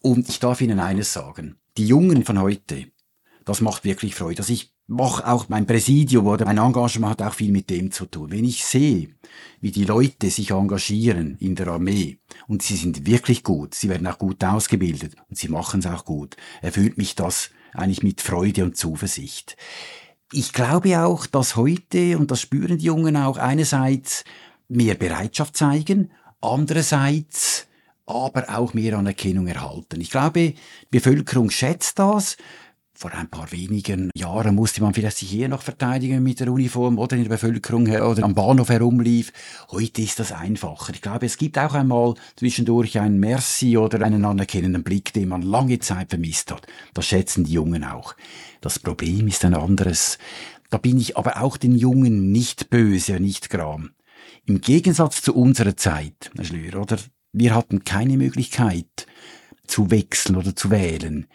Und 0.00 0.28
ich 0.28 0.40
darf 0.40 0.60
Ihnen 0.60 0.80
eines 0.80 1.12
sagen. 1.12 1.56
Die 1.76 1.86
Jungen 1.86 2.24
von 2.24 2.40
heute, 2.40 2.86
das 3.44 3.60
macht 3.60 3.84
wirklich 3.84 4.14
Freude. 4.14 4.40
Also 4.40 4.52
ich 4.52 4.72
mache 4.86 5.26
auch 5.26 5.48
mein 5.48 5.66
Präsidium 5.66 6.26
oder 6.26 6.44
mein 6.44 6.58
Engagement 6.58 7.12
hat 7.12 7.22
auch 7.22 7.34
viel 7.34 7.50
mit 7.50 7.70
dem 7.70 7.90
zu 7.90 8.06
tun. 8.06 8.30
Wenn 8.30 8.44
ich 8.44 8.64
sehe, 8.64 9.08
wie 9.60 9.72
die 9.72 9.84
Leute 9.84 10.30
sich 10.30 10.50
engagieren 10.50 11.36
in 11.40 11.56
der 11.56 11.68
Armee 11.68 12.18
und 12.46 12.62
sie 12.62 12.76
sind 12.76 13.06
wirklich 13.06 13.42
gut, 13.42 13.74
sie 13.74 13.88
werden 13.88 14.06
auch 14.06 14.18
gut 14.18 14.42
ausgebildet 14.44 15.16
und 15.28 15.36
sie 15.36 15.48
machen 15.48 15.80
es 15.80 15.86
auch 15.86 16.04
gut, 16.04 16.36
erfüllt 16.62 16.98
mich 16.98 17.16
das 17.16 17.50
eigentlich 17.78 18.02
mit 18.02 18.20
Freude 18.20 18.64
und 18.64 18.76
Zuversicht. 18.76 19.56
Ich 20.32 20.52
glaube 20.52 21.00
auch, 21.00 21.26
dass 21.26 21.56
heute, 21.56 22.18
und 22.18 22.30
das 22.30 22.40
spüren 22.40 22.78
die 22.78 22.86
Jungen 22.86 23.16
auch, 23.16 23.36
einerseits 23.36 24.24
mehr 24.68 24.94
Bereitschaft 24.94 25.56
zeigen, 25.56 26.10
andererseits 26.40 27.66
aber 28.06 28.56
auch 28.56 28.74
mehr 28.74 28.98
Anerkennung 28.98 29.46
erhalten. 29.48 30.00
Ich 30.00 30.10
glaube, 30.10 30.50
die 30.50 30.56
Bevölkerung 30.90 31.50
schätzt 31.50 31.98
das 31.98 32.36
vor 32.98 33.12
ein 33.12 33.28
paar 33.28 33.52
wenigen 33.52 34.10
Jahren 34.16 34.54
musste 34.54 34.80
man 34.80 34.94
vielleicht 34.94 35.18
sich 35.18 35.28
hier 35.28 35.50
noch 35.50 35.60
verteidigen 35.60 36.22
mit 36.22 36.40
der 36.40 36.50
Uniform 36.50 36.98
oder 36.98 37.14
in 37.14 37.24
der 37.24 37.30
Bevölkerung 37.30 37.86
oder 37.86 38.24
am 38.24 38.34
Bahnhof 38.34 38.70
herumlief. 38.70 39.32
Heute 39.70 40.00
ist 40.00 40.18
das 40.18 40.32
einfacher. 40.32 40.94
Ich 40.94 41.02
glaube, 41.02 41.26
es 41.26 41.36
gibt 41.36 41.58
auch 41.58 41.74
einmal 41.74 42.14
zwischendurch 42.36 42.98
ein 42.98 43.20
Merci 43.20 43.76
oder 43.76 44.04
einen 44.04 44.24
anerkennenden 44.24 44.82
Blick, 44.82 45.12
den 45.12 45.28
man 45.28 45.42
lange 45.42 45.78
Zeit 45.78 46.08
vermisst 46.08 46.50
hat. 46.50 46.66
Das 46.94 47.06
schätzen 47.06 47.44
die 47.44 47.52
Jungen 47.52 47.84
auch. 47.84 48.14
Das 48.62 48.78
Problem 48.78 49.28
ist 49.28 49.44
ein 49.44 49.54
anderes. 49.54 50.16
Da 50.70 50.78
bin 50.78 50.98
ich 50.98 51.18
aber 51.18 51.42
auch 51.42 51.58
den 51.58 51.76
Jungen 51.76 52.32
nicht 52.32 52.70
böse, 52.70 53.20
nicht 53.20 53.50
gram. 53.50 53.90
Im 54.46 54.62
Gegensatz 54.62 55.20
zu 55.20 55.34
unserer 55.34 55.76
Zeit, 55.76 56.30
Herr 56.34 56.44
Schlür, 56.44 56.80
oder? 56.80 56.96
Wir 57.32 57.54
hatten 57.54 57.84
keine 57.84 58.16
Möglichkeit 58.16 59.06
zu 59.66 59.90
wechseln 59.90 60.36
oder 60.36 60.56
zu 60.56 60.70
wählen 60.70 61.26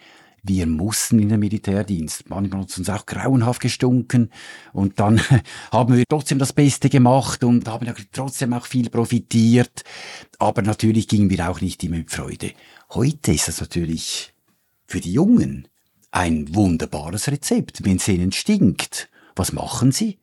wir 0.43 0.65
mussten 0.65 1.19
in 1.19 1.29
den 1.29 1.39
Militärdienst. 1.39 2.29
Manchmal 2.29 2.61
hat 2.61 2.69
es 2.69 2.77
uns 2.77 2.89
auch 2.89 3.05
grauenhaft 3.05 3.61
gestunken 3.61 4.31
und 4.73 4.99
dann 4.99 5.21
haben 5.71 5.95
wir 5.95 6.03
trotzdem 6.07 6.39
das 6.39 6.53
Beste 6.53 6.89
gemacht 6.89 7.43
und 7.43 7.67
haben 7.67 7.93
trotzdem 8.11 8.53
auch 8.53 8.65
viel 8.65 8.89
profitiert. 8.89 9.83
Aber 10.39 10.61
natürlich 10.61 11.07
gingen 11.07 11.29
wir 11.29 11.49
auch 11.49 11.61
nicht 11.61 11.83
immer 11.83 11.97
mit 11.97 12.11
Freude. 12.11 12.51
Heute 12.91 13.33
ist 13.33 13.47
das 13.47 13.61
natürlich 13.61 14.33
für 14.87 14.99
die 14.99 15.13
Jungen 15.13 15.67
ein 16.09 16.53
wunderbares 16.55 17.27
Rezept, 17.27 17.85
wenn 17.85 17.97
es 17.97 18.07
ihnen 18.07 18.31
stinkt. 18.31 19.09
Was 19.35 19.53
machen 19.53 19.91
sie? 19.91 20.17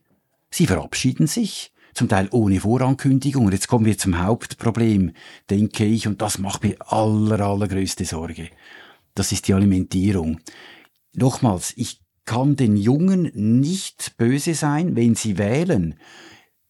Sie 0.50 0.66
verabschieden 0.66 1.26
sich 1.26 1.72
zum 1.94 2.08
Teil 2.08 2.28
ohne 2.32 2.60
Vorankündigung. 2.60 3.46
Und 3.46 3.52
jetzt 3.52 3.68
kommen 3.68 3.84
wir 3.84 3.96
zum 3.96 4.22
Hauptproblem, 4.22 5.12
denke 5.48 5.84
ich, 5.84 6.06
und 6.06 6.20
das 6.20 6.38
macht 6.38 6.64
mir 6.64 6.76
aller, 6.80 7.40
allergrößte 7.40 8.04
Sorge 8.04 8.50
das 9.18 9.32
ist 9.32 9.48
die 9.48 9.54
Alimentierung. 9.54 10.40
Nochmals, 11.14 11.72
ich 11.76 12.00
kann 12.24 12.56
den 12.56 12.76
Jungen 12.76 13.30
nicht 13.34 14.16
böse 14.16 14.54
sein, 14.54 14.94
wenn 14.96 15.14
sie 15.14 15.38
wählen, 15.38 15.94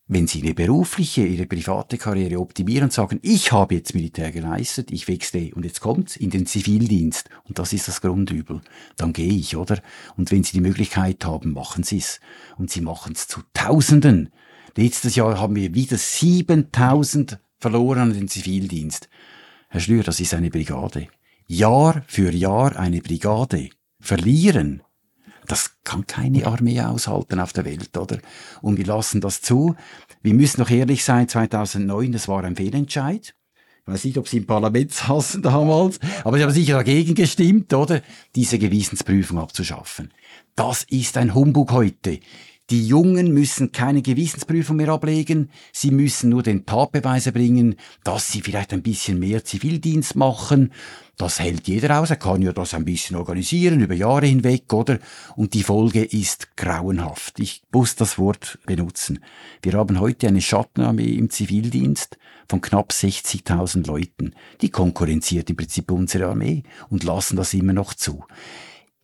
wenn 0.07 0.27
sie 0.27 0.41
ihre 0.41 0.55
berufliche, 0.55 1.27
ihre 1.27 1.47
private 1.47 1.99
Karriere 1.99 2.39
optimieren 2.39 2.85
und 2.85 2.93
sagen, 2.93 3.19
ich 3.23 3.53
habe 3.53 3.75
jetzt 3.75 3.95
Militär 3.95 4.31
geleistet, 4.31 4.91
ich 4.91 5.09
wechsle 5.09 5.51
und 5.55 5.65
jetzt 5.65 5.81
kommt's 5.81 6.17
in 6.17 6.31
den 6.31 6.47
Zivildienst 6.47 7.29
und 7.45 7.59
das 7.59 7.73
ist 7.73 7.89
das 7.89 8.01
Grundübel, 8.01 8.63
dann 8.97 9.13
gehe 9.13 9.33
ich, 9.33 9.57
oder? 9.57 9.83
Und 10.17 10.31
wenn 10.31 10.45
sie 10.45 10.53
die 10.53 10.63
Möglichkeit 10.63 11.25
haben, 11.25 11.53
machen 11.53 11.83
sie's 11.83 12.21
und 12.57 12.71
sie 12.71 12.81
machen's 12.81 13.27
zu 13.27 13.41
Tausenden. 13.53 14.31
Letztes 14.77 15.17
Jahr 15.17 15.39
haben 15.39 15.57
wir 15.57 15.75
wieder 15.75 15.99
7000 15.99 17.39
verloren 17.59 17.99
an 17.99 18.13
den 18.15 18.29
Zivildienst. 18.29 19.09
Herr 19.69 19.81
Schlür, 19.81 20.05
das 20.05 20.21
ist 20.21 20.33
eine 20.33 20.51
Brigade. 20.51 21.09
Jahr 21.49 22.03
für 22.07 22.31
Jahr 22.31 22.77
eine 22.77 23.01
Brigade 23.01 23.71
verlieren, 24.01 24.83
das 25.47 25.71
kann 25.83 26.07
keine 26.07 26.47
Armee 26.47 26.79
aushalten 26.83 27.41
auf 27.41 27.55
der 27.55 27.65
Welt, 27.65 27.97
oder? 27.97 28.19
Und 28.61 28.77
wir 28.77 28.85
lassen 28.85 29.23
das 29.23 29.41
zu. 29.41 29.75
Wir 30.23 30.35
müssen 30.35 30.61
noch 30.61 30.69
ehrlich 30.69 31.03
sein, 31.03 31.27
2009, 31.27 32.13
das 32.13 32.29
war 32.29 32.45
ein 32.45 32.55
Fehlentscheid. 32.55 33.35
Ich 33.81 33.87
weiß 33.87 34.05
nicht, 34.05 34.19
ob 34.19 34.29
Sie 34.29 34.37
im 34.37 34.47
Parlament 34.47 34.93
saßen 34.93 35.41
damals, 35.41 35.99
aber 36.23 36.37
Sie 36.37 36.43
haben 36.43 36.53
sicher 36.53 36.75
dagegen 36.75 37.15
gestimmt, 37.15 37.73
oder? 37.73 38.03
Diese 38.35 38.59
Gewissensprüfung 38.59 39.39
abzuschaffen. 39.39 40.13
Das 40.55 40.83
ist 40.85 41.17
ein 41.17 41.35
Humbug 41.35 41.73
heute. 41.73 42.21
Die 42.71 42.87
Jungen 42.87 43.33
müssen 43.33 43.73
keine 43.73 44.03
Gewissensprüfung 44.03 44.77
mehr 44.77 44.91
ablegen, 44.91 45.49
sie 45.73 45.91
müssen 45.91 46.29
nur 46.29 46.43
den 46.43 46.67
Tatbeweis 46.67 47.25
erbringen, 47.25 47.77
dass 48.05 48.31
sie 48.31 48.43
vielleicht 48.43 48.75
ein 48.75 48.83
bisschen 48.83 49.19
mehr 49.19 49.43
Zivildienst 49.43 50.17
machen. 50.17 50.75
Das 51.17 51.41
hält 51.41 51.67
jeder 51.67 51.99
aus, 51.99 52.11
er 52.11 52.17
kann 52.17 52.43
ja 52.43 52.53
das 52.53 52.75
ein 52.75 52.85
bisschen 52.85 53.17
organisieren 53.17 53.81
über 53.81 53.95
Jahre 53.95 54.27
hinweg, 54.27 54.71
oder? 54.71 54.99
Und 55.35 55.55
die 55.55 55.63
Folge 55.63 56.05
ist 56.05 56.59
grauenhaft. 56.59 57.41
Ich 57.41 57.63
muss 57.73 57.97
das 57.97 58.19
Wort 58.19 58.59
benutzen. 58.67 59.25
Wir 59.63 59.73
haben 59.73 59.99
heute 59.99 60.29
eine 60.29 60.43
Schattenarmee 60.43 61.15
im 61.15 61.31
Zivildienst 61.31 62.19
von 62.51 62.61
knapp 62.61 62.91
60.000 62.93 63.87
Leuten. 63.87 64.35
Die 64.61 64.69
konkurrenziert 64.69 65.49
im 65.49 65.57
Prinzip 65.57 65.91
unsere 65.91 66.27
Armee 66.27 66.65
und 66.91 67.03
lassen 67.03 67.37
das 67.37 67.55
immer 67.55 67.73
noch 67.73 67.95
zu. 67.95 68.27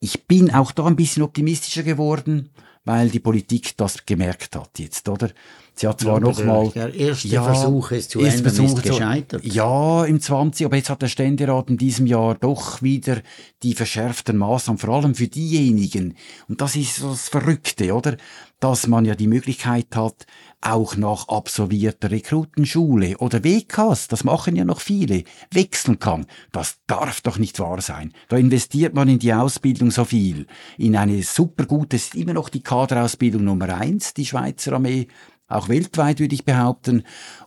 Ich 0.00 0.26
bin 0.26 0.52
auch 0.52 0.70
da 0.70 0.84
ein 0.84 0.96
bisschen 0.96 1.22
optimistischer 1.22 1.82
geworden 1.82 2.50
weil 2.84 3.08
die 3.10 3.20
Politik 3.20 3.76
das 3.76 4.04
gemerkt 4.04 4.56
hat 4.56 4.78
jetzt, 4.78 5.08
oder? 5.08 5.30
Sie 5.76 5.88
hat 5.88 6.00
zwar 6.00 6.14
ja, 6.14 6.20
noch 6.20 6.44
mal 6.44 6.68
der 6.70 6.94
erste 6.94 7.26
ja, 7.28 7.42
Versuch 7.42 7.90
ist 7.90 8.10
zu 8.10 8.20
Ende 8.20 8.42
Versuch 8.42 8.78
ist 8.78 8.82
gescheitert. 8.84 9.44
Ja, 9.44 10.04
im 10.04 10.20
20, 10.20 10.66
aber 10.66 10.76
jetzt 10.76 10.88
hat 10.88 11.02
der 11.02 11.08
Ständerat 11.08 11.68
in 11.68 11.76
diesem 11.76 12.06
Jahr 12.06 12.36
doch 12.36 12.80
wieder 12.80 13.20
die 13.64 13.74
verschärften 13.74 14.36
Maßnahmen, 14.36 14.78
vor 14.78 14.90
allem 14.90 15.16
für 15.16 15.26
diejenigen. 15.26 16.14
Und 16.48 16.60
das 16.60 16.76
ist 16.76 17.02
das 17.02 17.28
Verrückte, 17.28 17.92
oder? 17.92 18.16
Dass 18.60 18.86
man 18.86 19.04
ja 19.04 19.16
die 19.16 19.26
Möglichkeit 19.26 19.88
hat, 19.96 20.26
auch 20.60 20.96
nach 20.96 21.28
absolvierter 21.28 22.10
Rekrutenschule 22.10 23.18
oder 23.18 23.44
WKs, 23.44 24.08
das 24.08 24.24
machen 24.24 24.56
ja 24.56 24.64
noch 24.64 24.80
viele, 24.80 25.24
wechseln 25.50 25.98
kann. 25.98 26.26
Das 26.52 26.78
darf 26.86 27.20
doch 27.20 27.38
nicht 27.38 27.58
wahr 27.58 27.80
sein. 27.82 28.12
Da 28.28 28.36
investiert 28.36 28.94
man 28.94 29.08
in 29.08 29.18
die 29.18 29.34
Ausbildung 29.34 29.90
so 29.90 30.04
viel. 30.04 30.46
In 30.78 30.96
eine 30.96 31.22
super 31.22 31.66
gute, 31.66 31.96
ist 31.96 32.14
immer 32.14 32.32
noch 32.32 32.48
die 32.48 32.62
Kaderausbildung 32.62 33.44
Nummer 33.44 33.76
eins, 33.76 34.14
die 34.14 34.24
Schweizer 34.24 34.72
Armee 34.72 35.08
auch 35.46 35.68
weltweit 35.68 36.20
würde 36.20 36.34
ich 36.34 36.44
behaupten. 36.44 37.02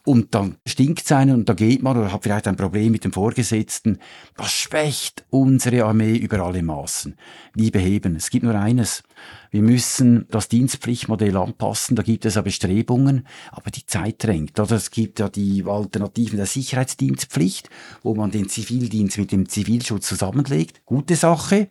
Und 0.06 0.36
dann 0.36 0.58
stinkt 0.68 1.04
es 1.04 1.12
einen 1.12 1.36
und 1.36 1.50
da 1.50 1.54
geht 1.54 1.82
man 1.82 1.98
oder 1.98 2.14
hat 2.14 2.24
vielleicht 2.24 2.48
ein 2.48 2.56
Problem 2.56 2.92
mit 2.92 3.04
dem 3.04 3.12
Vorgesetzten. 3.12 3.98
Das 4.36 4.52
schwächt 4.52 5.26
unsere 5.30 5.84
Armee 5.84 6.16
über 6.16 6.40
alle 6.42 6.62
Maßen. 6.62 7.16
Wie 7.56 7.72
beheben? 7.72 8.16
Es 8.16 8.30
gibt 8.30 8.44
nur 8.46 8.56
eines. 8.56 9.04
Wir 9.50 9.64
müssen 9.64 10.28
das 10.30 10.48
Dienstpflichtmodell 10.48 11.36
anpassen. 11.36 11.96
Da 11.96 12.04
gibt 12.04 12.26
es 12.26 12.36
ja 12.36 12.42
Bestrebungen, 12.42 13.26
aber 13.52 13.72
die 13.72 13.86
Zeit 13.86 14.24
drängt. 14.24 14.60
Oder 14.60 14.76
es 14.76 14.92
gibt 14.92 15.20
ja 15.20 15.28
die 15.28 15.64
Alternativen 15.66 16.38
der 16.38 16.46
Sicherheitsdienstpflicht, 16.46 17.70
wo 18.04 18.14
man 18.14 18.30
den 18.30 18.48
Zivildienst 18.48 19.18
mit 19.18 19.32
dem 19.32 19.50
Zivilschutz 19.50 20.08
zusammenlegt. 20.08 20.86
Gute 20.86 21.16
Sache. 21.16 21.70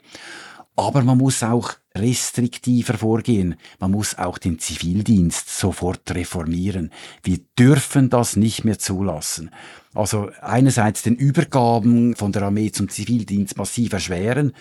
Aber 0.74 1.02
man 1.02 1.18
muss 1.18 1.42
auch 1.42 1.72
restriktiver 1.98 2.98
vorgehen. 2.98 3.56
Man 3.78 3.90
muss 3.90 4.16
auch 4.18 4.38
den 4.38 4.58
Zivildienst 4.58 5.48
sofort 5.48 6.10
reformieren. 6.10 6.90
Wir 7.22 7.38
dürfen 7.58 8.10
das 8.10 8.36
nicht 8.36 8.64
mehr 8.64 8.78
zulassen. 8.78 9.50
Also 9.94 10.30
einerseits 10.40 11.02
den 11.02 11.16
Übergaben 11.16 12.14
von 12.14 12.32
der 12.32 12.42
Armee 12.42 12.70
zum 12.70 12.88
Zivildienst 12.88 13.56
massiv 13.56 13.92
erschweren 13.92 14.52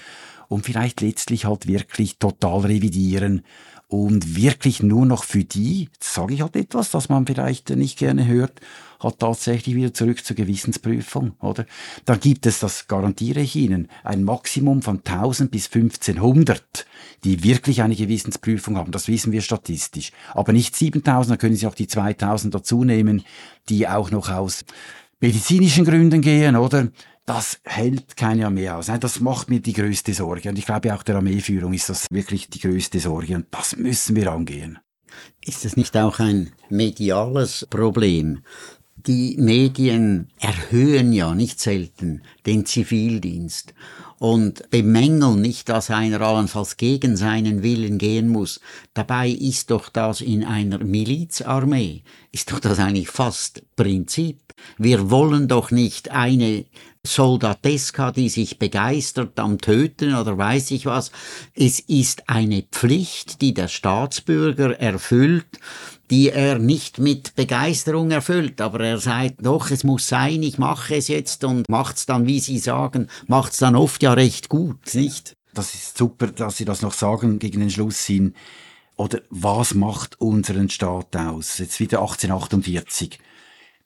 und 0.47 0.65
vielleicht 0.65 1.01
letztlich 1.01 1.45
halt 1.45 1.67
wirklich 1.67 2.17
total 2.17 2.61
revidieren 2.61 3.43
und 4.03 4.35
wirklich 4.35 4.83
nur 4.83 5.05
noch 5.05 5.23
für 5.23 5.45
die, 5.45 5.89
sage 6.01 6.33
ich 6.33 6.41
halt 6.41 6.57
etwas, 6.57 6.91
das 6.91 7.07
man 7.07 7.25
vielleicht 7.25 7.69
nicht 7.69 7.97
gerne 7.97 8.27
hört, 8.27 8.59
hat 8.99 9.19
tatsächlich 9.19 9.73
wieder 9.73 9.93
zurück 9.93 10.25
zur 10.25 10.35
Gewissensprüfung, 10.35 11.31
oder? 11.39 11.65
Dann 12.03 12.19
gibt 12.19 12.45
es, 12.45 12.59
das 12.59 12.87
garantiere 12.87 13.39
ich 13.39 13.55
Ihnen, 13.55 13.87
ein 14.03 14.25
Maximum 14.25 14.81
von 14.81 14.97
1000 15.05 15.49
bis 15.49 15.67
1500, 15.67 16.85
die 17.23 17.43
wirklich 17.43 17.83
eine 17.83 17.95
Gewissensprüfung 17.95 18.75
haben. 18.75 18.91
Das 18.91 19.07
wissen 19.07 19.31
wir 19.31 19.41
statistisch. 19.41 20.11
Aber 20.33 20.51
nicht 20.51 20.75
7000, 20.75 21.31
da 21.31 21.37
können 21.37 21.55
Sie 21.55 21.65
auch 21.65 21.75
die 21.75 21.87
2000 21.87 22.53
dazu 22.53 22.83
nehmen, 22.83 23.23
die 23.69 23.87
auch 23.87 24.11
noch 24.11 24.29
aus 24.29 24.65
medizinischen 25.21 25.85
Gründen 25.85 26.19
gehen, 26.19 26.57
oder? 26.57 26.89
Das 27.25 27.59
hält 27.63 28.17
keine 28.17 28.45
Armee 28.45 28.69
aus. 28.69 28.91
Das 28.99 29.19
macht 29.19 29.49
mir 29.49 29.59
die 29.59 29.73
größte 29.73 30.13
Sorge. 30.13 30.49
Und 30.49 30.59
ich 30.59 30.65
glaube, 30.65 30.93
auch 30.93 31.03
der 31.03 31.15
Armeeführung 31.15 31.73
ist 31.73 31.89
das 31.89 32.07
wirklich 32.11 32.49
die 32.49 32.59
größte 32.59 32.99
Sorge. 32.99 33.35
Und 33.35 33.47
das 33.51 33.75
müssen 33.75 34.15
wir 34.15 34.31
angehen. 34.31 34.79
Ist 35.43 35.65
es 35.65 35.77
nicht 35.77 35.97
auch 35.97 36.19
ein 36.19 36.51
mediales 36.69 37.65
Problem? 37.69 38.43
Die 38.95 39.37
Medien 39.39 40.29
erhöhen 40.39 41.13
ja 41.13 41.33
nicht 41.33 41.59
selten 41.59 42.21
den 42.45 42.65
Zivildienst 42.65 43.73
und 44.19 44.69
bemängeln 44.69 45.41
nicht, 45.41 45.69
dass 45.69 45.91
einer 45.91 46.21
allenfalls 46.21 46.77
gegen 46.77 47.17
seinen 47.17 47.63
Willen 47.63 47.97
gehen 47.97 48.29
muss. 48.29 48.59
Dabei 48.93 49.29
ist 49.29 49.71
doch 49.71 49.89
das 49.89 50.21
in 50.21 50.43
einer 50.43 50.83
Milizarmee, 50.83 52.03
ist 52.31 52.51
doch 52.51 52.59
das 52.59 52.79
eigentlich 52.79 53.09
fast 53.09 53.63
Prinzip. 53.75 54.39
Wir 54.77 55.09
wollen 55.09 55.47
doch 55.47 55.71
nicht 55.71 56.11
eine 56.11 56.65
Soldateska, 57.05 58.11
die 58.11 58.29
sich 58.29 58.57
begeistert 58.57 59.39
am 59.39 59.59
Töten 59.59 60.15
oder 60.15 60.37
weiß 60.37 60.71
ich 60.71 60.85
was. 60.85 61.11
Es 61.53 61.79
ist 61.79 62.29
eine 62.29 62.63
Pflicht, 62.63 63.41
die 63.41 63.53
der 63.53 63.67
Staatsbürger 63.67 64.79
erfüllt, 64.79 65.59
die 66.11 66.29
er 66.29 66.59
nicht 66.59 66.99
mit 66.99 67.35
Begeisterung 67.35 68.11
erfüllt, 68.11 68.61
aber 68.61 68.81
er 68.81 68.97
sagt, 68.99 69.35
doch, 69.39 69.71
es 69.71 69.83
muss 69.83 70.07
sein, 70.07 70.43
ich 70.43 70.57
mache 70.57 70.95
es 70.95 71.07
jetzt 71.07 71.43
und 71.43 71.67
macht's 71.69 72.05
dann, 72.05 72.27
wie 72.27 72.39
Sie 72.39 72.59
sagen, 72.59 73.07
macht's 73.27 73.57
dann 73.57 73.75
oft 73.75 74.03
ja 74.03 74.13
recht 74.13 74.49
gut, 74.49 74.93
nicht? 74.93 75.35
Das 75.53 75.73
ist 75.73 75.97
super, 75.97 76.27
dass 76.27 76.57
Sie 76.57 76.65
das 76.65 76.81
noch 76.81 76.93
sagen 76.93 77.39
gegen 77.39 77.61
den 77.61 77.69
Schluss 77.69 78.05
hin. 78.05 78.35
Oder 78.97 79.21
was 79.29 79.73
macht 79.73 80.19
unseren 80.21 80.69
Staat 80.69 81.15
aus? 81.15 81.57
Jetzt 81.57 81.79
wieder 81.79 81.99
1848. 81.99 83.19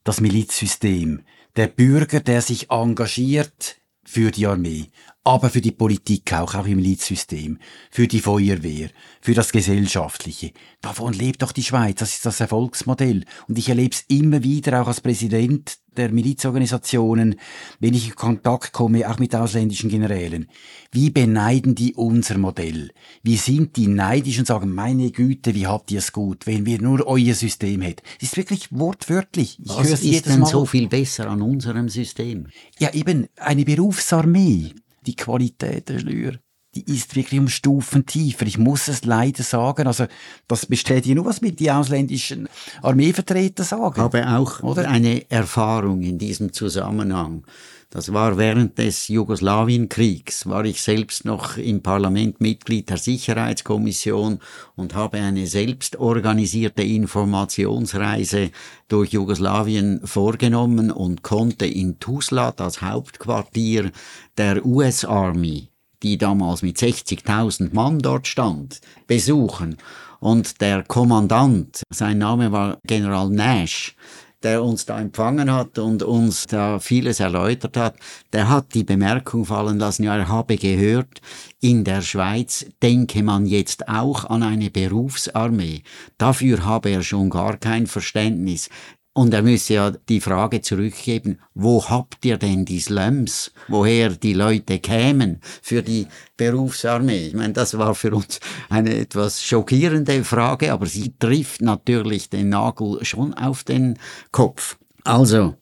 Das 0.03 0.21
Milizsystem 0.21 1.23
der 1.55 1.67
Bürger, 1.67 2.19
der 2.19 2.41
sich 2.41 2.69
engagiert 2.69 3.77
für 4.09 4.31
die 4.31 4.47
Armee, 4.47 4.87
aber 5.23 5.51
für 5.51 5.61
die 5.61 5.71
Politik 5.71 6.33
auch, 6.33 6.55
auch 6.55 6.65
im 6.65 6.77
Milizsystem, 6.77 7.59
für 7.91 8.07
die 8.07 8.21
Feuerwehr, 8.21 8.89
für 9.21 9.35
das 9.35 9.51
Gesellschaftliche. 9.51 10.51
Davon 10.81 11.13
lebt 11.13 11.43
doch 11.43 11.51
die 11.51 11.63
Schweiz, 11.63 11.99
das 11.99 12.15
ist 12.15 12.25
das 12.25 12.39
Erfolgsmodell. 12.39 13.23
Und 13.47 13.59
ich 13.59 13.69
erlebe 13.69 13.93
es 13.93 14.05
immer 14.07 14.41
wieder 14.41 14.81
auch 14.81 14.87
als 14.87 15.01
Präsident 15.01 15.77
der 15.99 16.11
Milizorganisationen, 16.11 17.35
wenn 17.79 17.93
ich 17.93 18.09
in 18.09 18.15
Kontakt 18.15 18.73
komme, 18.73 19.09
auch 19.09 19.19
mit 19.19 19.35
ausländischen 19.35 19.89
Generälen. 19.89 20.47
Wie 20.91 21.11
beneiden 21.11 21.75
die 21.75 21.93
unser 21.93 22.37
Modell? 22.37 22.91
Wie 23.21 23.37
sind 23.37 23.75
die 23.75 23.87
neidisch 23.87 24.39
und 24.39 24.47
sagen, 24.47 24.73
meine 24.73 25.11
Güte, 25.11 25.53
wie 25.53 25.67
habt 25.67 25.91
ihr 25.91 25.99
es 25.99 26.11
gut, 26.11 26.47
wenn 26.47 26.65
wir 26.65 26.81
nur 26.81 27.05
euer 27.05 27.35
System 27.35 27.81
hätten? 27.81 28.03
Das 28.19 28.29
ist 28.29 28.37
wirklich 28.37 28.71
wortwörtlich. 28.71 29.59
Ich 29.59 29.69
Was 29.69 30.01
ist 30.01 30.25
denn 30.25 30.39
Mal. 30.39 30.45
so 30.47 30.65
viel 30.65 30.87
besser 30.87 31.29
an 31.29 31.41
unserem 31.41 31.89
System? 31.89 32.47
Ja, 32.79 32.91
eben 32.93 33.27
eine 33.37 33.65
Berufsarmee 33.65 34.73
die 35.05 35.15
Qualität 35.15 35.89
der 35.89 35.99
Schlür, 35.99 36.39
die 36.85 36.93
ist 36.93 37.15
wirklich 37.15 37.39
um 37.39 37.47
Stufen 37.47 38.05
tiefer. 38.05 38.45
Ich 38.45 38.57
muss 38.57 38.87
es 38.87 39.05
leider 39.05 39.43
sagen. 39.43 39.87
Also, 39.87 40.05
das 40.47 40.65
bestätigt 40.65 41.15
nur, 41.15 41.25
was 41.25 41.41
mit 41.41 41.59
die 41.59 41.71
ausländischen 41.71 42.47
Armeevertreter 42.81 43.63
sagen. 43.63 43.95
Ich 43.95 44.01
habe 44.01 44.27
auch 44.27 44.61
oder? 44.63 44.87
eine 44.89 45.29
Erfahrung 45.29 46.01
in 46.01 46.17
diesem 46.17 46.53
Zusammenhang. 46.53 47.43
Das 47.91 48.13
war 48.13 48.37
während 48.37 48.77
des 48.77 49.07
Jugoslawienkriegs, 49.07 50.45
war 50.45 50.63
ich 50.63 50.79
selbst 50.79 51.25
noch 51.25 51.57
im 51.57 51.81
Parlament 51.81 52.39
Mitglied 52.39 52.87
der 52.87 52.97
Sicherheitskommission 52.97 54.41
und 54.75 54.93
habe 54.93 55.17
eine 55.17 55.47
selbst 55.47 55.95
organisierte 55.95 56.83
Informationsreise 56.83 58.51
durch 58.89 59.13
Jugoslawien 59.13 60.05
vorgenommen 60.05 60.91
und 60.91 61.23
konnte 61.23 61.65
in 61.65 61.99
Tuzla, 61.99 62.51
das 62.51 62.83
Hauptquartier 62.83 63.91
der 64.37 64.63
US 64.63 65.03
Army, 65.03 65.68
die 66.03 66.17
damals 66.17 66.61
mit 66.61 66.77
60.000 66.77 67.73
Mann 67.73 67.99
dort 67.99 68.27
stand, 68.27 68.81
besuchen. 69.07 69.77
Und 70.19 70.61
der 70.61 70.83
Kommandant, 70.83 71.83
sein 71.89 72.17
Name 72.17 72.51
war 72.51 72.77
General 72.85 73.29
Nash, 73.29 73.95
der 74.43 74.63
uns 74.63 74.85
da 74.85 74.99
empfangen 74.99 75.51
hat 75.51 75.77
und 75.79 76.01
uns 76.01 76.47
da 76.47 76.79
vieles 76.79 77.19
erläutert 77.19 77.75
hat, 77.75 77.95
der 78.31 78.47
hat 78.47 78.73
die 78.73 78.83
Bemerkung 78.83 79.45
fallen 79.45 79.79
lassen, 79.79 80.03
ja, 80.03 80.15
er 80.15 80.29
habe 80.29 80.55
gehört, 80.55 81.21
in 81.59 81.83
der 81.83 82.01
Schweiz 82.01 82.65
denke 82.81 83.21
man 83.21 83.45
jetzt 83.45 83.89
auch 83.89 84.25
an 84.25 84.43
eine 84.43 84.69
Berufsarmee. 84.69 85.83
Dafür 86.17 86.63
habe 86.63 86.89
er 86.89 87.03
schon 87.03 87.29
gar 87.29 87.57
kein 87.57 87.87
Verständnis. 87.87 88.69
Und 89.13 89.33
er 89.33 89.41
müsse 89.41 89.73
ja 89.73 89.91
die 89.91 90.21
Frage 90.21 90.61
zurückgeben, 90.61 91.39
wo 91.53 91.83
habt 91.89 92.23
ihr 92.25 92.37
denn 92.37 92.63
die 92.63 92.79
Slums, 92.79 93.51
woher 93.67 94.09
die 94.09 94.33
Leute 94.33 94.79
kämen 94.79 95.41
für 95.61 95.81
die 95.81 96.07
Berufsarmee? 96.37 97.27
Ich 97.27 97.33
meine, 97.33 97.53
das 97.53 97.77
war 97.77 97.95
für 97.95 98.13
uns 98.13 98.39
eine 98.69 98.95
etwas 98.95 99.43
schockierende 99.43 100.23
Frage, 100.23 100.71
aber 100.71 100.85
sie 100.85 101.13
trifft 101.17 101.61
natürlich 101.61 102.29
den 102.29 102.49
Nagel 102.49 103.03
schon 103.03 103.33
auf 103.33 103.63
den 103.63 103.97
Kopf. 104.31 104.77
Also, 105.03 105.55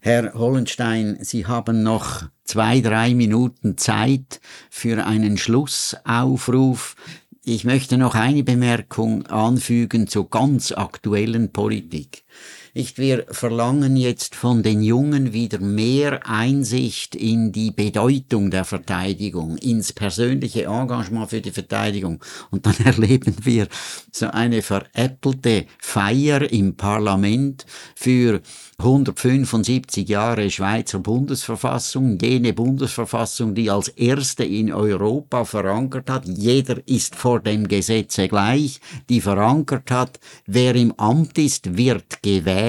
Herr 0.00 0.34
Hollenstein, 0.34 1.16
Sie 1.22 1.46
haben 1.46 1.82
noch 1.82 2.24
zwei, 2.44 2.82
drei 2.82 3.14
Minuten 3.14 3.78
Zeit 3.78 4.40
für 4.68 5.06
einen 5.06 5.38
Schlussaufruf. 5.38 6.94
Ich 7.42 7.64
möchte 7.64 7.96
noch 7.96 8.14
eine 8.14 8.44
Bemerkung 8.44 9.26
anfügen 9.26 10.06
zur 10.06 10.28
ganz 10.28 10.72
aktuellen 10.72 11.52
Politik. 11.52 12.24
Nicht, 12.76 12.98
wir 12.98 13.26
verlangen 13.30 13.96
jetzt 13.96 14.34
von 14.34 14.64
den 14.64 14.82
Jungen 14.82 15.32
wieder 15.32 15.60
mehr 15.60 16.26
Einsicht 16.26 17.14
in 17.14 17.52
die 17.52 17.70
Bedeutung 17.70 18.50
der 18.50 18.64
Verteidigung, 18.64 19.56
ins 19.58 19.92
persönliche 19.92 20.64
Engagement 20.64 21.30
für 21.30 21.40
die 21.40 21.52
Verteidigung. 21.52 22.20
Und 22.50 22.66
dann 22.66 22.74
erleben 22.84 23.36
wir 23.44 23.68
so 24.10 24.26
eine 24.26 24.60
veräppelte 24.60 25.66
Feier 25.78 26.50
im 26.50 26.74
Parlament 26.76 27.64
für 27.94 28.40
175 28.78 30.08
Jahre 30.08 30.50
Schweizer 30.50 30.98
Bundesverfassung, 30.98 32.18
jene 32.18 32.54
Bundesverfassung, 32.54 33.54
die 33.54 33.70
als 33.70 33.86
erste 33.86 34.42
in 34.42 34.72
Europa 34.72 35.44
verankert 35.44 36.10
hat, 36.10 36.26
jeder 36.26 36.78
ist 36.88 37.14
vor 37.14 37.38
dem 37.38 37.68
Gesetze 37.68 38.26
gleich, 38.26 38.80
die 39.08 39.20
verankert 39.20 39.92
hat, 39.92 40.18
wer 40.46 40.74
im 40.74 40.92
Amt 40.98 41.38
ist, 41.38 41.76
wird 41.76 42.20
gewählt, 42.20 42.63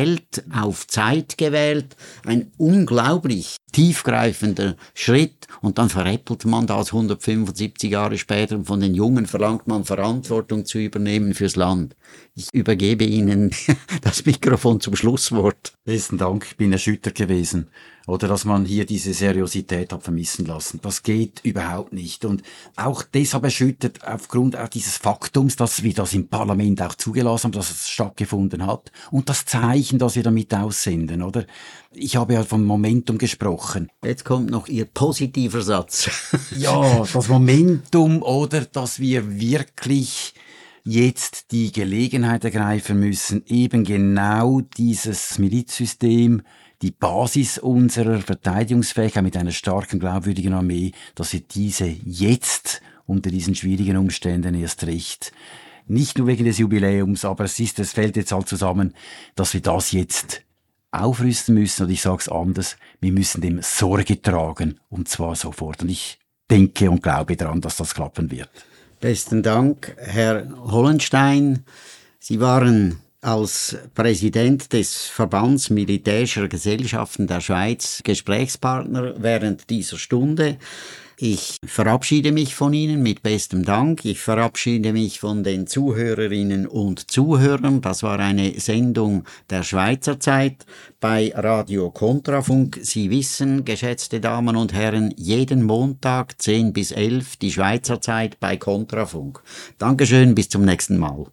auf 0.54 0.88
Zeit 0.88 1.38
gewählt, 1.38 1.96
ein 2.26 2.52
unglaublich 2.58 3.58
tiefgreifender 3.76 4.78
Schritt 4.94 5.48
und 5.62 5.78
dann 5.80 5.90
veräppelt 5.90 6.46
man 6.46 6.66
das 6.66 6.94
175 6.94 7.92
Jahre 7.92 8.18
später 8.18 8.56
und 8.56 8.68
von 8.68 8.80
den 8.80 8.96
Jungen 8.96 9.26
verlangt 9.26 9.68
man 9.68 9.84
Verantwortung 9.84 10.64
zu 10.64 10.78
übernehmen 10.78 11.34
fürs 11.34 11.58
Land. 11.58 11.94
Ich 12.36 12.54
übergebe 12.54 13.04
Ihnen 13.04 13.52
das 14.02 14.26
Mikrofon 14.26 14.80
zum 14.80 14.96
Schlusswort. 14.96 15.74
Besten 15.84 16.18
Dank, 16.18 16.46
ich 16.52 16.56
bin 16.56 16.72
erschüttert 16.72 17.16
gewesen. 17.16 17.68
Oder 18.08 18.28
dass 18.28 18.46
man 18.46 18.66
hier 18.66 18.86
diese 18.86 19.14
Seriosität 19.14 19.92
hat 19.92 20.04
vermissen 20.04 20.46
lassen. 20.46 20.80
Das 20.84 21.02
geht 21.02 21.42
überhaupt 21.44 21.92
nicht. 21.92 22.24
Und 22.24 22.44
auch 22.76 23.02
deshalb 23.02 23.46
erschüttert 23.46 24.08
aufgrund 24.08 24.56
auch 24.56 24.70
dieses 24.70 24.98
Faktums, 24.98 25.56
dass 25.56 25.82
wir 25.82 25.94
das 25.94 26.14
im 26.14 26.28
Parlament 26.28 26.82
auch 26.84 26.94
zugelassen 26.94 27.46
haben, 27.46 27.52
dass 27.54 27.72
es 27.72 27.90
stattgefunden 27.90 28.68
hat. 28.68 28.92
Und 29.10 29.30
das 29.30 29.46
Zeichen, 29.46 29.98
das 29.98 30.16
wir 30.16 30.24
damit 30.24 30.54
aussenden, 30.54 31.24
oder? 31.24 31.46
Ich 31.94 32.16
habe 32.16 32.34
ja 32.34 32.44
vom 32.44 32.64
Momentum 32.64 33.18
gesprochen. 33.18 33.65
Jetzt 34.04 34.26
kommt 34.26 34.52
noch 34.52 34.68
Ihr 34.68 34.86
positiver 34.86 35.62
Satz. 35.62 36.10
ja, 36.58 37.06
das 37.12 37.28
Momentum 37.28 38.22
oder 38.22 38.62
dass 38.62 39.00
wir 39.00 39.40
wirklich 39.40 40.34
jetzt 40.84 41.52
die 41.52 41.72
Gelegenheit 41.72 42.44
ergreifen 42.44 43.00
müssen, 43.00 43.44
eben 43.48 43.84
genau 43.84 44.62
dieses 44.78 45.40
Milizsystem 45.40 46.44
die 46.82 46.92
Basis 46.92 47.58
unserer 47.58 48.20
Verteidigungsfähigkeit 48.20 49.24
mit 49.24 49.38
einer 49.38 49.52
starken, 49.52 50.00
glaubwürdigen 50.00 50.54
Armee, 50.54 50.92
dass 51.16 51.34
wir 51.34 51.40
diese 51.40 51.88
jetzt 51.88 52.82
unter 53.08 53.32
diesen 53.32 53.56
schwierigen 53.56 53.98
Umständen 53.98 54.54
erst 54.54 54.86
recht 54.86 55.32
nicht 55.88 56.18
nur 56.18 56.28
wegen 56.28 56.46
des 56.46 56.58
Jubiläums, 56.58 57.26
aber 57.26 57.46
es 57.46 57.60
ist, 57.60 57.80
es 57.80 57.94
fällt 57.94 58.16
jetzt 58.16 58.32
halt 58.32 58.48
zusammen, 58.48 58.94
dass 59.36 59.54
wir 59.54 59.62
das 59.62 59.92
jetzt 59.92 60.42
aufrüsten 61.04 61.56
müssen. 61.56 61.86
Und 61.86 61.92
ich 61.92 62.02
sage 62.02 62.20
es 62.20 62.30
anders, 62.30 62.78
wir 63.00 63.12
müssen 63.12 63.42
dem 63.42 63.62
Sorge 63.62 64.22
tragen 64.22 64.80
und 64.90 65.08
zwar 65.08 65.36
sofort. 65.36 65.82
Und 65.82 65.90
ich 65.90 66.20
denke 66.50 66.90
und 66.90 67.04
glaube 67.04 67.36
daran, 67.36 67.62
dass 67.62 67.78
das 67.78 67.94
klappen 67.94 68.32
wird. 68.32 68.50
Besten 69.00 69.44
Dank, 69.44 69.96
Herr 69.98 70.48
Hollenstein. 70.66 71.66
Sie 72.20 72.40
waren 72.40 73.00
als 73.22 73.78
Präsident 73.96 74.72
des 74.72 75.06
Verbands 75.06 75.70
Militärischer 75.70 76.48
Gesellschaften 76.48 77.28
der 77.28 77.42
Schweiz 77.42 78.02
Gesprächspartner 78.04 79.16
während 79.18 79.70
dieser 79.70 79.98
Stunde. 79.98 80.58
Ich 81.18 81.58
verabschiede 81.66 82.34
mich 82.34 82.56
von 82.56 82.74
Ihnen 82.74 83.02
mit 83.02 83.24
bestem 83.24 83.64
Dank. 83.64 84.04
Ich 84.04 84.20
verabschiede 84.20 84.92
mich 84.92 85.22
von 85.22 85.46
den 85.46 85.66
Zuhörerinnen 85.66 86.68
und 86.68 87.10
Zuhörern. 87.10 87.80
Das 87.80 88.04
war 88.04 88.20
eine 88.20 88.60
Sendung 88.60 89.24
der 89.50 89.64
Schweizer 89.64 90.20
Zeit 90.20 90.66
bei 91.00 91.32
Radio 91.34 91.90
Kontrafunk. 91.90 92.80
Sie 92.82 93.10
wissen, 93.10 93.64
geschätzte 93.64 94.20
Damen 94.20 94.58
und 94.58 94.74
Herren, 94.74 95.14
jeden 95.16 95.64
Montag 95.64 96.42
10 96.42 96.74
bis 96.74 96.92
11 96.92 97.38
die 97.38 97.52
Schweizer 97.52 98.02
Zeit 98.02 98.38
bei 98.42 98.58
Kontrafunk. 98.58 99.42
Dankeschön, 99.78 100.36
bis 100.36 100.50
zum 100.50 100.66
nächsten 100.66 100.98
Mal. 100.98 101.28